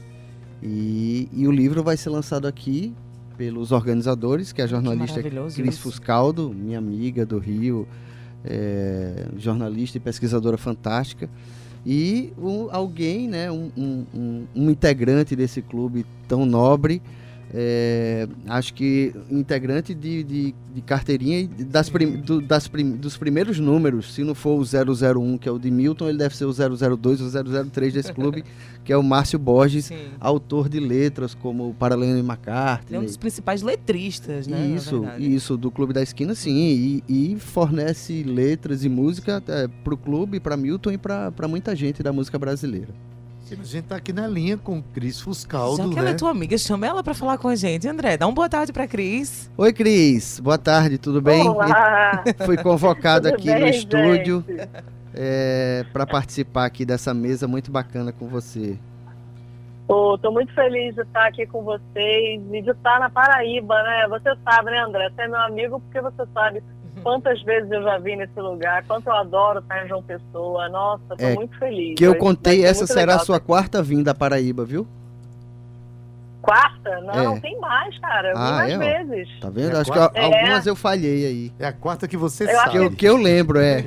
E, 0.64 1.30
e 1.34 1.48
o 1.48 1.52
livro 1.52 1.84
vai 1.84 1.96
ser 1.96 2.10
lançado 2.10 2.48
aqui 2.48 2.94
pelos 3.38 3.72
organizadores, 3.72 4.52
que 4.52 4.62
é 4.62 4.66
a 4.66 4.68
jornalista 4.68 5.20
Cris. 5.64 5.78
Fuscaldo, 5.80 6.54
minha 6.54 6.78
amiga 6.78 7.26
do 7.26 7.40
Rio, 7.40 7.88
é, 8.44 9.28
jornalista 9.38 9.98
e 9.98 10.00
pesquisadora 10.02 10.58
fantástica. 10.58 11.30
E 11.86 12.32
um- 12.38 12.68
alguém, 12.72 13.28
né, 13.28 13.52
um- 13.52 13.72
um- 13.76 14.46
um 14.56 14.70
integrante 14.70 15.36
desse 15.36 15.62
clube 15.62 16.06
tão 16.28 16.46
nobre, 16.46 17.02
é, 17.54 18.28
acho 18.48 18.74
que 18.74 19.14
integrante 19.30 19.94
de, 19.94 20.24
de, 20.24 20.56
de 20.74 20.82
carteirinha 20.82 21.40
e 21.40 21.48
das 21.48 21.90
prim- 21.90 22.18
do- 22.18 22.42
das 22.42 22.68
prim- 22.68 22.92
dos 22.96 23.18
primeiros 23.18 23.60
números, 23.60 24.14
se 24.14 24.24
não 24.24 24.34
for 24.34 24.60
o 24.60 24.64
001, 24.64 25.38
que 25.38 25.50
é 25.50 25.52
o 25.52 25.60
de 25.60 25.70
Milton, 25.70 26.08
ele 26.10 26.18
deve 26.18 26.36
ser 26.36 26.46
o 26.46 26.54
002 26.54 27.22
ou 27.22 27.30
003 27.66 27.94
desse 27.94 28.14
clube, 28.14 28.44
que 28.86 28.94
é 28.94 28.98
o 28.98 29.04
Márcio 29.04 29.38
Borges, 29.38 29.86
Sim. 29.86 29.98
autor 30.20 30.70
de 30.70 30.80
letras 30.80 31.34
como 31.36 31.74
Paralelo 31.74 32.12
e 32.12 32.14
Ele 32.14 32.20
é 32.20 32.24
um 32.24 32.26
McCartney. 32.26 33.02
dos 33.06 33.18
principais 33.18 33.62
letristas, 33.62 34.48
né? 34.48 34.68
Isso, 34.68 35.04
isso, 35.20 35.58
do 35.58 35.70
Clube 35.70 35.94
da 35.94 36.02
Esquina, 36.02 36.34
sim. 36.34 37.02
E, 37.08 37.34
e 37.34 37.40
fornece 37.40 38.24
letras 38.24 38.84
e 38.86 38.90
música 38.90 39.44
é, 39.48 39.68
pro 39.84 39.98
clube, 39.98 40.40
para 40.40 40.56
Milton 40.56 40.92
e 40.92 40.98
para 40.98 41.48
muita 41.50 41.76
gente 41.76 42.02
da 42.02 42.14
música 42.14 42.40
brasileira. 42.40 42.90
A 43.52 43.64
gente 43.64 43.82
tá 43.82 43.98
aqui 43.98 44.14
na 44.14 44.28
linha 44.28 44.58
com 44.58 44.80
o 44.80 44.84
Cris 44.94 45.20
Fuscaldo, 45.20 45.76
Já 45.78 45.84
que 45.84 45.96
né? 45.96 46.00
ela 46.00 46.10
é 46.12 46.14
tua 46.14 46.32
amiga, 46.32 46.58
chama 46.58 46.88
ela 46.88 47.04
pra 47.04 47.14
falar 47.14 47.38
com 47.38 47.50
a 47.50 47.56
gente. 47.56 47.86
André, 47.86 48.16
dá 48.16 48.26
uma 48.26 48.34
boa 48.34 48.48
tarde 48.48 48.72
pra 48.72 48.88
Cris. 48.88 49.52
Oi, 49.58 49.74
Cris. 49.74 50.40
Boa 50.40 50.58
tarde, 50.58 50.98
tudo 50.98 51.22
bem? 51.22 51.50
Olá! 51.50 52.24
Fui 52.46 52.56
convocado 52.56 53.28
aqui 53.30 53.54
no 53.54 53.60
bem, 53.60 53.70
estúdio 53.70 54.46
gente? 54.48 55.90
para 55.92 56.08
participar 56.08 56.66
aqui 56.66 56.86
dessa 56.86 57.14
mesa 57.14 57.46
muito 57.46 57.70
bacana 57.72 58.14
com 58.14 58.28
você. 58.28 58.78
Tô 59.86 60.32
muito 60.32 60.54
feliz 60.54 60.96
de 60.96 61.02
estar 61.02 61.28
aqui 61.28 61.46
com 61.46 61.64
vocês 61.64 62.42
e 62.54 62.62
de 62.62 62.70
estar 62.72 62.98
na 63.02 63.10
Paraíba, 63.10 63.76
né? 63.84 64.08
Você 64.08 64.34
sabe, 64.46 64.72
né, 64.72 64.80
André? 64.80 65.10
Você 65.10 65.24
é 65.24 65.28
meu 65.28 65.42
amigo 65.42 65.82
porque 65.82 66.00
você 66.00 66.24
sabe 66.34 66.64
quantas 67.04 67.42
vezes 67.44 67.72
eu 67.72 67.82
já 67.84 67.98
vim 67.98 68.16
nesse 68.16 68.40
lugar, 68.40 68.84
quanto 68.86 69.08
eu 69.08 69.14
adoro 69.14 69.60
estar 69.60 69.86
em 69.86 69.88
João 69.90 70.04
Pessoa. 70.04 70.70
Nossa, 70.70 71.04
tô 71.10 71.24
É, 71.24 71.34
muito 71.36 71.58
feliz. 71.58 71.96
Que 71.96 72.04
eu 72.06 72.16
contei, 72.16 72.64
essa 72.66 72.86
será 72.86 73.16
a 73.16 73.20
sua 73.20 73.40
quarta 73.40 73.82
vinda 73.82 74.12
à 74.12 74.16
Paraíba, 74.16 74.64
viu? 74.66 74.88
Quarta? 76.42 77.00
Não, 77.02 77.36
É. 77.38 77.40
tem 77.40 77.60
mais, 77.60 77.98
cara. 78.00 78.34
Ah, 78.36 78.52
mais 78.58 78.72
é, 78.74 78.76
ó. 78.76 78.80
vezes. 78.80 79.40
Tá 79.40 79.50
vendo? 79.50 79.76
É 79.76 79.80
Acho 79.82 79.92
que 79.92 79.98
quarta- 79.98 80.20
al- 80.20 80.26
algumas 80.34 80.66
eu 80.66 80.76
falhei 80.76 81.26
aí. 81.28 81.52
É 81.60 81.68
a 81.68 81.72
quarta 81.74 82.08
que 82.08 82.18
você 82.18 82.46
Eu 82.46 82.56
sabe. 82.56 82.72
Que 82.72 82.78
eu, 82.78 82.92
que 82.92 83.06
eu 83.06 83.18
lembro, 83.18 83.60
é. 83.60 83.86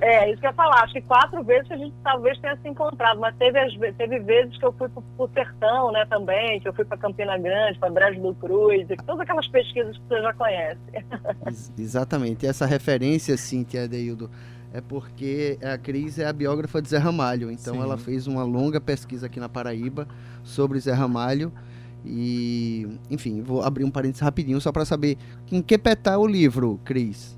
É, 0.00 0.30
isso 0.30 0.40
que 0.40 0.46
eu 0.46 0.50
ia 0.50 0.54
falar. 0.54 0.82
Acho 0.84 0.94
que 0.94 1.02
quatro 1.02 1.42
vezes 1.44 1.68
que 1.68 1.74
a 1.74 1.76
gente 1.76 1.94
talvez 2.02 2.38
tenha 2.38 2.56
se 2.56 2.68
encontrado, 2.68 3.20
mas 3.20 3.34
teve, 3.36 3.58
as 3.58 3.74
ve- 3.74 3.92
teve 3.92 4.18
vezes 4.20 4.56
que 4.56 4.64
eu 4.64 4.72
fui 4.72 4.88
pro, 4.88 5.02
pro 5.02 5.30
Sertão, 5.34 5.92
né, 5.92 6.06
também, 6.08 6.58
que 6.60 6.68
eu 6.68 6.72
fui 6.72 6.84
para 6.84 6.96
Campina 6.96 7.36
Grande, 7.36 7.78
para 7.78 7.90
Brejo 7.90 8.20
do 8.22 8.34
Cruz, 8.34 8.86
e 8.88 8.96
todas 8.96 9.20
aquelas 9.20 9.46
pesquisas 9.48 9.96
que 9.96 10.02
você 10.08 10.22
já 10.22 10.32
conhece. 10.34 10.80
Ex- 11.46 11.72
Exatamente. 11.78 12.46
E 12.46 12.48
essa 12.48 12.64
referência, 12.66 13.36
Cíntia 13.36 13.84
Adeildo, 13.84 14.30
é 14.72 14.80
porque 14.80 15.58
a 15.62 15.78
Cris 15.78 16.18
é 16.18 16.26
a 16.26 16.32
biógrafa 16.32 16.80
de 16.82 16.88
Zé 16.88 16.98
Ramalho. 16.98 17.50
Então 17.50 17.74
Sim. 17.74 17.82
ela 17.82 17.96
fez 17.96 18.26
uma 18.26 18.42
longa 18.44 18.80
pesquisa 18.80 19.26
aqui 19.26 19.40
na 19.40 19.48
Paraíba 19.48 20.06
sobre 20.42 20.78
Zé 20.78 20.92
Ramalho. 20.92 21.52
E, 22.04 22.86
enfim, 23.10 23.42
vou 23.42 23.62
abrir 23.62 23.84
um 23.84 23.90
parênteses 23.90 24.20
rapidinho 24.22 24.60
só 24.60 24.70
para 24.70 24.84
saber 24.84 25.18
em 25.50 25.60
que 25.60 25.76
pé 25.76 25.94
tá 25.96 26.16
o 26.18 26.26
livro, 26.26 26.78
Cris. 26.84 27.36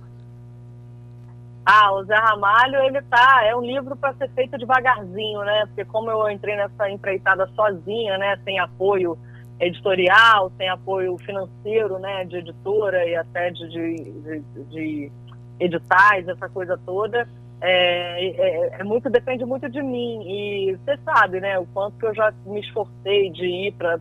Ah, 1.65 1.93
o 1.93 2.05
Zé 2.05 2.17
Ramalho, 2.17 2.77
ele 2.81 3.01
tá, 3.03 3.45
é 3.45 3.55
um 3.55 3.61
livro 3.63 3.95
para 3.97 4.15
ser 4.15 4.29
feito 4.31 4.59
devagarzinho, 4.59 5.41
né? 5.41 5.67
Porque 5.67 5.85
como 5.85 6.11
eu 6.11 6.29
entrei 6.31 6.57
nessa 6.57 6.91
empreitada 6.91 7.49
sozinha, 7.55 8.19
né, 8.19 8.39
sem 8.45 8.59
apoio 8.59 9.17
editorial, 9.61 10.51
sem 10.57 10.69
apoio 10.69 11.17
financeiro, 11.19 11.99
né, 11.99 12.25
de 12.25 12.37
editora 12.37 13.05
e 13.07 13.15
até 13.15 13.51
de, 13.51 13.69
de, 13.69 14.13
de- 14.43 14.65
de 14.71 15.13
editais, 15.61 16.27
essa 16.27 16.49
coisa 16.49 16.79
toda, 16.85 17.29
é, 17.61 18.27
é- 18.27 18.81
é 18.81 18.85
muito 18.85 19.11
depende 19.11 19.45
muito 19.45 19.69
de 19.69 19.83
mim 19.83 20.23
e 20.27 20.77
você 20.77 20.97
sabe, 21.05 21.41
né, 21.41 21.59
o 21.59 21.67
quanto 21.67 21.99
que 21.99 22.07
eu 22.07 22.15
já 22.15 22.33
me 22.47 22.61
esforcei 22.61 23.31
de 23.31 23.45
ir 23.45 23.73
para 23.73 24.01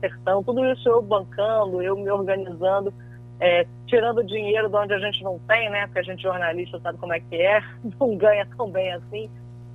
sertão, 0.00 0.42
tudo 0.42 0.64
isso 0.66 0.88
eu 0.88 1.00
bancando, 1.00 1.80
eu 1.80 1.96
me 1.96 2.10
organizando 2.10 2.92
é, 3.40 3.66
tirando 3.86 4.24
dinheiro 4.24 4.68
de 4.68 4.76
onde 4.76 4.92
a 4.94 4.98
gente 4.98 5.22
não 5.22 5.38
tem, 5.40 5.70
né? 5.70 5.86
Porque 5.86 6.00
a 6.00 6.02
gente 6.02 6.22
jornalista 6.22 6.78
sabe 6.80 6.98
como 6.98 7.12
é 7.12 7.20
que 7.20 7.36
é, 7.36 7.62
não 7.98 8.16
ganha 8.16 8.46
tão 8.56 8.70
bem 8.70 8.92
assim. 8.92 9.30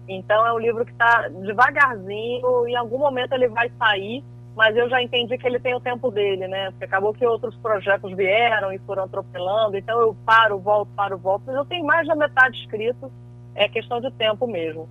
Então 0.08 0.46
é 0.46 0.54
um 0.54 0.60
livro 0.60 0.86
que 0.86 0.92
está 0.92 1.30
devagarzinho, 1.30 2.68
em 2.68 2.76
algum 2.76 2.98
momento 2.98 3.34
ele 3.34 3.48
vai 3.48 3.72
sair, 3.80 4.24
mas 4.56 4.76
eu 4.76 4.90
já 4.90 5.02
entendi 5.02 5.38
que 5.38 5.48
ele 5.48 5.60
tem 5.60 5.76
o 5.76 5.80
tempo 5.80 6.12
dele, 6.12 6.48
né? 6.48 6.72
Porque 6.72 6.86
acabou 6.86 7.14
que 7.14 7.26
outros 7.26 7.56
projetos 7.56 8.16
vieram 8.16 8.72
e 8.72 8.80
foram 8.80 9.04
atropelando, 9.04 9.78
então 9.78 10.00
eu 10.00 10.16
paro, 10.26 10.60
volto, 10.60 10.90
paro, 10.96 11.18
volto, 11.18 11.44
mas 11.48 11.56
eu 11.56 11.66
tenho 11.66 11.86
mais 11.86 12.08
da 12.08 12.16
metade 12.16 12.58
escrito, 12.60 13.12
é 13.56 13.68
questão 13.68 14.00
de 14.00 14.12
tempo 14.12 14.48
mesmo. 14.48 14.88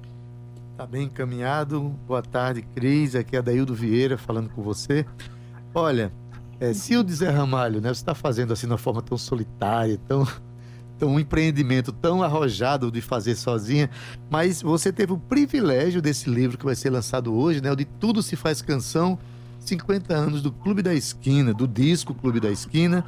Tá 0.77 0.87
bem 0.87 1.05
encaminhado. 1.05 1.81
Boa 2.07 2.23
tarde, 2.23 2.63
Cris. 2.63 3.15
Aqui 3.15 3.37
é 3.37 3.39
Adaildo 3.39 3.75
Vieira 3.75 4.17
falando 4.17 4.49
com 4.49 4.63
você. 4.63 5.05
Olha, 5.75 6.11
é, 6.59 6.73
se 6.73 6.97
o 6.97 7.09
Zé 7.09 7.29
Ramalho, 7.29 7.81
né, 7.81 7.89
você 7.89 8.01
está 8.01 8.15
fazendo 8.15 8.53
assim 8.53 8.67
de 8.67 8.73
uma 8.73 8.79
forma 8.79 9.03
tão 9.03 9.19
solitária, 9.19 9.99
tão, 10.09 10.27
tão 10.99 11.11
um 11.11 11.21
empreendimento 11.21 11.93
tão 11.93 12.23
arrojado 12.23 12.91
de 12.91 13.01
fazer 13.01 13.35
sozinha, 13.35 13.91
mas 14.31 14.63
você 14.63 14.93
teve 14.93 15.13
o 15.13 15.19
privilégio 15.19 16.01
desse 16.01 16.31
livro 16.31 16.57
que 16.57 16.65
vai 16.65 16.75
ser 16.75 16.91
lançado 16.91 17.35
hoje, 17.35 17.61
né, 17.61 17.71
o 17.71 17.77
de 17.77 17.85
Tudo 17.85 18.23
se 18.23 18.37
faz 18.37 18.63
canção, 18.63 19.19
50 19.65 20.13
anos 20.13 20.43
do 20.43 20.51
Clube 20.51 20.83
da 20.83 20.93
Esquina, 20.93 21.55
do 21.55 21.69
disco 21.69 22.15
Clube 22.15 22.41
da 22.41 22.51
Esquina. 22.51 23.05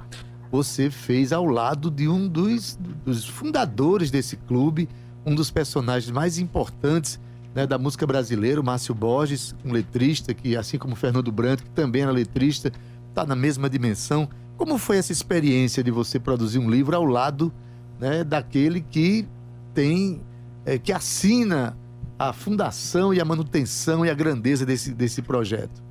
Você 0.53 0.89
fez 0.89 1.33
ao 1.33 1.45
lado 1.45 1.91
de 1.91 2.09
um 2.09 2.29
dos, 2.29 2.79
dos 3.05 3.27
fundadores 3.27 4.11
desse 4.11 4.37
clube, 4.37 4.89
um 5.27 5.35
dos 5.35 5.51
personagens 5.51 6.11
mais 6.13 6.39
importantes 6.39 7.19
né, 7.55 7.67
da 7.67 7.77
música 7.77 8.07
brasileira, 8.07 8.61
o 8.61 8.65
Márcio 8.65 8.95
Borges, 8.95 9.55
um 9.65 9.73
letrista 9.73 10.33
que, 10.33 10.57
assim 10.57 10.79
como 10.79 10.95
Fernando 10.95 11.31
Branco, 11.33 11.65
que 11.65 11.71
também 11.71 12.03
era 12.03 12.11
letrista, 12.13 12.73
está 13.09 13.27
na 13.27 13.35
mesma 13.35 13.69
dimensão. 13.69 14.29
Como 14.57 14.79
foi 14.79 14.99
essa 14.99 15.13
experiência 15.13 15.83
de 15.83 15.91
você 15.91 16.21
produzir 16.21 16.61
um 16.61 16.71
livro 16.71 16.95
ao 16.95 17.05
lado 17.05 17.53
né, 17.99 18.23
daquele 18.23 18.81
que 18.81 19.27
tem, 19.73 20.21
é, 20.65 20.79
que 20.79 20.93
assina 20.93 21.77
a 22.17 22.33
fundação 22.33 23.13
e 23.13 23.21
a 23.21 23.25
manutenção 23.25 24.07
e 24.07 24.11
a 24.11 24.15
grandeza 24.15 24.65
desse, 24.65 24.93
desse 24.93 25.21
projeto? 25.21 25.84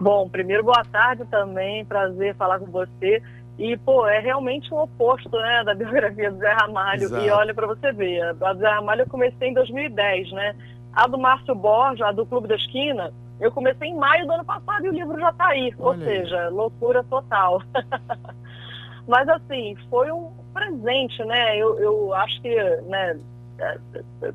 Bom, 0.00 0.28
primeiro 0.28 0.62
boa 0.62 0.84
tarde 0.84 1.24
também, 1.26 1.84
prazer 1.84 2.34
falar 2.36 2.58
com 2.58 2.66
você. 2.66 3.22
E, 3.58 3.76
pô, 3.78 4.06
é 4.06 4.18
realmente 4.18 4.72
um 4.72 4.78
oposto, 4.78 5.30
né, 5.30 5.64
da 5.64 5.74
biografia 5.74 6.30
do 6.30 6.38
Zé 6.38 6.52
Ramalho. 6.52 7.02
Exato. 7.02 7.24
E 7.24 7.30
olha 7.30 7.54
para 7.54 7.66
você 7.66 7.90
ver, 7.92 8.22
a 8.22 8.52
do 8.52 8.58
Zé 8.60 8.68
Ramalho 8.68 9.02
eu 9.02 9.08
comecei 9.08 9.48
em 9.48 9.54
2010, 9.54 10.32
né? 10.32 10.54
A 10.92 11.06
do 11.06 11.18
Márcio 11.18 11.54
Borges, 11.54 12.02
a 12.02 12.12
do 12.12 12.26
Clube 12.26 12.48
da 12.48 12.56
Esquina, 12.56 13.12
eu 13.40 13.50
comecei 13.52 13.88
em 13.88 13.96
maio 13.96 14.26
do 14.26 14.32
ano 14.32 14.44
passado 14.44 14.84
e 14.86 14.88
o 14.88 14.92
livro 14.92 15.18
já 15.18 15.32
tá 15.32 15.48
aí. 15.48 15.74
Ou 15.78 15.88
Olha 15.88 15.98
aí. 15.98 16.04
seja, 16.04 16.48
loucura 16.48 17.02
total. 17.04 17.62
Mas, 19.06 19.28
assim, 19.28 19.76
foi 19.88 20.10
um 20.10 20.32
presente, 20.52 21.22
né? 21.24 21.56
Eu, 21.56 21.78
eu 21.78 22.14
acho 22.14 22.40
que, 22.40 22.54
né, 22.82 23.18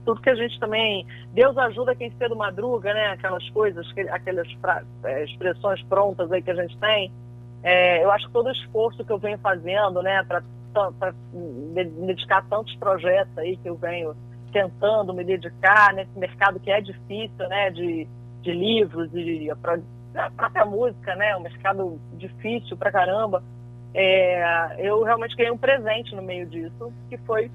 tudo 0.05 0.21
que 0.21 0.29
a 0.29 0.35
gente 0.35 0.59
também... 0.59 1.05
Deus 1.33 1.57
ajuda 1.57 1.95
quem 1.95 2.11
cedo 2.17 2.35
madruga, 2.35 2.93
né? 2.93 3.07
Aquelas 3.07 3.47
coisas, 3.49 3.91
que- 3.93 4.01
aquelas 4.09 4.47
é, 5.03 5.23
expressões 5.23 5.81
prontas 5.83 6.31
aí 6.31 6.41
que 6.41 6.51
a 6.51 6.55
gente 6.55 6.77
tem. 6.77 7.11
É, 7.63 8.03
eu 8.03 8.11
acho 8.11 8.27
que 8.27 8.33
todo 8.33 8.47
o 8.47 8.51
esforço 8.51 9.05
que 9.05 9.11
eu 9.11 9.19
venho 9.19 9.37
fazendo, 9.37 10.01
né, 10.01 10.23
para 10.23 10.41
me 11.33 11.85
dedicar 11.85 12.43
tantos 12.49 12.75
projetos 12.77 13.37
aí 13.37 13.55
que 13.57 13.69
eu 13.69 13.75
venho 13.75 14.15
tentando 14.51 15.13
me 15.13 15.23
dedicar 15.23 15.93
nesse 15.93 16.17
mercado 16.17 16.59
que 16.59 16.71
é 16.71 16.81
difícil, 16.81 17.47
né, 17.47 17.69
de, 17.69 18.07
de 18.41 18.51
livros 18.51 19.09
e 19.13 19.49
a, 19.49 19.55
pró- 19.55 19.79
a 20.15 20.31
própria 20.31 20.65
música, 20.65 21.15
né, 21.15 21.35
um 21.37 21.41
mercado 21.41 21.99
difícil 22.17 22.75
pra 22.75 22.91
caramba. 22.91 23.43
É, 23.93 24.75
eu 24.79 25.03
realmente 25.03 25.35
ganhei 25.35 25.51
um 25.51 25.57
presente 25.57 26.15
no 26.15 26.21
meio 26.21 26.47
disso, 26.47 26.91
que 27.09 27.17
foi 27.19 27.51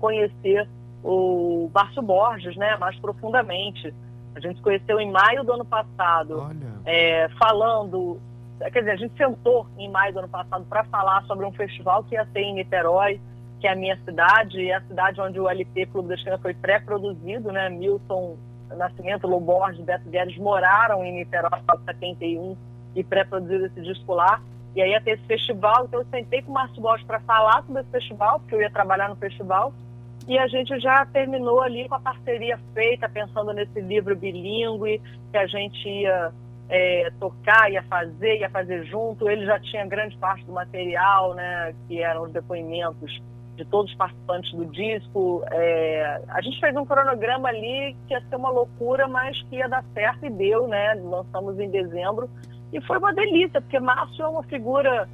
conhecer 0.00 0.66
o 1.02 1.70
Márcio 1.74 2.02
Borges, 2.02 2.56
né, 2.56 2.76
mais 2.76 2.98
profundamente. 2.98 3.94
A 4.34 4.40
gente 4.40 4.56
se 4.56 4.62
conheceu 4.62 5.00
em 5.00 5.10
maio 5.10 5.42
do 5.44 5.52
ano 5.52 5.64
passado 5.64 6.50
é, 6.84 7.28
falando. 7.38 8.20
Quer 8.58 8.80
dizer, 8.80 8.90
a 8.90 8.96
gente 8.96 9.16
sentou 9.16 9.66
em 9.78 9.90
maio 9.90 10.12
do 10.12 10.18
ano 10.20 10.28
passado 10.28 10.64
para 10.68 10.84
falar 10.84 11.22
sobre 11.24 11.46
um 11.46 11.52
festival 11.52 12.04
que 12.04 12.14
ia 12.14 12.26
ter 12.26 12.42
em 12.42 12.54
Niterói, 12.54 13.20
que 13.58 13.66
é 13.66 13.72
a 13.72 13.76
minha 13.76 13.98
cidade, 14.04 14.60
e 14.60 14.72
a 14.72 14.80
cidade 14.82 15.20
onde 15.20 15.40
o 15.40 15.48
LP 15.48 15.86
Clube 15.86 16.08
da 16.08 16.14
Esquina 16.14 16.38
foi 16.38 16.54
pré-produzido, 16.54 17.50
né? 17.50 17.68
Milton 17.70 18.36
Nascimento, 18.76 19.26
Lô 19.26 19.40
Borges, 19.40 19.82
Beto 19.84 20.08
Guedes 20.08 20.36
moraram 20.38 21.04
em 21.04 21.12
Niterói 21.12 21.58
em 21.58 21.84
71 21.84 22.56
e 22.94 23.02
pré-produziram 23.02 23.66
esse 23.66 23.80
disco 23.80 24.14
lá. 24.14 24.40
E 24.74 24.80
aí 24.80 24.90
ia 24.90 25.00
ter 25.00 25.12
esse 25.12 25.24
festival, 25.24 25.86
então 25.86 26.00
eu 26.00 26.06
sentei 26.10 26.42
com 26.42 26.52
o 26.52 26.54
Márcio 26.54 26.80
Borges 26.80 27.04
para 27.06 27.18
falar 27.20 27.64
sobre 27.64 27.82
esse 27.82 27.90
festival, 27.90 28.38
porque 28.40 28.54
eu 28.54 28.60
ia 28.60 28.70
trabalhar 28.70 29.08
no 29.08 29.16
festival. 29.16 29.72
E 30.30 30.38
a 30.38 30.46
gente 30.46 30.78
já 30.78 31.04
terminou 31.06 31.60
ali 31.60 31.88
com 31.88 31.96
a 31.96 32.00
parceria 32.00 32.56
feita, 32.72 33.08
pensando 33.08 33.52
nesse 33.52 33.80
livro 33.80 34.14
bilíngue, 34.14 35.02
que 35.32 35.36
a 35.36 35.44
gente 35.44 35.88
ia 35.88 36.30
é, 36.68 37.10
tocar, 37.18 37.68
ia 37.68 37.82
fazer, 37.82 38.38
ia 38.38 38.48
fazer 38.48 38.84
junto. 38.84 39.28
Ele 39.28 39.44
já 39.44 39.58
tinha 39.58 39.84
grande 39.84 40.16
parte 40.18 40.44
do 40.44 40.52
material, 40.52 41.34
né, 41.34 41.74
que 41.88 42.00
eram 42.00 42.22
os 42.22 42.32
depoimentos 42.32 43.20
de 43.56 43.64
todos 43.64 43.90
os 43.90 43.98
participantes 43.98 44.52
do 44.52 44.66
disco. 44.66 45.42
É, 45.50 46.22
a 46.28 46.40
gente 46.42 46.60
fez 46.60 46.76
um 46.76 46.86
cronograma 46.86 47.48
ali 47.48 47.96
que 48.06 48.14
ia 48.14 48.20
ser 48.20 48.36
uma 48.36 48.50
loucura, 48.50 49.08
mas 49.08 49.36
que 49.50 49.56
ia 49.56 49.68
dar 49.68 49.84
certo 49.92 50.26
e 50.26 50.30
deu, 50.30 50.68
né? 50.68 50.94
Lançamos 50.94 51.58
em 51.58 51.68
dezembro 51.68 52.30
e 52.72 52.80
foi 52.82 52.98
uma 52.98 53.12
delícia, 53.12 53.60
porque 53.60 53.80
Márcio 53.80 54.24
é 54.24 54.28
uma 54.28 54.44
figura 54.44 55.08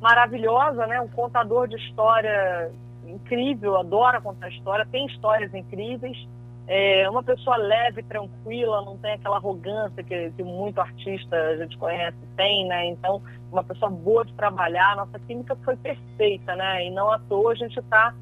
maravilhosa, 0.00 0.86
né? 0.86 1.00
Um 1.00 1.08
contador 1.08 1.66
de 1.66 1.74
história 1.74 2.70
incrível, 3.10 3.76
adora 3.76 4.20
contar 4.20 4.48
história, 4.48 4.86
tem 4.90 5.06
histórias 5.06 5.52
incríveis. 5.54 6.16
É 6.66 7.10
uma 7.10 7.22
pessoa 7.22 7.56
leve, 7.56 8.02
tranquila, 8.04 8.82
não 8.82 8.96
tem 8.96 9.14
aquela 9.14 9.36
arrogância 9.36 10.04
que, 10.04 10.30
que 10.30 10.42
muito 10.42 10.80
artista 10.80 11.36
a 11.36 11.56
gente 11.56 11.76
conhece 11.76 12.16
tem, 12.36 12.66
né? 12.68 12.86
Então, 12.86 13.20
uma 13.50 13.64
pessoa 13.64 13.90
boa 13.90 14.24
de 14.24 14.32
trabalhar. 14.34 14.94
Nossa 14.96 15.18
química 15.18 15.56
foi 15.64 15.76
perfeita, 15.76 16.54
né? 16.54 16.86
E 16.86 16.90
não 16.90 17.10
à 17.10 17.18
toa 17.18 17.52
a 17.52 17.56
gente 17.56 17.78
está 17.78 18.14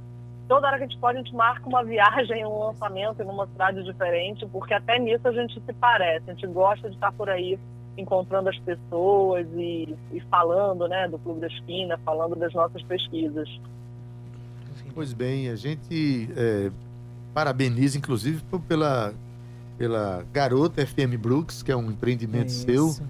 toda 0.48 0.66
hora 0.66 0.78
que 0.78 0.84
a 0.84 0.86
gente 0.86 0.98
pode, 0.98 1.18
a 1.18 1.22
gente 1.22 1.34
marca 1.34 1.68
uma 1.68 1.84
viagem, 1.84 2.44
um 2.46 2.58
lançamento 2.58 3.22
em 3.22 3.26
uma 3.26 3.46
cidade 3.46 3.84
diferente, 3.84 4.46
porque 4.46 4.72
até 4.72 4.98
nisso 4.98 5.28
a 5.28 5.32
gente 5.32 5.60
se 5.60 5.72
parece, 5.74 6.30
a 6.30 6.32
gente 6.32 6.46
gosta 6.46 6.88
de 6.88 6.94
estar 6.94 7.12
por 7.12 7.28
aí 7.28 7.58
encontrando 7.98 8.48
as 8.48 8.58
pessoas 8.60 9.46
e, 9.54 9.94
e 10.12 10.20
falando 10.30 10.88
né, 10.88 11.06
do 11.08 11.18
Clube 11.18 11.40
da 11.40 11.48
Esquina, 11.48 11.98
falando 11.98 12.34
das 12.34 12.54
nossas 12.54 12.82
pesquisas. 12.84 13.48
Pois 14.98 15.12
bem, 15.12 15.48
a 15.48 15.54
gente 15.54 16.28
é, 16.36 16.72
parabeniza, 17.32 17.96
inclusive, 17.96 18.42
pela, 18.66 19.14
pela 19.78 20.26
garota 20.32 20.84
FM 20.84 21.14
Brooks, 21.16 21.62
que 21.62 21.70
é 21.70 21.76
um 21.76 21.92
empreendimento 21.92 22.48
Isso. 22.48 22.66
seu. 22.66 23.06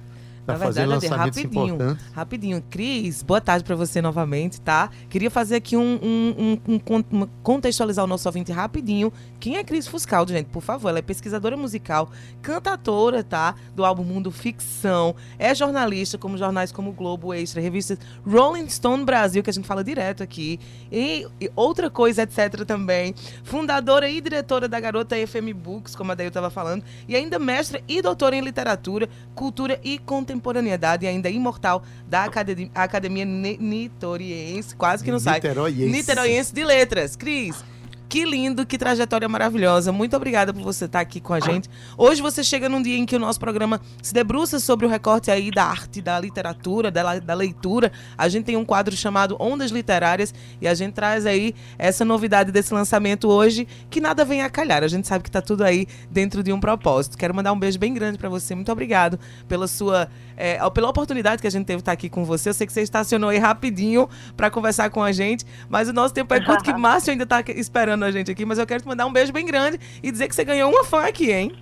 Na 0.52 0.58
verdade, 0.86 1.06
rapidinho, 1.46 1.76
rapidinho. 2.14 2.64
Cris, 2.70 3.22
boa 3.22 3.40
tarde 3.40 3.64
para 3.64 3.76
você 3.76 4.00
novamente, 4.02 4.60
tá? 4.60 4.90
Queria 5.08 5.30
fazer 5.30 5.56
aqui 5.56 5.76
um, 5.76 5.98
um- 6.02 6.58
um- 6.68 6.80
um 7.22 7.26
contextualizar 7.42 8.04
o 8.04 8.08
nosso 8.08 8.28
ouvinte 8.28 8.50
rapidinho. 8.52 9.12
Quem 9.38 9.56
é 9.56 9.64
Cris 9.64 9.86
Fuscaldo, 9.86 10.32
gente? 10.32 10.46
Por 10.46 10.62
favor, 10.62 10.88
ela 10.88 10.98
é 10.98 11.02
pesquisadora 11.02 11.56
musical, 11.56 12.10
cantatora, 12.42 13.22
tá? 13.22 13.54
Do 13.76 13.84
álbum 13.84 14.02
Mundo 14.02 14.30
Ficção. 14.32 15.14
É 15.38 15.54
jornalista, 15.54 16.16
como 16.18 16.36
jornais 16.36 16.72
como 16.72 16.90
o 16.90 16.92
Globo 16.92 17.32
Extra, 17.32 17.60
revistas 17.60 17.98
Rolling 18.26 18.68
Stone 18.68 19.04
Brasil, 19.04 19.42
que 19.42 19.50
a 19.50 19.52
gente 19.52 19.66
fala 19.66 19.84
direto 19.84 20.22
aqui. 20.22 20.58
E, 20.90 21.26
e 21.40 21.50
outra 21.54 21.88
coisa, 21.90 22.22
etc. 22.22 22.64
também. 22.66 23.14
Fundadora 23.44 24.08
e 24.08 24.20
diretora 24.20 24.66
da 24.68 24.80
Garota 24.80 25.14
FM 25.14 25.52
Books, 25.54 25.94
como 25.94 26.10
a 26.12 26.14
Daí 26.14 26.26
estava 26.26 26.50
falando. 26.50 26.82
E 27.06 27.14
ainda 27.14 27.38
mestra 27.38 27.80
e 27.86 28.02
doutora 28.02 28.34
em 28.34 28.40
literatura, 28.40 29.08
cultura 29.34 29.78
e 29.84 29.98
contemporaneidade, 30.38 31.04
e 31.04 31.08
ainda 31.08 31.28
imortal 31.28 31.82
da 32.08 32.24
Academia, 32.24 32.70
Academia 32.74 33.24
Ni- 33.24 33.58
Nitoriense, 33.58 34.74
quase 34.74 35.04
que 35.04 35.10
não 35.10 35.18
sai. 35.18 35.34
Niteróiense. 35.34 35.86
Niteróiense 35.92 36.54
de 36.54 36.64
Letras. 36.64 37.16
Cris, 37.16 37.56
que 38.08 38.24
lindo, 38.24 38.64
que 38.64 38.78
trajetória 38.78 39.28
maravilhosa. 39.28 39.92
Muito 39.92 40.16
obrigada 40.16 40.52
por 40.52 40.62
você 40.62 40.86
estar 40.86 41.00
aqui 41.00 41.20
com 41.20 41.34
a 41.34 41.40
gente. 41.40 41.68
Hoje 41.96 42.22
você 42.22 42.42
chega 42.42 42.68
num 42.68 42.80
dia 42.80 42.96
em 42.96 43.04
que 43.04 43.14
o 43.14 43.18
nosso 43.18 43.38
programa 43.38 43.80
se 44.02 44.14
debruça 44.14 44.58
sobre 44.58 44.86
o 44.86 44.88
recorte 44.88 45.30
aí 45.30 45.50
da 45.50 45.64
arte, 45.64 46.00
da 46.00 46.18
literatura, 46.18 46.90
da, 46.90 47.18
da 47.18 47.34
leitura. 47.34 47.92
A 48.16 48.28
gente 48.28 48.46
tem 48.46 48.56
um 48.56 48.64
quadro 48.64 48.96
chamado 48.96 49.36
Ondas 49.38 49.70
Literárias 49.70 50.32
e 50.60 50.66
a 50.66 50.74
gente 50.74 50.94
traz 50.94 51.26
aí 51.26 51.54
essa 51.78 52.04
novidade 52.04 52.50
desse 52.50 52.72
lançamento 52.72 53.28
hoje, 53.28 53.68
que 53.90 54.00
nada 54.00 54.24
vem 54.24 54.40
a 54.40 54.48
calhar. 54.48 54.82
A 54.82 54.88
gente 54.88 55.06
sabe 55.06 55.22
que 55.24 55.30
tá 55.30 55.42
tudo 55.42 55.62
aí 55.62 55.86
dentro 56.10 56.42
de 56.42 56.52
um 56.52 56.60
propósito. 56.60 57.18
Quero 57.18 57.34
mandar 57.34 57.52
um 57.52 57.58
beijo 57.58 57.78
bem 57.78 57.92
grande 57.92 58.16
para 58.16 58.30
você. 58.30 58.54
Muito 58.54 58.72
obrigado 58.72 59.18
pela 59.46 59.66
sua 59.66 60.08
é, 60.38 60.58
pela 60.70 60.88
oportunidade 60.88 61.42
que 61.42 61.48
a 61.48 61.50
gente 61.50 61.66
teve 61.66 61.78
de 61.78 61.82
estar 61.82 61.92
aqui 61.92 62.08
com 62.08 62.24
você. 62.24 62.48
Eu 62.48 62.54
sei 62.54 62.66
que 62.66 62.72
você 62.72 62.82
estacionou 62.82 63.28
aí 63.28 63.38
rapidinho 63.38 64.08
para 64.36 64.48
conversar 64.50 64.88
com 64.88 65.02
a 65.02 65.10
gente, 65.10 65.44
mas 65.68 65.88
o 65.88 65.92
nosso 65.92 66.14
tempo 66.14 66.32
é 66.32 66.40
curto 66.40 66.62
que 66.62 66.72
Márcio 66.72 67.10
ainda 67.10 67.26
tá 67.26 67.42
esperando 67.48 67.97
a 68.04 68.10
gente 68.10 68.30
aqui, 68.30 68.44
mas 68.44 68.58
eu 68.58 68.66
quero 68.66 68.82
te 68.82 68.88
mandar 68.88 69.06
um 69.06 69.12
beijo 69.12 69.32
bem 69.32 69.44
grande 69.46 69.78
e 70.02 70.10
dizer 70.10 70.28
que 70.28 70.34
você 70.34 70.44
ganhou 70.44 70.70
uma 70.70 70.84
fã 70.84 71.06
aqui, 71.06 71.30
hein? 71.32 71.52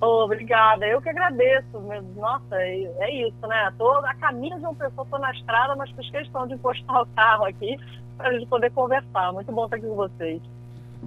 Ô, 0.00 0.24
obrigada, 0.24 0.84
eu 0.86 1.00
que 1.00 1.08
agradeço. 1.08 1.78
Nossa, 2.16 2.56
é 2.56 2.82
é 2.98 3.26
isso, 3.28 3.46
né? 3.46 3.72
Tô 3.78 3.88
a 3.88 4.14
caminho 4.14 4.58
de 4.58 4.64
uma 4.64 4.74
pessoa, 4.74 5.06
tô 5.08 5.18
na 5.18 5.30
estrada, 5.32 5.76
mas 5.76 5.90
fiz 5.90 6.10
questão 6.10 6.46
de 6.46 6.54
encostar 6.54 7.02
o 7.02 7.06
carro 7.14 7.44
aqui 7.44 7.78
para 8.16 8.30
a 8.30 8.32
gente 8.32 8.46
poder 8.46 8.70
conversar. 8.72 9.32
Muito 9.32 9.52
bom 9.52 9.64
estar 9.64 9.76
aqui 9.76 9.86
com 9.86 9.94
vocês. 9.94 10.42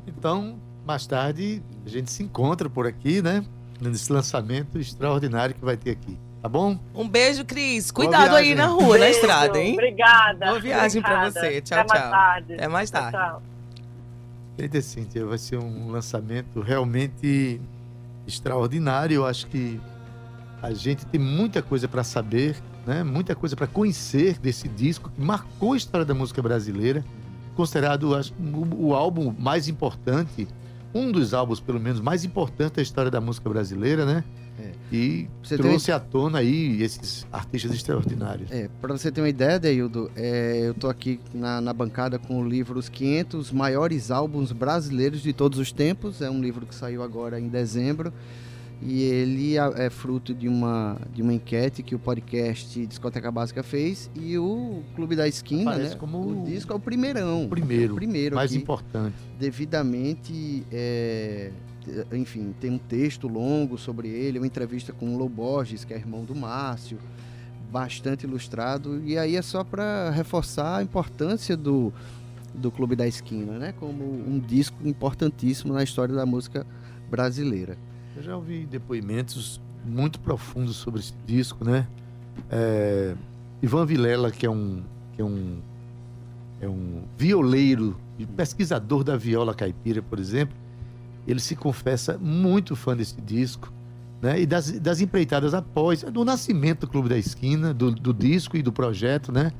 Então, 0.08 0.58
mais 0.86 1.06
tarde, 1.06 1.62
a 1.86 1.90
gente 1.90 2.10
se 2.10 2.24
encontra 2.24 2.70
por 2.70 2.88
aqui, 2.88 3.22
né? 3.22 3.44
Nesse 3.82 4.12
lançamento 4.14 4.78
extraordinário 4.78 5.54
que 5.54 5.66
vai 5.66 5.76
ter 5.76 5.92
aqui. 5.92 6.18
Tá 6.42 6.48
bom? 6.48 6.78
Um 6.94 7.10
beijo, 7.10 7.44
Cris. 7.44 7.90
Cuidado 7.92 8.36
aí 8.36 8.54
na 8.54 8.68
rua, 8.68 8.98
na 8.98 9.06
Beijo, 9.06 9.20
estrada, 9.20 9.58
hein? 9.60 9.74
Obrigada. 9.74 10.46
Boa 10.46 10.60
viagem 10.60 11.02
pra 11.02 11.28
obrigada. 11.28 11.40
você. 11.50 11.62
Tchau, 11.62 11.80
Até 11.80 11.88
mais 11.90 12.02
tchau. 12.02 12.12
tarde. 12.12 12.54
Até 12.54 12.68
mais 12.68 12.92
Tchau, 12.92 13.02
tarde. 13.02 13.18
tchau. 13.18 13.55
Cíntia, 14.82 15.26
vai 15.26 15.38
ser 15.38 15.58
um 15.58 15.91
lançamento 15.91 16.62
realmente 16.62 17.60
extraordinário. 18.26 19.16
Eu 19.16 19.26
acho 19.26 19.47
que 19.47 19.80
a 20.62 20.74
gente 20.74 21.06
tem 21.06 21.20
muita 21.20 21.62
coisa 21.62 21.88
para 21.88 22.03
saber, 22.03 22.56
né? 22.86 23.03
Muita 23.03 23.36
coisa 23.36 23.56
para 23.56 23.68
conhecer 23.68 24.39
desse 24.39 24.68
disco 24.68 25.10
que 25.10 25.22
marcou 25.22 25.74
a 25.74 25.78
história 25.78 26.06
da 26.06 26.14
música 26.14 26.41
brasileira, 26.41 27.03
considerado 27.56 28.16
acho, 28.16 28.34
o, 28.78 28.93
álbum 28.93 29.34
mais 29.38 29.68
importante, 29.68 30.47
um 30.93 31.12
dos 31.12 31.34
álbuns 31.34 31.60
pelo 31.60 31.80
menos 31.80 31.99
mais 31.99 32.24
importantes 32.24 32.76
da 32.78 32.82
história 32.82 33.12
da 33.12 33.20
música 33.20 33.49
brasileira, 33.49 34.06
né? 34.06 34.24
E 34.91 35.28
Você 35.43 35.58
trouxe 35.58 35.91
à 35.91 35.99
tona 35.99 36.39
aí 36.39 36.82
esses 36.82 37.26
artistas 37.32 37.74
extraordinários. 37.74 38.49
É, 38.51 38.70
para 38.82 38.97
você 38.97 39.12
ter 39.12 39.22
uma 39.22 39.30
ideia, 39.30 39.60
Deildo, 39.60 40.10
é, 40.16 40.62
eu 40.68 40.74
tô 40.74 40.88
aqui 40.88 41.20
na, 41.34 41.60
na 41.60 41.74
bancada 41.74 42.18
com 42.18 42.39
o 42.39 42.47
livro 42.47 42.80
Os 42.80 42.88
500 42.88 43.51
Maiores 43.51 44.12
Álbuns 44.12 44.51
Brasileiros 44.51 45.22
de 45.22 45.34
Todos 45.34 45.60
os 45.60 45.72
Tempos. 45.72 46.22
É 46.22 46.30
um 46.30 46.41
livro 46.41 46.66
que 46.66 46.74
saiu 46.74 47.03
agora 47.03 47.39
em 47.39 47.47
dezembro. 47.49 48.14
E 48.82 49.01
ele 49.03 49.58
é 49.58 49.86
é 49.86 49.89
fruto 49.89 50.34
de 50.34 50.47
uma, 50.47 50.97
de 51.14 51.22
uma 51.22 51.34
enquete 51.34 51.82
que 51.82 51.95
o 51.95 51.99
podcast 51.99 52.86
Discoteca 52.86 53.32
Básica 53.32 53.64
fez. 53.64 54.10
E 54.14 54.38
o 54.38 54.84
Clube 54.95 55.16
da 55.16 55.28
Esquina, 55.28 55.72
Parece 55.72 55.91
né? 55.91 55.95
como 55.95 56.20
o 56.20 56.45
disco 56.45 56.72
é 56.72 56.76
o 56.76 56.80
primeirão. 56.80 57.45
O 57.45 57.49
primeiro, 57.49 57.93
o 57.93 57.95
primeiro 57.95 58.36
mais 58.36 58.51
aqui 58.51 58.62
importante. 58.62 59.16
devidamente, 59.39 60.64
é, 60.72 61.51
enfim, 62.12 62.54
tem 62.60 62.72
um 62.72 62.78
texto 62.78 63.28
longo 63.28 63.78
sobre 63.78 64.08
ele, 64.10 64.40
uma 64.40 64.48
entrevista 64.48 64.92
com 64.94 65.14
o 65.14 65.18
Lou 65.18 65.30
Borges, 65.30 65.84
que 65.84 65.94
é 65.94 65.98
irmão 65.98 66.24
do 66.24 66.36
Márcio, 66.36 66.98
bastante 67.72 68.26
ilustrado, 68.26 69.02
e 69.04 69.18
aí 69.18 69.36
é 69.36 69.42
só 69.42 69.64
para 69.64 70.10
reforçar 70.10 70.78
a 70.78 70.84
importância 70.84 71.58
do, 71.58 71.92
do 72.54 72.72
Clube 72.72 72.96
da 72.96 73.08
Esquina, 73.08 73.58
né, 73.58 73.74
como 73.80 74.04
um 74.04 74.40
disco 74.40 74.78
importantíssimo 74.88 75.74
na 75.74 75.84
história 75.84 76.16
da 76.16 76.26
música 76.26 76.66
brasileira. 77.10 77.78
Eu 78.16 78.24
já 78.24 78.36
ouvi 78.36 78.66
depoimentos 78.66 79.62
muito 79.86 80.20
profundos 80.20 80.78
sobre 80.78 81.02
esse 81.02 81.14
disco, 81.26 81.64
né? 81.66 81.88
É, 82.50 83.14
Ivan 83.62 83.86
Vilela, 83.86 84.32
que 84.32 84.46
é 84.46 84.50
um, 84.50 84.84
que 85.14 85.22
é 85.22 85.26
um, 85.26 85.60
é 86.62 86.68
um 86.68 87.04
violeiro 87.18 87.98
pesquisador 88.36 89.04
da 89.04 89.18
viola 89.18 89.54
caipira, 89.54 90.02
por 90.02 90.20
exemplo, 90.20 90.56
ele 91.28 91.39
se 91.39 91.55
confessa 91.55 92.17
muito 92.17 92.76
fã 92.76 92.95
desse 92.95 93.19
disco, 93.21 93.71
né? 94.21 94.41
E 94.41 94.45
das, 94.45 94.71
das 94.71 95.01
empreitadas 95.01 95.53
após, 95.53 96.03
do 96.03 96.23
nascimento 96.23 96.82
do 96.82 96.88
Clube 96.88 97.09
da 97.09 97.17
Esquina, 97.17 97.73
do, 97.73 97.91
do 97.91 98.13
disco 98.13 98.57
e 98.57 98.61
do 98.61 98.71
projeto, 98.71 99.32
né? 99.32 99.51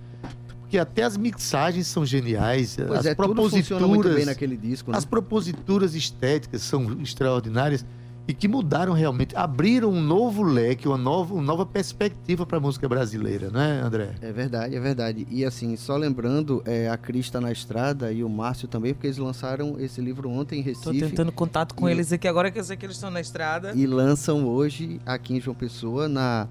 Porque 0.60 0.78
até 0.78 1.04
as 1.04 1.16
mixagens 1.16 1.88
são 1.88 2.06
geniais, 2.06 2.76
Pois 2.76 3.00
as 3.00 3.06
é, 3.06 3.16
proposituras, 3.16 4.16
bem 4.16 4.26
naquele 4.26 4.58
disco, 4.58 4.92
né? 4.92 4.98
as 4.98 5.06
proposituras 5.06 5.94
estéticas 5.94 6.64
são 6.64 7.00
extraordinárias 7.02 7.86
e 8.28 8.34
que 8.34 8.48
mudaram 8.48 8.94
realmente, 8.94 9.36
abriram 9.36 9.90
um 9.92 10.02
novo 10.02 10.42
leque, 10.42 10.88
uma 10.88 10.98
nova, 10.98 11.34
uma 11.34 11.44
nova 11.44 11.66
perspectiva 11.66 12.44
para 12.46 12.58
a 12.58 12.60
música 12.60 12.90
brasileira, 12.90 13.50
né, 13.52 13.82
André? 13.84 14.16
É 14.22 14.32
verdade, 14.32 14.76
é 14.76 14.80
verdade. 14.80 15.28
E 15.30 15.46
assim, 15.46 15.76
só 15.78 15.96
lembrando, 15.96 16.62
é, 16.66 16.90
a 16.90 16.98
Cris 16.98 17.30
tá 17.30 17.40
na 17.40 17.52
estrada 17.52 18.12
e 18.12 18.24
o 18.24 18.30
Márcio 18.30 18.68
também, 18.68 18.94
porque 18.96 19.06
eles 19.08 19.18
lançaram 19.20 19.76
esse 19.80 20.02
livro 20.02 20.28
ontem 20.30 20.60
em 20.60 20.64
Recife. 20.64 21.00
tentando 21.00 21.32
contato 21.32 21.76
com 21.76 21.88
E- 21.88 21.92
eles 21.92 22.12
aqui 22.12 22.28
agora 22.28 22.50
que 22.50 22.58
eu 22.60 22.64
sei 22.64 22.76
que 22.76 22.86
eles 22.86 22.96
estão 22.96 23.12
na 23.12 23.22
estrada. 23.22 23.74
E 23.76 23.86
lançam 23.86 24.46
hoje 24.48 25.00
aqui 25.06 25.36
em 25.36 25.40
João 25.40 25.56
Pessoa, 25.56 26.08
na 26.10 26.48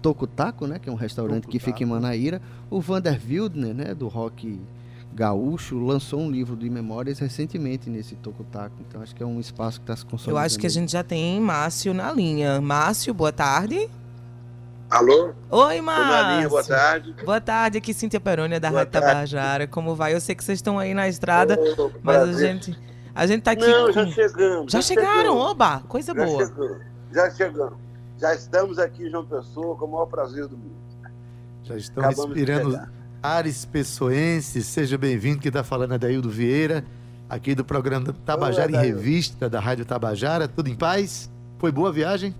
Tocutaco, 0.00 0.66
né? 0.66 0.78
Que 0.78 0.88
é 0.88 0.92
um 0.92 0.96
restaurante 0.96 1.46
que 1.46 1.58
fica 1.58 1.82
em 1.82 1.86
Manaíra. 1.86 2.40
O 2.70 2.80
Vander 2.80 3.20
Wildner, 3.28 3.74
né? 3.74 3.94
Do 3.94 4.08
rock 4.08 4.58
gaúcho, 5.12 5.78
lançou 5.78 6.20
um 6.20 6.30
livro 6.30 6.56
de 6.56 6.70
memórias 6.70 7.18
recentemente 7.18 7.90
nesse 7.90 8.14
Tocutaco. 8.16 8.74
Então 8.88 9.02
acho 9.02 9.14
que 9.14 9.22
é 9.22 9.26
um 9.26 9.40
espaço 9.40 9.78
que 9.80 9.84
está 9.84 9.96
se 9.96 10.04
Eu 10.04 10.10
consolidando. 10.10 10.44
acho 10.46 10.58
que 10.58 10.66
a 10.66 10.70
gente 10.70 10.92
já 10.92 11.02
tem 11.02 11.40
Márcio 11.40 11.92
na 11.92 12.12
linha. 12.12 12.60
Márcio, 12.60 13.12
boa 13.12 13.32
tarde. 13.32 13.88
Alô? 14.88 15.30
Oi, 15.50 15.80
Márcio. 15.80 16.36
linha, 16.36 16.48
boa 16.48 16.64
tarde. 16.64 17.14
Boa 17.24 17.40
tarde, 17.40 17.78
aqui 17.78 17.94
Cíntia 17.94 18.18
Perônia 18.20 18.58
da 18.58 18.68
Boa 18.70 18.80
Rádio 18.80 18.92
tarde. 18.92 19.08
Tabajara. 19.08 19.66
Como 19.66 19.94
vai? 19.94 20.14
Eu 20.14 20.20
sei 20.20 20.34
que 20.34 20.42
vocês 20.42 20.58
estão 20.58 20.78
aí 20.78 20.94
na 20.94 21.08
estrada, 21.08 21.56
Ô, 21.78 21.90
mas 22.02 22.16
a 22.28 22.32
gente, 22.32 22.76
a 23.14 23.26
gente 23.26 23.42
tá 23.42 23.52
aqui. 23.52 23.66
Não, 23.66 23.86
com- 23.86 23.92
já 23.92 24.06
chegamos. 24.08 24.72
Já 24.72 24.82
chegaram, 24.82 25.16
chegamos. 25.22 25.42
oba, 25.50 25.80
coisa 25.86 26.12
Já 26.14 26.24
boa. 26.24 26.46
chegamos, 26.46 26.76
já 27.12 27.30
chegamos. 27.30 27.74
Já 28.18 28.34
estamos 28.34 28.78
aqui 28.78 29.08
João 29.08 29.24
Pessoa 29.24 29.76
com 29.76 29.84
o 29.86 29.92
maior 29.92 30.06
prazer 30.06 30.46
do 30.48 30.56
mundo. 30.56 30.74
Já 31.62 31.76
estão 31.76 32.02
Acabamos 32.04 32.34
respirando. 32.36 32.80
Ares 33.22 33.64
pessoenses. 33.64 34.66
Seja 34.66 34.96
bem-vindo, 34.96 35.40
que 35.40 35.48
está 35.48 35.62
falando 35.62 35.94
é 35.94 35.98
Daildo 35.98 36.30
Vieira, 36.30 36.84
aqui 37.28 37.54
do 37.54 37.64
programa 37.64 38.14
Tabajara 38.24 38.70
em 38.70 38.74
Oi, 38.74 38.78
Adaildo. 38.78 38.98
Revista, 38.98 39.48
da 39.48 39.60
Rádio 39.60 39.84
Tabajara. 39.84 40.48
Tudo 40.48 40.68
em 40.68 40.74
paz? 40.74 41.30
Foi 41.58 41.70
boa 41.70 41.90
a 41.90 41.92
viagem? 41.92 42.34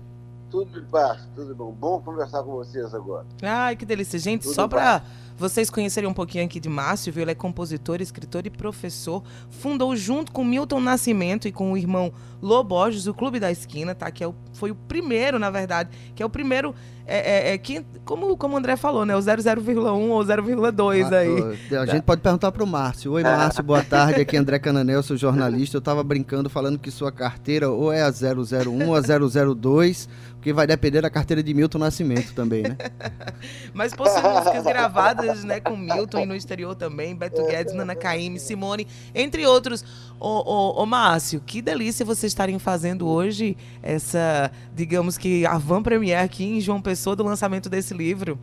Tudo 0.49 0.81
de 0.81 0.85
paz, 0.87 1.21
tudo 1.35 1.55
bom. 1.55 1.71
Bom 1.71 2.01
conversar 2.01 2.43
com 2.43 2.51
vocês 2.51 2.93
agora. 2.93 3.25
Ai, 3.41 3.75
que 3.75 3.85
delícia. 3.85 4.19
Gente, 4.19 4.43
Tudo 4.43 4.53
só 4.53 4.67
para 4.67 5.01
vocês 5.41 5.71
conhecerem 5.71 6.07
um 6.07 6.13
pouquinho 6.13 6.45
aqui 6.45 6.59
de 6.59 6.69
Márcio, 6.69 7.11
viu? 7.11 7.23
Ele 7.23 7.31
é 7.31 7.35
compositor, 7.35 7.99
escritor 7.99 8.45
e 8.45 8.49
professor. 8.49 9.23
Fundou 9.49 9.95
junto 9.95 10.31
com 10.31 10.45
Milton 10.45 10.79
Nascimento 10.79 11.47
e 11.47 11.51
com 11.51 11.73
o 11.73 11.77
irmão 11.77 12.13
Loborges 12.41 13.07
o 13.07 13.13
Clube 13.13 13.39
da 13.39 13.51
Esquina, 13.51 13.95
tá? 13.95 14.09
Que 14.11 14.23
é 14.23 14.27
o, 14.27 14.35
foi 14.53 14.71
o 14.71 14.75
primeiro, 14.75 15.39
na 15.39 15.49
verdade, 15.49 15.89
que 16.15 16.21
é 16.21 16.25
o 16.25 16.29
primeiro, 16.29 16.75
é, 17.05 17.49
é, 17.49 17.53
é, 17.53 17.57
que, 17.57 17.83
como, 18.05 18.37
como 18.37 18.55
o 18.55 18.57
André 18.57 18.75
falou, 18.75 19.05
né? 19.05 19.15
O 19.15 19.19
00,1 19.19 20.09
ou 20.09 20.23
0,2 20.23 21.11
aí. 21.11 21.77
A 21.77 21.85
gente 21.87 22.03
pode 22.03 22.21
perguntar 22.21 22.51
pro 22.51 22.65
Márcio. 22.67 23.11
Oi, 23.13 23.23
Márcio, 23.23 23.63
boa 23.63 23.83
tarde. 23.83 24.21
Aqui 24.21 24.35
é 24.35 24.39
André 24.39 24.59
Cananel, 24.59 25.01
sou 25.01 25.17
jornalista. 25.17 25.77
Eu 25.77 25.81
tava 25.81 26.03
brincando 26.03 26.49
falando 26.49 26.77
que 26.77 26.91
sua 26.91 27.11
carteira 27.11 27.69
ou 27.69 27.91
é 27.91 28.03
a 28.03 28.09
001 28.11 28.87
ou 28.87 28.95
a 28.95 29.01
002, 29.01 30.07
porque 30.41 30.51
vai 30.51 30.65
depender 30.65 31.01
da 31.01 31.09
carteira 31.11 31.43
de 31.43 31.53
Milton 31.53 31.77
Nascimento 31.77 32.33
também, 32.33 32.63
né? 32.63 32.75
Mas 33.75 33.93
possui 33.93 34.23
músicas 34.23 34.63
gravadas, 34.63 35.43
né, 35.43 35.59
com 35.59 35.77
Milton 35.77 36.21
e 36.21 36.25
no 36.25 36.35
exterior 36.35 36.73
também, 36.73 37.15
Beto 37.15 37.45
Guedes, 37.45 37.75
Nana 37.75 37.93
Caymmi, 37.93 38.39
Simone, 38.39 38.87
entre 39.13 39.45
outros. 39.45 39.85
Ô, 40.19 40.27
ô, 40.27 40.81
ô, 40.81 40.85
Márcio, 40.87 41.39
que 41.45 41.61
delícia 41.61 42.03
vocês 42.03 42.31
estarem 42.31 42.57
fazendo 42.57 43.07
hoje 43.07 43.55
essa, 43.83 44.51
digamos 44.75 45.15
que, 45.15 45.45
a 45.45 45.59
van 45.59 45.83
premiere 45.83 46.25
aqui 46.25 46.43
em 46.43 46.59
João 46.59 46.81
Pessoa 46.81 47.15
do 47.15 47.23
lançamento 47.23 47.69
desse 47.69 47.93
livro. 47.93 48.39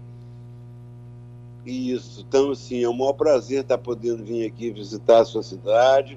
Isso, 1.67 2.25
então 2.29 2.53
assim, 2.53 2.81
é 2.85 2.89
um 2.89 2.97
maior 2.97 3.15
prazer 3.15 3.63
estar 3.63 3.77
podendo 3.77 4.25
vir 4.25 4.47
aqui 4.47 4.71
visitar 4.71 5.23
a 5.23 5.25
sua 5.25 5.43
cidade, 5.43 6.17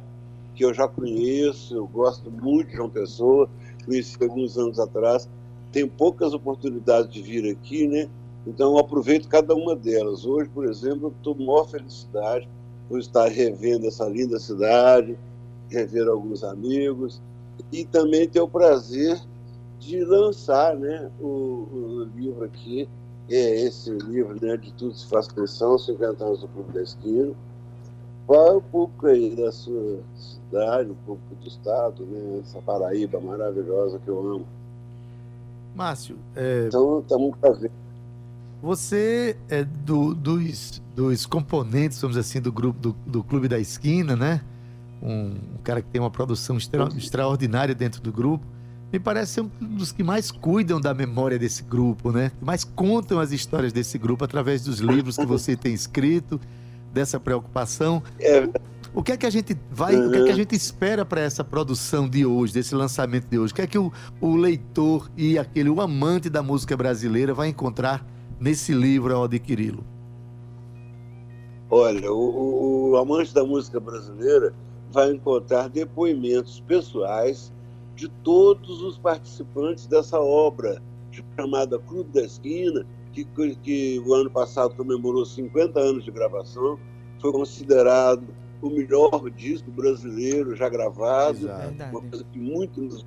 que 0.53 0.63
eu 0.63 0.75
já 0.75 0.87
conheço, 0.87 1.75
eu 1.75 1.87
gosto 1.87 2.29
muito 2.29 2.69
de 2.69 2.75
João 2.75 2.89
Pessoa, 2.89 3.49
conheci 3.83 4.15
alguns 4.21 4.59
anos 4.59 4.79
atrás, 4.79 5.27
tenho 5.71 5.87
poucas 5.87 6.33
oportunidades 6.33 7.11
de 7.11 7.21
vir 7.21 7.49
aqui, 7.51 7.87
né? 7.87 8.09
Então 8.45 8.73
eu 8.73 8.79
aproveito 8.79 9.27
cada 9.27 9.53
uma 9.55 9.75
delas. 9.75 10.25
Hoje, 10.25 10.49
por 10.49 10.65
exemplo, 10.65 11.07
eu 11.07 11.11
estou 11.11 11.35
com 11.35 11.45
maior 11.45 11.67
felicidade 11.67 12.47
por 12.89 12.99
estar 12.99 13.27
revendo 13.27 13.87
essa 13.87 14.05
linda 14.05 14.39
cidade, 14.39 15.17
rever 15.69 16.07
alguns 16.07 16.43
amigos 16.43 17.21
e 17.71 17.85
também 17.85 18.27
ter 18.27 18.41
o 18.41 18.47
prazer 18.47 19.19
de 19.79 20.03
lançar 20.03 20.75
né, 20.75 21.09
o, 21.19 21.27
o 21.27 22.09
livro 22.15 22.43
aqui, 22.43 22.87
é 23.29 23.61
esse 23.61 23.89
livro 23.89 24.37
né, 24.41 24.57
de 24.57 24.71
Tudo 24.73 24.93
se 24.93 25.07
faz 25.07 25.27
pressão, 25.27 25.77
50 25.77 26.23
anos 26.23 26.41
do 26.41 26.47
Clube 26.49 26.71
da 26.73 26.83
Esquina, 26.83 27.33
para 28.27 28.57
o 28.57 28.61
público 28.61 29.07
aí 29.07 29.35
da 29.35 29.51
sua 29.51 29.99
cidade, 30.15 30.91
o 30.91 30.95
público 30.95 31.35
do 31.35 31.47
estado, 31.47 32.05
né, 32.05 32.41
essa 32.43 32.61
Paraíba 32.61 33.19
maravilhosa 33.19 33.99
que 33.99 34.07
eu 34.07 34.19
amo. 34.19 34.45
Márcio, 35.75 36.17
é, 36.35 36.65
Então, 36.67 36.99
estamos 36.99 37.29
um 37.29 37.31
prazer. 37.31 37.71
você 38.61 39.35
é 39.49 39.63
do- 39.63 40.13
dos, 40.13 40.81
dos 40.95 41.25
componentes, 41.25 41.99
vamos 42.01 42.15
dizer 42.17 42.27
assim, 42.29 42.41
do 42.41 42.51
grupo 42.51 42.79
do, 42.79 42.95
do 43.05 43.23
Clube 43.23 43.47
da 43.47 43.59
Esquina, 43.59 44.15
né? 44.15 44.41
Um, 45.01 45.31
um 45.55 45.57
cara 45.63 45.81
que 45.81 45.89
tem 45.89 45.99
uma 45.99 46.11
produção 46.11 46.57
extra- 46.57 46.87
extraordinária 46.95 47.73
dentro 47.73 48.01
do 48.01 48.11
grupo. 48.11 48.45
Me 48.93 48.99
parece 48.99 49.33
ser 49.35 49.41
um 49.41 49.49
dos 49.77 49.91
que 49.91 50.03
mais 50.03 50.29
cuidam 50.31 50.79
da 50.79 50.93
memória 50.93 51.39
desse 51.39 51.63
grupo, 51.63 52.11
né? 52.11 52.31
Que 52.37 52.43
mais 52.45 52.63
contam 52.63 53.19
as 53.19 53.31
histórias 53.31 53.71
desse 53.71 53.97
grupo 53.97 54.25
através 54.25 54.63
dos 54.63 54.79
livros 54.79 55.15
que 55.15 55.25
você 55.25 55.55
tem 55.55 55.73
escrito, 55.73 56.39
dessa 56.93 57.17
preocupação. 57.19 58.03
É, 58.19 58.47
O 58.93 59.01
que 59.01 59.13
é 59.13 59.17
que 59.17 59.25
a 59.25 59.29
gente 59.29 59.57
vai, 59.71 59.95
o 59.95 60.11
que 60.11 60.17
é 60.17 60.21
que 60.23 60.27
a 60.27 60.31
Uhum. 60.31 60.35
gente 60.37 60.55
espera 60.55 61.05
para 61.05 61.21
essa 61.21 61.43
produção 61.45 62.09
de 62.09 62.25
hoje, 62.25 62.53
desse 62.53 62.75
lançamento 62.75 63.25
de 63.27 63.39
hoje? 63.39 63.53
O 63.53 63.55
que 63.55 63.61
é 63.61 63.67
que 63.67 63.77
o, 63.77 63.91
o 64.19 64.35
leitor 64.35 65.09
e 65.15 65.37
aquele 65.37 65.69
o 65.69 65.79
amante 65.79 66.29
da 66.29 66.43
música 66.43 66.75
brasileira 66.75 67.33
vai 67.33 67.47
encontrar 67.47 68.05
nesse 68.39 68.73
livro 68.73 69.15
ao 69.15 69.23
adquiri-lo? 69.23 69.83
Olha, 71.69 72.11
o, 72.11 72.89
o- 72.91 72.97
amante 72.97 73.33
da 73.33 73.45
música 73.45 73.79
brasileira 73.79 74.53
vai 74.91 75.11
encontrar 75.13 75.69
depoimentos 75.69 76.59
pessoais 76.67 77.53
de 77.95 78.09
todos 78.23 78.81
os 78.81 78.97
participantes 78.97 79.85
dessa 79.87 80.19
obra 80.19 80.81
chamada 81.39 81.79
Clube 81.79 82.09
da 82.13 82.23
Esquina, 82.23 82.85
que, 83.13 83.23
que 83.63 84.03
o 84.05 84.13
ano 84.13 84.29
passado 84.29 84.75
comemorou 84.75 85.25
50 85.25 85.79
anos 85.79 86.03
de 86.03 86.11
gravação, 86.11 86.77
foi 87.19 87.31
considerado 87.31 88.23
o 88.61 88.69
melhor 88.69 89.29
disco 89.31 89.71
brasileiro 89.71 90.55
já 90.55 90.69
gravado, 90.69 91.47
Verdade. 91.47 91.91
uma 91.91 92.01
coisa 92.01 92.25
que 92.31 92.39
muito 92.39 92.81
nos 92.81 93.05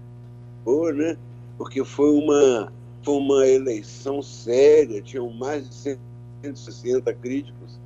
foi, 0.64 0.92
né? 0.92 1.16
Porque 1.56 1.84
foi 1.84 2.10
uma, 2.10 2.72
foi 3.02 3.14
uma 3.14 3.46
eleição 3.46 4.20
séria, 4.22 5.00
tinham 5.00 5.30
mais 5.30 5.68
de 5.68 5.98
160 6.42 7.12
críticos 7.14 7.78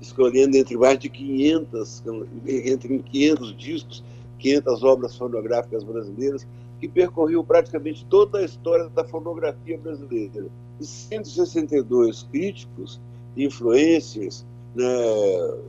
escolhendo 0.00 0.56
entre 0.56 0.76
mais 0.76 0.98
de 0.98 1.08
500, 1.08 2.02
entre 2.46 2.98
500 3.00 3.56
discos, 3.56 4.04
500 4.38 4.82
obras 4.82 5.16
fonográficas 5.16 5.84
brasileiras, 5.84 6.46
que 6.80 6.88
percorriam 6.88 7.44
praticamente 7.44 8.06
toda 8.06 8.38
a 8.38 8.44
história 8.44 8.88
da 8.88 9.04
fonografia 9.04 9.78
brasileira. 9.78 10.46
E 10.80 10.84
162 10.84 12.22
críticos, 12.22 12.98
influencers, 13.36 14.46
né, 14.74 14.84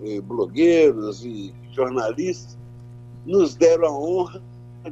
e 0.04 0.22
blogueiros 0.22 1.26
e 1.26 1.54
jornalistas, 1.72 2.58
nos 3.26 3.56
deram 3.56 3.88
a 3.88 4.00
honra 4.00 4.42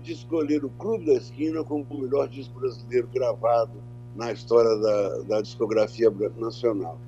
de 0.02 0.14
escolher 0.14 0.64
o 0.64 0.70
Clube 0.70 1.06
da 1.06 1.14
Esquina 1.14 1.64
como 1.64 1.86
o 1.90 2.02
melhor 2.02 2.28
disco 2.28 2.60
brasileiro 2.60 3.10
gravado 3.14 3.74
na 4.16 4.32
história 4.32 4.76
da, 4.78 5.18
da 5.24 5.42
discografia 5.42 6.12
nacional. 6.38 7.00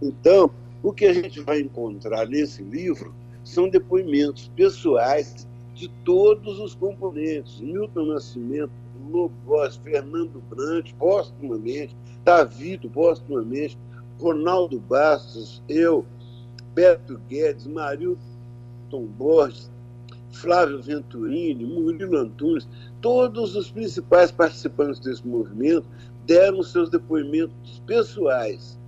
Então, 0.00 0.50
o 0.82 0.92
que 0.92 1.06
a 1.06 1.12
gente 1.12 1.40
vai 1.40 1.60
encontrar 1.60 2.26
nesse 2.28 2.62
livro 2.62 3.12
são 3.42 3.68
depoimentos 3.68 4.50
pessoais 4.54 5.48
de 5.74 5.88
todos 6.04 6.58
os 6.60 6.74
componentes. 6.74 7.60
Milton 7.60 8.06
Nascimento, 8.06 8.70
Lobo 9.10 9.34
Fernando 9.82 10.42
Brant, 10.50 10.92
postumamente, 10.98 11.96
Tavito, 12.24 12.88
postumamente, 12.90 13.78
Ronaldo 14.20 14.78
Bastos, 14.80 15.62
eu, 15.68 16.04
Beto 16.74 17.18
Guedes, 17.28 17.66
Marilton 17.66 18.18
Borges, 19.18 19.70
Flávio 20.30 20.80
Venturini, 20.82 21.64
Murilo 21.64 22.18
Antunes, 22.18 22.68
todos 23.00 23.56
os 23.56 23.70
principais 23.70 24.30
participantes 24.30 25.00
desse 25.00 25.26
movimento 25.26 25.86
deram 26.26 26.62
seus 26.62 26.90
depoimentos 26.90 27.82
pessoais. 27.86 28.78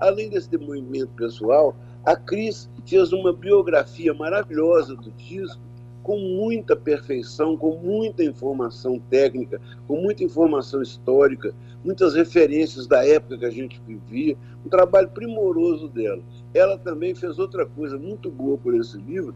Além 0.00 0.28
desse 0.28 0.50
depoimento 0.50 1.12
pessoal, 1.14 1.74
a 2.04 2.14
Cris 2.16 2.68
fez 2.86 3.12
uma 3.12 3.32
biografia 3.32 4.14
maravilhosa 4.14 4.94
do 4.94 5.10
disco, 5.12 5.60
com 6.02 6.18
muita 6.18 6.74
perfeição, 6.74 7.56
com 7.56 7.76
muita 7.78 8.24
informação 8.24 8.98
técnica, 9.10 9.60
com 9.86 10.00
muita 10.00 10.24
informação 10.24 10.80
histórica, 10.80 11.54
muitas 11.84 12.14
referências 12.14 12.86
da 12.86 13.06
época 13.06 13.38
que 13.38 13.44
a 13.44 13.50
gente 13.50 13.80
vivia, 13.86 14.36
um 14.64 14.68
trabalho 14.68 15.08
primoroso 15.08 15.88
dela. 15.88 16.22
Ela 16.54 16.78
também 16.78 17.14
fez 17.14 17.38
outra 17.38 17.66
coisa 17.66 17.98
muito 17.98 18.30
boa 18.30 18.56
por 18.56 18.74
esse 18.74 18.96
livro, 18.98 19.34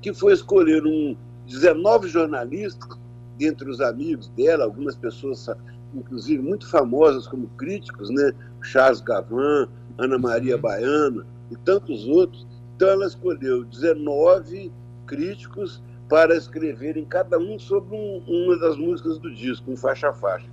que 0.00 0.12
foi 0.12 0.32
escolher 0.32 0.84
um 0.84 1.16
19 1.46 2.08
jornalistas 2.08 2.98
dentre 3.38 3.70
os 3.70 3.80
amigos 3.80 4.28
dela, 4.28 4.64
algumas 4.64 4.94
pessoas 4.94 5.48
inclusive 5.94 6.42
muito 6.42 6.68
famosas 6.68 7.26
como 7.26 7.48
críticos, 7.56 8.10
né? 8.10 8.32
Charles 8.62 9.00
Gavan, 9.00 9.68
Ana 9.98 10.18
Maria 10.18 10.56
Baiana 10.56 11.26
e 11.50 11.56
tantos 11.56 12.06
outros. 12.06 12.46
Então 12.76 12.88
ela 12.88 13.06
escolheu 13.06 13.64
19 13.64 14.72
críticos 15.06 15.82
para 16.10 16.36
escreverem 16.36 17.04
cada 17.04 17.38
um 17.38 17.56
sobre 17.56 17.94
um, 17.96 18.18
uma 18.26 18.58
das 18.58 18.76
músicas 18.76 19.16
do 19.16 19.32
disco, 19.32 19.70
um 19.70 19.76
faixa 19.76 20.08
a 20.08 20.12
faixa. 20.12 20.48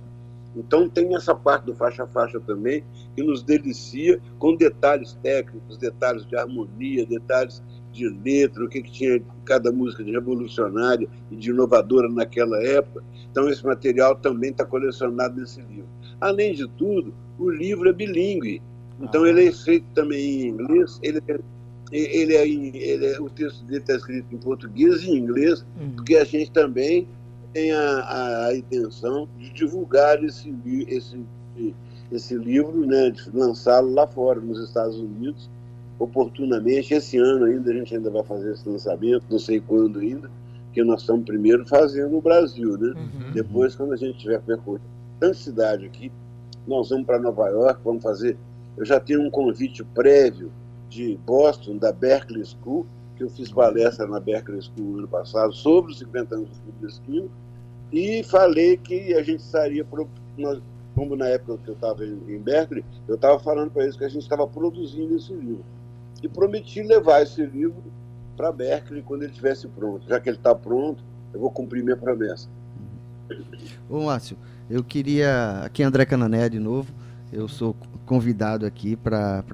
Então 0.56 0.88
tem 0.88 1.14
essa 1.16 1.34
parte 1.34 1.64
do 1.64 1.74
faixa 1.74 2.04
a 2.04 2.06
faixa 2.06 2.38
também 2.38 2.84
que 3.14 3.22
nos 3.24 3.42
delicia 3.42 4.20
com 4.38 4.54
detalhes 4.54 5.18
técnicos, 5.20 5.76
detalhes 5.76 6.24
de 6.24 6.36
harmonia, 6.36 7.04
detalhes 7.04 7.60
de 7.92 8.08
letra, 8.08 8.64
o 8.64 8.68
que, 8.68 8.80
que 8.80 8.90
tinha 8.90 9.20
cada 9.44 9.72
música 9.72 10.04
de 10.04 10.12
revolucionária 10.12 11.08
e 11.30 11.36
de 11.36 11.50
inovadora 11.50 12.08
naquela 12.08 12.62
época. 12.62 13.02
Então 13.30 13.48
esse 13.48 13.66
material 13.66 14.14
também 14.14 14.50
está 14.50 14.64
colecionado 14.64 15.40
nesse 15.40 15.60
livro. 15.60 15.88
Além 16.20 16.54
de 16.54 16.68
tudo, 16.68 17.12
o 17.36 17.50
livro 17.50 17.88
é 17.88 17.92
bilíngue. 17.92 18.62
Então 19.00 19.24
ah. 19.24 19.28
ele 19.28 19.46
é 19.46 19.52
feito 19.52 19.86
também 19.92 20.42
em 20.42 20.48
inglês. 20.50 21.00
Ele 21.02 21.20
é, 21.26 21.40
ele 21.90 22.34
é, 22.34 22.46
ele 22.46 23.06
é 23.06 23.20
o 23.20 23.30
texto 23.30 23.64
dele 23.64 23.80
está 23.80 23.94
escrito 23.94 24.34
em 24.34 24.38
português 24.38 25.02
e 25.02 25.10
em 25.10 25.16
inglês, 25.16 25.64
uhum. 25.80 25.90
porque 25.90 26.16
a 26.16 26.24
gente 26.24 26.50
também 26.50 27.08
tem 27.52 27.72
a, 27.72 27.80
a, 27.80 28.46
a, 28.46 28.56
intenção 28.56 29.28
de 29.38 29.50
divulgar 29.52 30.22
esse, 30.22 30.54
esse, 30.86 31.18
esse 32.12 32.34
livro, 32.36 32.86
né, 32.86 33.10
de 33.10 33.30
lançá-lo 33.32 33.92
lá 33.92 34.06
fora, 34.06 34.38
nos 34.40 34.62
Estados 34.62 34.98
Unidos, 34.98 35.48
oportunamente. 35.98 36.92
Esse 36.92 37.16
ano 37.16 37.46
ainda 37.46 37.70
a 37.70 37.74
gente 37.74 37.96
ainda 37.96 38.10
vai 38.10 38.22
fazer 38.22 38.52
esse 38.52 38.68
lançamento, 38.68 39.24
não 39.30 39.38
sei 39.38 39.60
quando 39.60 39.98
ainda, 39.98 40.30
que 40.72 40.82
nós 40.84 41.00
estamos 41.00 41.24
primeiro 41.24 41.66
fazendo 41.66 42.10
no 42.10 42.20
Brasil, 42.20 42.76
né? 42.76 42.94
Uhum. 42.96 43.32
Depois, 43.32 43.74
quando 43.74 43.94
a 43.94 43.96
gente 43.96 44.18
tiver 44.18 44.40
percorrido 44.40 44.84
tanta 45.18 45.34
cidade 45.34 45.86
aqui, 45.86 46.12
nós 46.66 46.90
vamos 46.90 47.06
para 47.06 47.18
Nova 47.18 47.48
York, 47.48 47.80
vamos 47.82 48.02
fazer. 48.02 48.36
Eu 48.76 48.84
já 48.84 49.00
tenho 49.00 49.22
um 49.22 49.30
convite 49.30 49.82
prévio 49.82 50.52
de 50.88 51.18
Boston, 51.26 51.76
da 51.76 51.92
Berkeley 51.92 52.44
School, 52.44 52.86
que 53.16 53.24
eu 53.24 53.30
fiz 53.30 53.50
palestra 53.50 54.06
na 54.06 54.20
Berkeley 54.20 54.60
School 54.62 54.98
ano 54.98 55.08
passado 55.08 55.52
sobre 55.52 55.92
os 55.92 55.98
50 55.98 56.34
anos 56.34 56.48
do 56.48 56.54
Clube 56.54 56.78
da 56.80 56.88
Esquina, 56.88 57.28
e 57.92 58.22
falei 58.22 58.76
que 58.76 59.14
a 59.14 59.22
gente 59.22 59.40
estaria, 59.40 59.86
nós, 60.36 60.60
como 60.94 61.16
na 61.16 61.26
época 61.28 61.58
que 61.64 61.70
eu 61.70 61.74
estava 61.74 62.04
em 62.04 62.38
Berkeley, 62.38 62.84
eu 63.06 63.14
estava 63.14 63.38
falando 63.38 63.70
para 63.70 63.84
eles 63.84 63.96
que 63.96 64.04
a 64.04 64.08
gente 64.08 64.22
estava 64.22 64.46
produzindo 64.46 65.16
esse 65.16 65.32
livro. 65.32 65.64
E 66.22 66.28
prometi 66.28 66.82
levar 66.82 67.22
esse 67.22 67.44
livro 67.44 67.82
para 68.36 68.52
Berkeley 68.52 69.02
quando 69.02 69.22
ele 69.22 69.30
estivesse 69.30 69.66
pronto. 69.68 70.06
Já 70.08 70.20
que 70.20 70.28
ele 70.28 70.36
está 70.36 70.54
pronto, 70.54 71.02
eu 71.32 71.40
vou 71.40 71.50
cumprir 71.50 71.82
minha 71.82 71.96
promessa. 71.96 72.48
Ô, 73.88 74.00
Márcio, 74.02 74.36
eu 74.68 74.82
queria. 74.82 75.62
Aqui 75.64 75.82
é 75.82 75.86
André 75.86 76.04
Canané 76.04 76.48
de 76.48 76.58
novo. 76.58 76.92
Eu 77.32 77.46
sou 77.46 77.76
convidado 78.06 78.64
aqui 78.64 78.96
para 78.96 79.44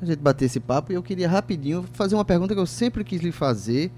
a 0.00 0.04
gente 0.04 0.20
bater 0.20 0.44
esse 0.44 0.60
papo 0.60 0.92
e 0.92 0.94
eu 0.94 1.02
queria 1.02 1.28
rapidinho 1.28 1.84
fazer 1.92 2.14
uma 2.14 2.24
pergunta 2.24 2.54
que 2.54 2.60
eu 2.60 2.66
sempre 2.66 3.02
quis 3.02 3.20
lhe 3.20 3.32
fazer. 3.32 3.90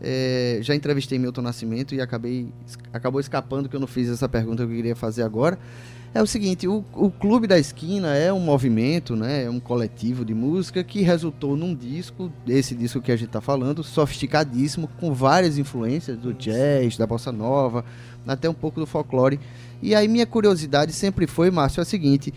É, 0.00 0.58
já 0.60 0.74
entrevistei 0.74 1.18
Milton 1.18 1.40
Nascimento 1.40 1.94
e 1.94 2.00
acabei 2.00 2.52
acabou 2.92 3.20
escapando 3.20 3.68
que 3.68 3.76
eu 3.76 3.80
não 3.80 3.86
fiz 3.86 4.08
essa 4.08 4.28
pergunta 4.28 4.66
que 4.66 4.72
eu 4.72 4.76
queria 4.76 4.96
fazer 4.96 5.22
agora. 5.22 5.56
É 6.12 6.22
o 6.22 6.26
seguinte, 6.26 6.68
o, 6.68 6.84
o 6.92 7.10
Clube 7.10 7.46
da 7.46 7.58
Esquina 7.58 8.14
é 8.14 8.32
um 8.32 8.38
movimento, 8.38 9.16
né, 9.16 9.44
é 9.44 9.50
um 9.50 9.58
coletivo 9.58 10.24
de 10.24 10.32
música 10.32 10.84
que 10.84 11.02
resultou 11.02 11.56
num 11.56 11.74
disco, 11.74 12.30
esse 12.46 12.72
disco 12.72 13.02
que 13.02 13.10
a 13.10 13.16
gente 13.16 13.26
está 13.26 13.40
falando, 13.40 13.82
sofisticadíssimo, 13.82 14.88
com 15.00 15.12
várias 15.12 15.58
influências 15.58 16.16
do 16.16 16.32
jazz, 16.32 16.96
da 16.96 17.04
bossa 17.04 17.32
nova, 17.32 17.84
até 18.24 18.48
um 18.48 18.54
pouco 18.54 18.78
do 18.78 18.86
folclore. 18.86 19.40
E 19.82 19.92
aí 19.92 20.06
minha 20.06 20.24
curiosidade 20.24 20.92
sempre 20.92 21.26
foi, 21.26 21.50
Márcio, 21.50 21.80
é 21.80 21.82
a 21.82 21.84
seguinte: 21.84 22.32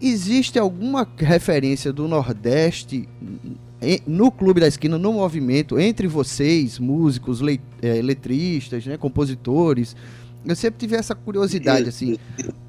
existe 0.00 0.58
alguma 0.58 1.06
referência 1.16 1.92
do 1.92 2.08
Nordeste 2.08 3.08
no 4.06 4.30
Clube 4.30 4.60
da 4.60 4.68
Esquina, 4.68 4.98
no 4.98 5.12
movimento, 5.12 5.78
entre 5.78 6.06
vocês, 6.06 6.78
músicos, 6.78 7.40
eh, 7.80 8.02
letristas, 8.02 8.84
né, 8.86 8.96
compositores? 8.96 9.96
Eu 10.44 10.56
sempre 10.56 10.78
tive 10.80 10.96
essa 10.96 11.14
curiosidade, 11.14 11.88
assim. 11.88 12.18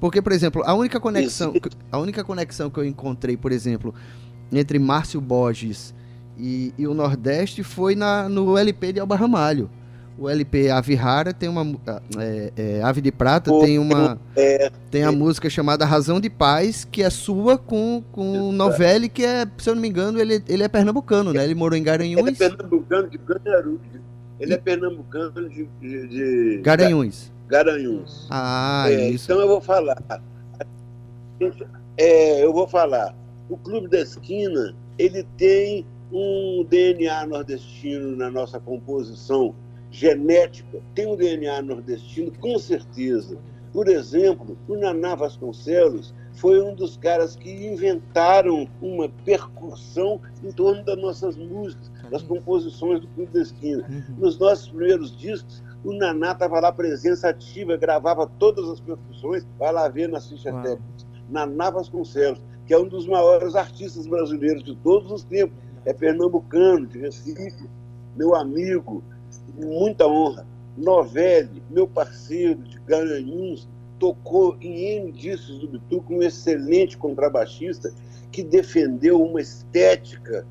Porque, 0.00 0.20
por 0.20 0.32
exemplo, 0.32 0.62
a 0.64 0.74
única 0.74 1.00
conexão, 1.00 1.54
a 1.90 1.98
única 1.98 2.22
conexão 2.22 2.70
que 2.70 2.78
eu 2.78 2.84
encontrei, 2.84 3.36
por 3.36 3.52
exemplo, 3.52 3.94
entre 4.50 4.78
Márcio 4.78 5.20
Borges 5.20 5.94
e, 6.38 6.72
e 6.78 6.86
o 6.86 6.94
Nordeste 6.94 7.62
foi 7.62 7.94
na, 7.94 8.28
no 8.28 8.56
LP 8.56 8.94
de 8.94 9.00
Alba 9.00 9.16
Ramalho. 9.16 9.70
O 10.18 10.28
LP 10.28 10.70
Ave 10.70 10.94
Rara 10.94 11.32
tem 11.32 11.48
uma. 11.48 11.62
ah, 11.86 12.00
É, 12.18 12.52
é, 12.56 12.82
Ave 12.82 13.00
de 13.00 13.10
Prata 13.10 13.50
Pô, 13.50 13.60
tem 13.60 13.78
uma. 13.78 14.18
É, 14.36 14.70
Tem 14.90 15.02
a 15.04 15.12
música 15.12 15.48
chamada 15.48 15.84
Razão 15.84 16.20
de 16.20 16.28
Paz, 16.28 16.84
que 16.84 17.02
é 17.02 17.10
sua 17.10 17.56
com, 17.56 18.02
com 18.12 18.48
o 18.48 18.52
Novelli, 18.52 19.08
que 19.08 19.24
é, 19.24 19.46
se 19.58 19.70
eu 19.70 19.74
não 19.74 19.82
me 19.82 19.88
engano, 19.88 20.20
ele, 20.20 20.42
ele 20.48 20.62
é 20.62 20.68
pernambucano, 20.68 21.32
né? 21.32 21.42
Ele 21.44 21.54
morou 21.54 21.76
em 21.76 21.80
ele 21.80 21.88
é 21.88 21.92
Garanhuns. 21.92 22.38
pernambucano 22.38 23.08
de 23.08 23.18
Canharu. 23.18 23.80
Ele 24.38 24.54
é 24.54 24.58
pernambucano 24.58 25.48
de, 25.48 25.68
de, 25.80 26.08
de 26.08 26.60
Garanhuns. 26.62 27.32
Garanhuns. 27.48 28.26
Ah, 28.30 28.86
É, 28.88 29.10
isso. 29.10 29.30
Então 29.30 29.40
eu 29.40 29.48
vou 29.48 29.60
falar. 29.60 30.02
É, 31.96 32.44
eu 32.44 32.52
vou 32.52 32.66
falar. 32.68 33.14
O 33.48 33.56
Clube 33.56 33.88
da 33.88 34.00
Esquina, 34.00 34.74
ele 34.98 35.26
tem 35.36 35.86
um 36.12 36.64
DNA 36.68 37.26
nordestino 37.26 38.16
na 38.16 38.30
nossa 38.30 38.60
composição 38.60 39.54
genética. 39.92 40.80
Tem 40.94 41.06
um 41.06 41.14
DNA 41.14 41.62
nordestino, 41.62 42.32
com 42.40 42.58
certeza. 42.58 43.38
Por 43.72 43.88
exemplo, 43.88 44.58
o 44.66 44.76
Naná 44.76 45.14
Vasconcelos 45.14 46.14
foi 46.32 46.60
um 46.60 46.74
dos 46.74 46.96
caras 46.96 47.36
que 47.36 47.50
inventaram 47.50 48.68
uma 48.80 49.08
percussão 49.24 50.20
em 50.42 50.50
torno 50.50 50.84
das 50.84 50.96
nossas 50.96 51.36
músicas, 51.36 51.90
das 52.10 52.22
composições 52.22 53.00
do 53.00 53.08
Clube 53.08 53.32
da 53.32 53.42
Esquina. 53.42 53.86
Nos 54.18 54.38
nossos 54.38 54.68
primeiros 54.68 55.16
discos, 55.16 55.62
o 55.84 55.92
Naná 55.92 56.32
estava 56.32 56.60
lá, 56.60 56.72
presença 56.72 57.28
ativa, 57.28 57.76
gravava 57.76 58.26
todas 58.38 58.68
as 58.68 58.80
percussões, 58.80 59.46
vai 59.58 59.72
lá 59.72 59.88
ver 59.88 60.08
nas 60.08 60.28
fichas 60.28 60.52
Uau. 60.52 60.62
técnicas. 60.62 61.06
Naná 61.28 61.70
Vasconcelos, 61.70 62.42
que 62.66 62.74
é 62.74 62.78
um 62.78 62.86
dos 62.86 63.06
maiores 63.06 63.54
artistas 63.54 64.06
brasileiros 64.06 64.62
de 64.62 64.76
todos 64.76 65.10
os 65.10 65.24
tempos, 65.24 65.56
é 65.84 65.92
pernambucano, 65.92 66.86
de 66.86 66.98
Recife, 66.98 67.68
meu 68.14 68.34
amigo, 68.34 69.02
muita 69.56 70.06
honra. 70.06 70.46
Novelli, 70.76 71.62
meu 71.70 71.86
parceiro 71.86 72.62
de 72.62 72.80
Garanhuns, 72.80 73.68
tocou 73.98 74.56
em 74.60 74.96
N 74.96 75.12
discos 75.12 75.58
do 75.58 75.68
Bituca, 75.68 76.12
um 76.12 76.22
excelente 76.22 76.96
contrabaixista 76.96 77.92
que 78.30 78.42
defendeu 78.42 79.22
uma 79.22 79.40
estética 79.40 80.46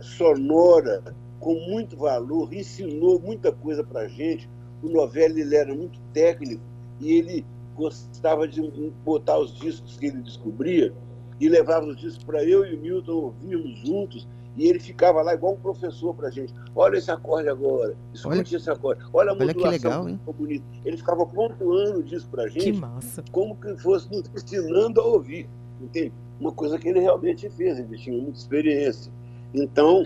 sonora 0.00 1.02
com 1.40 1.54
muito 1.68 1.96
valor, 1.96 2.52
ensinou 2.54 3.20
muita 3.20 3.52
coisa 3.52 3.84
para 3.84 4.08
gente. 4.08 4.48
O 4.82 4.88
Novelli 4.88 5.42
ele 5.42 5.56
era 5.56 5.74
muito 5.74 6.00
técnico 6.12 6.62
e 7.00 7.12
ele 7.12 7.44
gostava 7.74 8.48
de 8.48 8.62
botar 9.04 9.38
os 9.38 9.54
discos 9.58 9.98
que 9.98 10.06
ele 10.06 10.22
descobria 10.22 10.94
e 11.38 11.48
levava 11.48 11.86
os 11.86 11.96
discos 11.96 12.24
para 12.24 12.42
eu 12.44 12.64
e 12.64 12.74
o 12.74 12.80
Milton 12.80 13.12
ouvirmos 13.12 13.78
juntos 13.80 14.26
e 14.56 14.68
ele 14.68 14.78
ficava 14.80 15.20
lá 15.22 15.34
igual 15.34 15.52
um 15.54 15.56
professor 15.60 16.14
para 16.14 16.30
gente. 16.30 16.54
Olha 16.74 16.96
esse 16.96 17.10
acorde 17.10 17.48
agora, 17.48 17.94
escute 18.14 18.36
Olha- 18.38 18.56
esse 18.56 18.70
acorde, 18.70 19.04
olha 19.12 19.30
a 19.30 19.34
olha 19.34 19.46
que 19.54 19.54
modulação 19.54 19.70
legal, 19.90 20.08
hein? 20.08 20.20
bonito. 20.38 20.64
Ele 20.84 20.96
ficava 20.96 21.26
pontuando 21.26 22.02
disso 22.02 22.28
para 22.30 22.44
Que 22.48 22.60
gente 22.60 22.80
massa. 22.80 23.22
como 23.30 23.54
que 23.56 23.76
fosse 23.78 24.10
nos 24.10 24.30
ensinando 24.34 25.00
a 25.00 25.04
ouvir, 25.04 25.48
entende? 25.80 26.12
Uma 26.40 26.52
coisa 26.52 26.78
que 26.78 26.88
ele 26.88 27.00
realmente 27.00 27.48
fez, 27.50 27.78
ele 27.78 27.96
tinha 27.98 28.16
muita 28.20 28.38
experiência. 28.38 29.12
Então, 29.54 30.04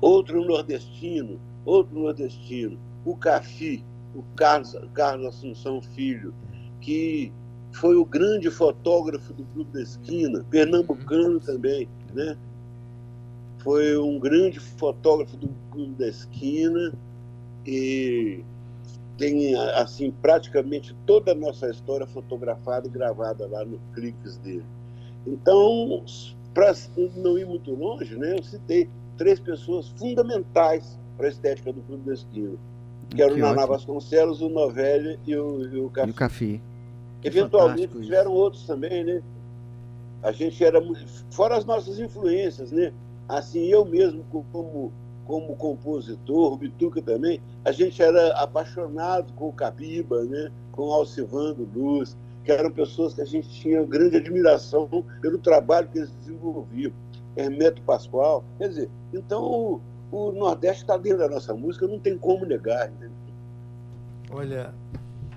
outro 0.00 0.44
nordestino, 0.44 1.40
outro 1.64 1.98
nordestino, 1.98 2.78
o 3.04 3.16
Cafi, 3.16 3.84
o 4.14 4.22
Carlos, 4.36 4.76
Carlos 4.94 5.26
Assunção 5.26 5.80
Filho, 5.80 6.34
que 6.80 7.32
foi 7.72 7.94
o 7.94 8.04
grande 8.04 8.50
fotógrafo 8.50 9.32
do 9.32 9.44
Clube 9.44 9.70
da 9.72 9.82
Esquina, 9.82 10.44
pernambucano 10.50 11.38
também, 11.38 11.88
né? 12.12 12.36
Foi 13.62 13.96
um 13.98 14.18
grande 14.18 14.58
fotógrafo 14.58 15.36
do 15.36 15.48
Clube 15.70 15.94
da 15.94 16.08
Esquina 16.08 16.92
e 17.66 18.42
tem 19.18 19.54
assim 19.74 20.10
praticamente 20.22 20.96
toda 21.04 21.32
a 21.32 21.34
nossa 21.34 21.68
história 21.68 22.06
fotografada 22.06 22.86
e 22.86 22.90
gravada 22.90 23.46
lá 23.46 23.64
no 23.64 23.78
cliques 23.94 24.38
dele. 24.38 24.64
Então, 25.26 26.02
para 26.54 26.74
não 27.16 27.36
ir 27.36 27.46
muito 27.46 27.74
longe, 27.74 28.16
né, 28.16 28.34
eu 28.38 28.42
citei 28.42 28.88
três 29.18 29.38
pessoas 29.38 29.88
fundamentais 29.90 30.98
para 31.18 31.26
a 31.26 31.30
estética 31.30 31.70
do 31.70 31.82
Clube 31.82 32.06
da 32.06 32.14
Esquina, 32.14 32.54
que 33.10 33.20
eram 33.20 33.34
o 33.34 33.38
Naná. 33.38 33.66
Vasconcelos, 33.66 34.40
o 34.40 34.48
Novelli 34.48 35.18
e 35.26 35.36
o, 35.36 35.66
e 35.66 35.78
o 35.78 35.86
E 35.86 35.90
Café. 35.90 36.10
o 36.10 36.14
Eventualmente 37.22 38.00
tiveram 38.00 38.32
outros 38.32 38.66
também, 38.66 39.04
né? 39.04 39.22
A 40.22 40.32
gente 40.32 40.64
era 40.64 40.80
fora 41.30 41.58
as 41.58 41.66
nossas 41.66 41.98
influências, 41.98 42.72
né? 42.72 42.90
Assim, 43.38 43.66
eu 43.66 43.84
mesmo 43.84 44.24
co- 44.30 44.44
como 44.52 44.92
como 45.30 45.54
compositor, 45.54 46.52
o 46.52 46.56
Bituca 46.56 47.00
também, 47.00 47.40
a 47.64 47.70
gente 47.70 48.02
era 48.02 48.32
apaixonado 48.32 49.32
com 49.34 49.48
o 49.48 49.52
Cabiba, 49.52 50.24
né? 50.24 50.50
Com 50.72 50.88
o 50.88 50.92
Alcivando 50.92 51.68
Luz, 51.72 52.16
que 52.44 52.50
eram 52.50 52.68
pessoas 52.68 53.14
que 53.14 53.20
a 53.20 53.24
gente 53.24 53.48
tinha 53.48 53.80
grande 53.84 54.16
admiração 54.16 54.88
pelo 55.20 55.38
trabalho 55.38 55.86
que 55.88 55.98
eles 55.98 56.10
desenvolviam. 56.20 56.90
Hermeto 57.36 57.80
Pascoal, 57.82 58.42
quer 58.58 58.70
dizer, 58.70 58.90
então 59.14 59.44
o, 59.44 59.80
o 60.10 60.32
Nordeste 60.32 60.82
está 60.82 60.96
dentro 60.96 61.20
da 61.20 61.28
nossa 61.28 61.54
música, 61.54 61.86
não 61.86 62.00
tem 62.00 62.18
como 62.18 62.44
negar. 62.44 62.90
Né? 62.98 63.08
Olha, 64.32 64.74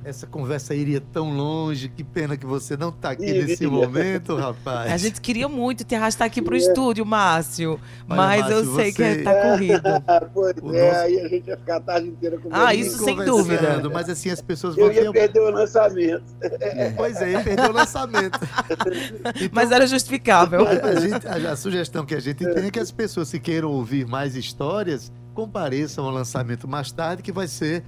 essa 0.06 0.28
conversa 0.28 0.74
iria 0.76 1.02
tão 1.02 1.36
longe. 1.36 1.88
Que 1.90 2.04
pena 2.04 2.36
que 2.38 2.46
você 2.46 2.76
não 2.78 2.90
está 2.90 3.12
aqui 3.12 3.26
Iria. 3.26 3.46
nesse 3.46 3.66
momento, 3.68 4.36
rapaz. 4.36 4.92
A 4.92 4.98
gente 4.98 5.22
queria 5.22 5.48
muito 5.48 5.84
te 5.84 5.96
arrastar 5.96 6.28
aqui 6.28 6.42
pro 6.42 6.56
É. 6.56 6.58
estúdio, 6.58 7.06
Márcio. 7.06 7.72
Olha, 7.72 7.80
mas 8.08 8.50
eu 8.50 8.58
Márcio, 8.66 8.76
sei 8.76 8.92
você- 8.92 9.16
que 9.18 9.24
tá 9.24 9.42
corrido. 9.42 9.82
pois 10.34 10.54
O 10.62 10.74
é, 10.76 10.88
nosso- 10.88 11.00
aí 11.02 11.20
a 11.20 11.28
gente 11.28 11.48
ia 11.48 11.58
ficar 11.58 11.76
a 11.78 11.82
tarde 11.82 12.08
inteira 12.10 12.38
com 12.40 12.50
Ah, 12.52 12.74
isso 12.74 12.98
sem 13.04 13.16
dúvida. 13.18 13.58
Conversando, 13.58 13.92
Mas 13.92 14.10
assim, 14.10 14.30
as 14.30 14.42
pessoas 14.42 14.76
vão 14.76 14.86
Eu 14.86 14.92
ia 14.94 15.02
ter... 15.04 15.12
perder 15.12 15.40
o 15.40 15.50
lançamento. 15.52 16.24
Pois 16.98 17.22
é, 17.22 17.32
ia 17.32 17.42
perder 17.44 17.70
o 17.70 17.74
lançamento. 17.74 18.40
Então, 18.70 19.50
Mas 19.52 19.72
era 19.72 19.88
justificável. 19.88 20.66
A, 20.68 20.72
a 20.72 20.96
gente- 21.00 21.28
a- 21.28 21.52
a 21.52 21.56
sugestão 21.56 22.06
que 22.06 22.16
a 22.16 22.20
gente 22.20 22.46
tem 22.46 22.66
é 22.66 22.72
que 22.72 22.80
as 22.80 22.92
pessoas 22.92 23.32
que 23.32 23.40
queiram 23.40 23.72
ouvir 23.72 24.06
mais 24.06 24.36
histórias 24.36 25.12
compareçam 25.34 26.06
ao 26.06 26.12
lançamento 26.12 26.68
mais 26.68 26.92
tarde, 26.92 27.24
que 27.24 27.32
vai 27.32 27.48
ser 27.48 27.84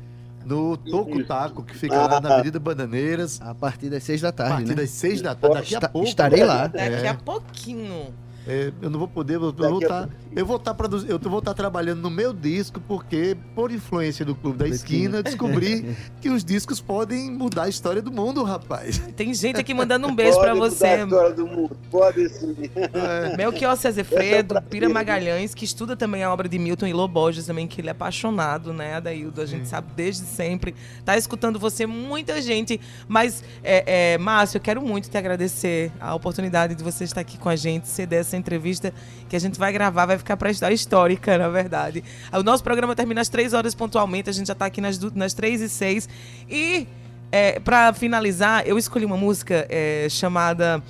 no 0.46 0.78
Toco 0.78 1.24
Taco, 1.26 1.64
que 1.64 1.76
fica 1.76 1.96
lá 1.96 2.20
na 2.22 2.36
Avenida 2.36 2.60
Bananeiras. 2.60 3.42
A 3.42 3.54
partir 3.56 3.90
das 3.90 4.04
seis 4.04 4.22
da 4.22 4.30
A 4.30 4.32
tarde, 4.32 4.54
partir 4.54 4.70
né? 4.70 4.76
das 4.76 4.90
seis 4.92 5.22
da 5.22 5.34
tarde, 5.36 5.56
daqui 5.58 5.76
a 5.76 5.90
pouco. 5.90 6.08
estarei 6.08 6.44
lá. 6.44 6.68
Daqui 6.68 7.06
É. 7.06 7.10
a 7.10 7.14
pouquinho. 7.16 8.14
É, 8.48 8.72
eu 8.82 8.90
não 8.90 9.00
vou 9.00 9.08
poder, 9.08 9.36
eu 9.36 9.52
vou 9.52 9.80
estar, 9.80 10.10
eu 10.36 10.46
vou 10.46 10.58
estar 10.58 10.74
produzindo, 10.74 11.12
eu 11.12 11.20
vou 11.20 11.40
estar 11.40 11.54
trabalhando 11.54 12.02
no 12.02 12.10
meu 12.10 12.34
disco 12.34 12.80
porque 12.80 13.36
por 13.56 13.72
influência 13.72 14.24
do 14.24 14.36
Clube 14.36 14.58
da 14.58 14.68
Esquina, 14.68 15.18
eu 15.18 15.24
descobri 15.24 15.96
que 16.22 16.30
os 16.30 16.44
discos 16.44 16.80
podem 16.80 17.32
mudar 17.32 17.64
a 17.64 17.70
história 17.70 18.02
do 18.02 18.12
mundo, 18.12 18.44
rapaz. 18.44 19.00
Tem 19.16 19.34
gente 19.34 19.60
aqui 19.60 19.74
mandando 19.74 20.08
um 20.08 20.16
beijo 20.16 20.38
mudar 20.38 20.54
você. 20.54 20.86
a 20.86 21.04
história 21.04 21.34
do 21.34 21.48
mundo. 21.48 21.78
Pode 21.90 22.30
sim. 22.30 22.56
É, 22.76 23.38
Melchior 23.38 23.76
Cezefredo, 23.76 24.58
é 24.58 24.62
Pira. 24.70 24.90
Magalhães, 24.96 25.54
que 25.54 25.66
estuda 25.66 25.96
também 25.96 26.24
a 26.24 26.32
obra 26.32 26.48
de 26.48 26.58
Milton 26.58 26.88
e 26.88 26.94
Loborges 26.94 27.46
também, 27.46 27.68
que 27.68 27.82
ele 27.82 27.90
é 27.90 27.92
apaixonado, 27.92 28.72
né, 28.72 28.96
Adaildo? 28.96 29.42
A 29.42 29.46
gente 29.46 29.68
sabe 29.68 29.88
desde 29.96 30.26
sempre. 30.26 30.76
Tá 31.04 31.18
escutando 31.18 31.60
você, 31.60 31.86
muita 31.86 32.42
gente. 32.42 32.80
Mas, 33.08 33.44
é, 33.64 34.14
é, 34.14 34.18
Márcio, 34.18 34.58
eu 34.58 34.62
quero 34.62 34.82
muito 34.82 35.10
te 35.10 35.18
agradecer 35.18 35.92
a 36.00 36.14
oportunidade 36.16 36.76
de 36.76 36.84
você 36.84 37.04
estar 37.04 37.22
aqui 37.22 37.38
com 37.38 37.50
a 37.50 37.56
gente, 37.56 37.88
ceder 37.88 38.20
essa 38.20 38.35
entrevista 38.38 38.94
que 39.30 39.36
a 39.36 39.40
gente 39.40 39.60
vai 39.60 39.72
gravar, 39.72 40.06
vai 40.06 40.18
ficar 40.18 40.38
pra 40.38 40.50
história 40.50 40.74
histórica, 40.74 41.38
na 41.38 41.50
verdade. 41.50 42.04
O 42.32 42.44
nosso 42.44 42.64
programa 42.64 42.96
termina 42.96 43.22
às 43.22 43.30
três 43.30 43.54
horas 43.54 43.74
pontualmente, 43.74 44.30
a 44.30 44.34
gente 44.34 44.48
já 44.48 44.56
tá 44.56 44.66
aqui 44.66 44.82
nas, 44.82 45.00
nas 45.14 45.34
três 45.34 45.62
e 45.62 45.70
seis. 45.70 46.08
E, 46.50 46.88
é, 47.32 47.60
para 47.60 47.94
finalizar, 47.94 48.64
eu 48.66 48.78
escolhi 48.78 49.06
uma 49.06 49.18
música 49.18 49.66
é, 49.70 50.08
chamada 50.10 50.82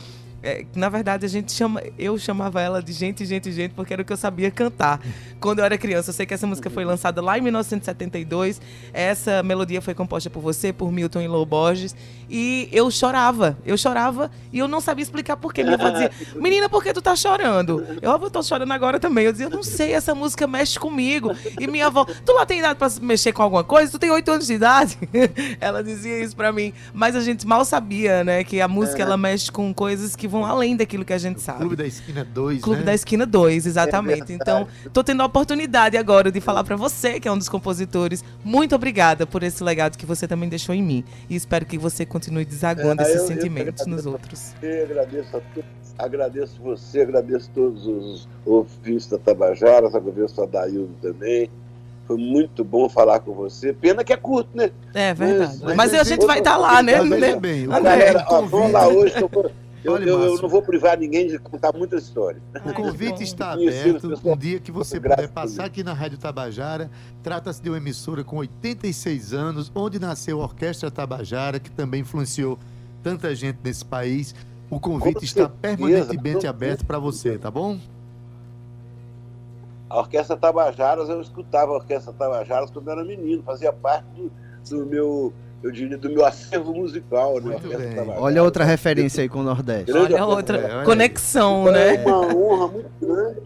é, 0.46 0.64
que, 0.72 0.78
na 0.78 0.90
verdade, 0.90 1.26
a 1.26 1.30
gente 1.30 1.52
chama. 1.52 1.82
Eu 1.98 2.18
chamava 2.20 2.62
ela 2.62 2.82
de 2.82 2.94
gente, 2.94 3.26
gente, 3.26 3.52
gente, 3.52 3.74
porque 3.74 3.92
era 3.92 4.02
o 4.04 4.06
que 4.06 4.14
eu 4.14 4.18
sabia 4.18 4.52
cantar 4.52 5.02
quando 5.40 5.60
eu 5.60 5.66
era 5.66 5.76
criança. 5.78 6.12
Eu 6.12 6.14
sei 6.14 6.26
que 6.26 6.34
essa 6.36 6.46
música 6.46 6.70
foi 6.70 6.86
lançada 6.86 7.20
lá 7.22 7.38
em 7.38 7.42
1972. 7.42 8.62
Essa 8.94 9.42
melodia 9.42 9.82
foi 9.82 9.94
composta 9.96 10.30
por 10.30 10.42
você, 10.42 10.72
por 10.72 10.92
Milton 10.92 11.22
e 11.22 11.28
Lou 11.28 11.46
Borges. 11.46 11.96
E 12.30 12.70
eu 12.72 12.90
chorava. 12.92 13.58
Eu 13.66 13.76
chorava 13.78 14.30
e 14.54 14.60
eu 14.60 14.68
não 14.68 14.80
sabia 14.80 15.04
explicar 15.04 15.36
por 15.38 15.52
quê. 15.52 15.64
Minha 15.64 15.76
avó 15.76 15.90
dizia: 15.90 16.12
Menina, 16.36 16.70
por 16.70 16.84
que 16.84 16.94
tu 16.94 17.02
tá 17.02 17.16
chorando? 17.16 17.86
Eu, 18.02 18.12
"Ah, 18.12 18.20
eu 18.22 18.30
tô 18.30 18.44
chorando 18.44 18.72
agora 18.72 19.00
também. 19.00 19.26
Eu 19.26 19.32
dizia: 19.32 19.48
Eu 19.48 19.52
não 19.52 19.64
sei, 19.64 19.94
essa 19.94 20.14
música 20.14 20.46
mexe 20.46 20.78
comigo. 20.78 21.32
E 21.60 21.66
minha 21.66 21.88
avó: 21.88 22.06
Tu 22.06 22.32
lá 22.34 22.46
tem 22.46 22.60
idade 22.60 22.78
pra 22.78 22.90
mexer 23.02 23.34
com 23.34 23.42
alguma 23.42 23.64
coisa? 23.64 23.92
Tu 23.92 23.98
tem 24.00 24.12
oito 24.12 24.30
anos 24.32 24.46
de 24.48 24.54
idade? 24.54 24.98
ela 25.60 25.84
dizia 25.84 26.20
isso 26.24 26.36
pra 26.36 26.52
mim. 26.52 26.72
Mas 26.94 27.16
a 27.16 27.22
gente 27.22 27.48
mal 27.48 27.66
sabia, 27.66 28.24
né? 28.24 28.44
Que 28.44 28.62
a 28.62 28.68
música 28.68 29.02
ela 29.02 29.18
mexe 29.18 29.52
com 29.52 29.74
coisas 29.74 30.16
que 30.16 30.28
vão 30.36 30.46
além 30.46 30.76
daquilo 30.76 31.04
que 31.06 31.14
a 31.14 31.18
gente 31.18 31.42
sabe. 31.42 31.60
Clube 31.60 31.76
da 31.76 31.86
Esquina 31.86 32.24
2, 32.24 32.62
Clube 32.62 32.80
né? 32.80 32.86
da 32.86 32.94
Esquina 32.94 33.26
2, 33.26 33.66
exatamente. 33.66 34.32
É 34.32 34.36
então, 34.36 34.68
tô 34.94 35.04
tendo 35.04 35.22
a 35.22 35.26
oportunidade 35.26 35.98
agora 35.98 36.32
de 36.32 36.40
falar 36.42 36.64
pra 36.64 36.76
você, 36.76 37.20
que 37.20 37.28
é 37.28 37.32
um 37.32 37.38
dos 37.38 37.50
compositores, 37.50 38.24
muito 38.44 38.76
obrigada 38.76 39.26
por 39.26 39.44
esse 39.44 39.64
legado 39.64 39.98
que 39.98 40.06
você 40.06 40.28
também 40.28 40.50
deixou 40.50 40.76
em 40.76 40.84
mim. 40.84 41.04
E 41.30 41.36
espero 41.36 41.66
que 41.66 41.78
você 41.78 42.06
continue 42.06 42.46
desaguando 42.46 43.02
Ah, 43.02 43.06
esses 43.06 43.16
eu- 43.16 43.22
eu 43.22 43.28
sentimentos 43.28 43.82
agradeço 43.82 43.90
nos 43.90 44.06
outros. 44.06 44.54
Você, 44.60 44.88
agradeço 44.90 45.38
a 45.38 45.40
todos. 45.54 45.70
Agradeço 45.98 46.56
você, 46.62 47.02
agradeço 47.02 47.50
todos 47.56 47.88
os 47.88 48.28
ouvintes 48.46 49.08
da 49.08 49.18
Tabajara, 49.18 49.88
agradeço 49.88 50.42
a 50.42 50.46
Daildo 50.46 50.92
também. 51.02 51.50
Foi 52.06 52.18
muito 52.18 52.64
bom 52.64 52.88
falar 52.90 53.20
com 53.22 53.34
você. 53.34 53.72
Pena 53.74 54.04
que 54.04 54.12
é 54.14 54.18
curto, 54.18 54.50
né? 54.54 54.70
É 54.94 55.14
verdade. 55.14 55.58
Mas- 55.64 55.76
Mas, 55.76 55.94
a 55.94 56.04
gente 56.04 56.26
vai 56.26 56.40
estar 56.40 56.58
lá, 56.58 56.84
né? 56.84 57.02
Mas 57.02 57.20
né? 57.20 57.36
bem, 57.38 57.66
A 57.72 57.80
galera, 57.80 58.26
ó, 58.28 58.36
convite- 58.36 58.52
vamos 58.52 58.72
lá 58.74 58.88
hoje 58.90 59.14
que 59.14 59.24
eu, 59.86 59.98
eu, 59.98 60.18
Olha, 60.18 60.26
eu- 60.26 60.42
não 60.42 60.50
vou 60.50 60.62
privar 60.62 60.98
ninguém 60.98 61.28
de 61.28 61.38
contar 61.38 61.72
muita 61.74 61.96
história. 61.96 62.42
O 62.66 62.74
convite 62.74 63.24
está 63.24 63.54
aberto. 63.54 64.20
Um 64.24 64.36
dia 64.36 64.60
que 64.60 64.72
você 64.72 65.00
puder 65.00 65.30
passar 65.30 65.66
aqui 65.66 65.84
na 65.84 65.94
Rádio 65.94 66.18
Tabajara. 66.18 66.90
Trata-se 67.22 67.62
de 67.62 67.70
uma 67.70 67.78
emissora 67.78 68.24
com 68.24 68.38
86 68.38 69.34
anos, 69.34 69.72
onde 69.76 70.00
nasceu 70.00 70.42
a 70.42 70.46
Orquestra 70.46 70.90
Tabajara, 70.90 71.60
que 71.60 71.70
também 71.70 72.02
influenciou 72.02 72.58
tanta 73.04 73.34
gente 73.36 73.60
nesse 73.64 73.86
país. 73.86 74.34
O 74.70 74.80
convite 74.80 75.20
Com 75.20 75.24
está 75.24 75.42
certeza, 75.44 75.62
permanentemente 75.62 76.48
aberto 76.48 76.86
para 76.86 76.98
você, 76.98 77.38
tá 77.38 77.52
bom? 77.52 77.78
A 79.88 80.00
Orquestra 80.00 80.36
Tabajaras, 80.36 81.08
eu 81.10 81.22
escutava 81.22 81.72
a 81.72 81.76
Orquestra 81.76 82.12
Tabajaras 82.12 82.72
quando 82.72 82.88
eu 82.88 82.94
era 82.94 83.04
menino, 83.06 83.44
fazia 83.44 83.72
parte 83.72 84.08
do, 84.16 84.32
do 84.68 84.86
meu, 84.88 85.32
eu 85.66 85.72
diria, 85.72 85.98
do 85.98 86.10
meu 86.12 86.24
acervo 86.24 86.74
musical, 86.74 87.42
né? 87.42 87.58
Olha 88.18 88.44
outra 88.44 88.64
referência 88.64 89.24
aí 89.24 89.28
com 89.30 89.40
o 89.40 89.44
Nordeste. 89.44 89.92
Grande 89.92 90.14
Olha 90.14 90.26
outra 90.26 90.58
É, 90.60 90.76
olha 90.76 90.86
conexão, 90.86 91.68
É 91.70 91.98
né? 91.98 92.04
uma 92.06 92.36
honra 92.36 92.68
muito 92.68 92.90
grande. 93.02 93.40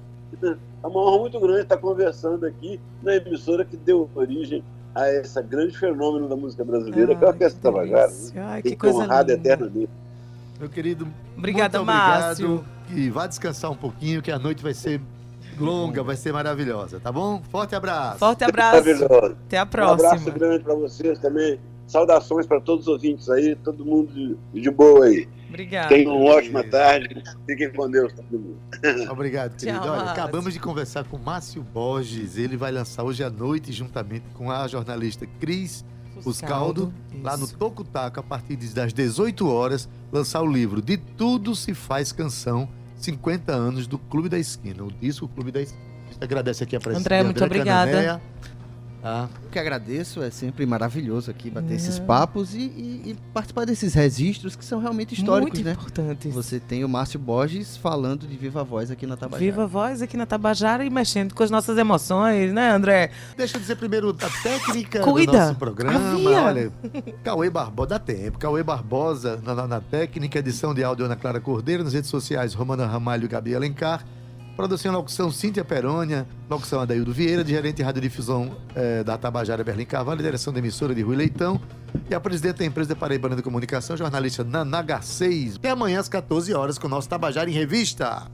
É 0.84 0.88
uma 0.88 1.00
honra 1.02 1.20
muito 1.20 1.40
grande 1.40 1.62
estar 1.62 1.78
conversando 1.78 2.46
aqui 2.46 2.78
na 3.02 3.16
emissora 3.16 3.64
que 3.64 3.78
deu 3.78 4.10
origem 4.14 4.62
a 4.94 5.10
esse 5.14 5.42
grande 5.44 5.78
fenômeno 5.78 6.28
da 6.28 6.36
música 6.36 6.64
brasileira, 6.66 7.16
que 7.16 7.24
é 7.24 7.28
a 7.28 7.32
Orquestra 7.32 7.62
Tabajara. 7.62 8.12
Ai, 8.36 8.62
que 8.62 8.64
que 8.64 8.70
ser 8.72 8.76
coisa 8.76 8.98
honrado 9.00 9.32
linda. 9.32 9.48
eternamente. 9.54 9.90
Meu 10.60 10.68
querido, 10.70 11.08
Obrigada, 11.38 11.78
muito 11.78 11.90
obrigado. 11.90 12.22
Márcio. 12.22 12.66
E 12.94 13.10
vá 13.10 13.28
descansar 13.28 13.72
um 13.72 13.76
pouquinho, 13.76 14.22
que 14.22 14.30
a 14.32 14.38
noite 14.40 14.62
vai 14.62 14.74
ser 14.74 15.00
longa, 15.58 16.04
vai 16.04 16.18
ser 16.18 16.34
maravilhosa, 16.34 17.00
tá 17.00 17.12
bom? 17.14 17.42
Forte 17.50 17.76
abraço. 17.76 18.18
Forte 18.20 18.44
abraço. 18.44 18.72
Maravilhoso. 18.84 19.38
Até 19.48 19.58
a 19.58 19.62
Um 19.62 19.64
abraço 19.64 19.98
próxima. 20.00 20.32
grande 20.32 20.64
para 20.66 20.74
vocês 20.74 21.20
também. 21.20 21.60
Saudações 21.90 22.46
para 22.46 22.62
todos 22.62 22.88
os 22.88 22.94
ouvintes 22.94 23.30
aí, 23.30 23.56
todo 23.56 23.84
mundo 23.84 24.14
de, 24.14 24.62
de 24.62 24.70
boa 24.70 25.06
aí. 25.06 25.28
Obrigada. 25.50 25.90
Tenham 25.90 26.16
uma 26.16 26.36
ótima 26.36 26.64
tarde. 26.64 27.24
Fiquem 27.48 27.74
com 27.74 27.90
Deus, 27.90 28.14
todo 28.14 28.32
mundo. 28.32 28.60
Obrigado, 29.10 29.58
querido. 29.58 29.80
Tchau, 29.80 29.90
Olha, 29.90 30.12
acabamos 30.12 30.54
de 30.54 30.60
conversar 30.60 31.04
com 31.06 31.18
Márcio 31.18 31.64
Borges. 31.64 32.38
Ele 32.38 32.56
vai 32.56 32.72
lançar 32.72 33.04
hoje 33.04 33.24
à 33.24 33.30
noite, 33.30 33.72
juntamente 33.72 34.26
com 34.36 34.52
a 34.52 34.68
jornalista 34.68 35.26
Cris 35.40 35.84
Fuscaldo, 36.22 36.94
lá 37.24 37.36
no 37.36 37.46
Isso. 37.46 37.58
Toco 37.58 37.84
Taco, 37.84 38.20
a 38.20 38.24
partir 38.24 38.56
das 38.56 38.94
18 38.94 39.50
horas, 39.50 39.90
lançar 40.12 40.42
o 40.42 40.48
livro 40.52 40.84
De 40.84 40.96
Tudo 40.96 41.56
Se 41.56 41.74
Faz 41.74 42.12
Canção, 42.12 42.70
50 42.98 43.52
anos 43.52 43.88
do 43.88 43.98
Clube 43.98 44.30
da 44.30 44.38
Esquina, 44.38 44.84
o 44.84 44.92
disco 44.92 45.28
Clube 45.28 45.52
da 45.52 45.62
Esquina. 45.62 45.90
Agradece 46.22 46.64
aqui 46.64 46.76
a 46.76 46.80
presença 46.80 47.02
André, 47.02 47.24
muito 47.24 47.44
obrigada. 47.44 47.92
Cananéia. 47.92 48.22
Tá? 49.02 49.30
Eu 49.44 49.50
que 49.50 49.58
agradeço, 49.58 50.22
é 50.22 50.30
sempre 50.30 50.66
maravilhoso 50.66 51.32
aqui 51.32 51.50
bater 51.50 51.72
É. 51.72 51.76
esses 51.78 51.98
papos 52.00 52.54
e, 52.54 52.60
e- 52.60 53.02
e 53.12 53.18
participar 53.34 53.66
desses 53.66 53.94
registros 53.94 54.58
que 54.58 54.66
são 54.66 54.80
realmente 54.80 55.14
históricos, 55.14 55.54
Muito 55.54 55.66
né? 55.66 55.72
importante. 55.72 56.28
Você 56.28 56.60
tem 56.60 56.84
o 56.84 56.90
Márcio 56.90 57.18
Borges 57.18 57.78
falando 57.78 58.28
de 58.28 58.36
viva 58.36 58.62
voz 58.64 58.92
aqui 58.92 59.08
na 59.08 59.16
Tabajara. 59.16 59.40
Viva 59.52 59.66
voz 59.66 60.02
aqui 60.02 60.18
na 60.18 60.26
Tabajara 60.26 60.84
e 60.84 60.90
mexendo 60.90 61.34
com 61.34 61.42
as 61.42 61.50
nossas 61.50 61.78
emoções, 61.78 62.52
né, 62.52 62.72
André? 62.72 63.12
Deixa 63.38 63.56
eu 63.56 63.62
dizer 63.62 63.78
primeiro 63.78 64.10
a 64.10 64.44
técnica 64.44 65.00
Cuida. 65.00 65.32
do 65.32 65.38
nosso 65.38 65.56
programa. 65.56 66.12
Havia. 66.12 66.42
Olha, 66.44 66.72
Cauê 67.24 67.50
Barbosa, 67.50 67.90
dá 67.90 68.00
tempo. 68.00 68.38
Cauê 68.38 68.64
Barbosa 68.64 69.40
na, 69.44 69.56
na- 69.56 69.68
na 69.68 69.80
técnica, 69.82 70.40
edição 70.40 70.74
de 70.74 70.84
áudio 70.84 71.06
Ana 71.06 71.16
Clara 71.16 71.40
Cordeiro, 71.40 71.84
nas 71.86 71.94
redes 71.94 72.10
sociais 72.10 72.54
Romana 72.54 72.86
Ramalho 72.86 73.26
e 73.26 73.28
Gabi 73.30 73.56
Alencar. 73.56 74.04
Produção 74.60 74.92
e 74.92 74.94
locução 74.94 75.32
Cíntia 75.32 75.64
Perônia, 75.64 76.28
locução 76.50 76.82
Adaildo 76.82 77.14
Vieira, 77.14 77.46
de 77.46 77.52
gerente 77.52 77.78
de 77.78 77.84
radiodifusão 77.84 78.58
eh, 78.76 79.06
da 79.06 79.18
Tabajara 79.18 79.64
Berlim 79.64 79.86
Carvalho, 79.86 80.22
direção 80.22 80.52
da 80.52 80.60
emissora 80.60 80.94
de 80.94 81.02
Rui 81.02 81.16
Leitão. 81.16 81.62
E 82.10 82.14
a 82.14 82.20
presidente 82.20 82.58
da 82.58 82.66
empresa 82.66 82.94
de 82.94 83.00
Paraibana 83.00 83.38
de 83.38 83.42
Comunicação, 83.42 83.96
jornalista 83.96 84.44
Nanaga 84.44 85.02
6. 85.02 85.56
Até 85.56 85.70
amanhã 85.70 86.02
às 86.02 86.10
14 86.10 86.54
horas 86.54 86.78
com 86.78 86.88
o 86.88 86.90
nosso 86.90 87.08
Tabajara 87.08 87.50
em 87.50 87.54
Revista. 87.54 88.30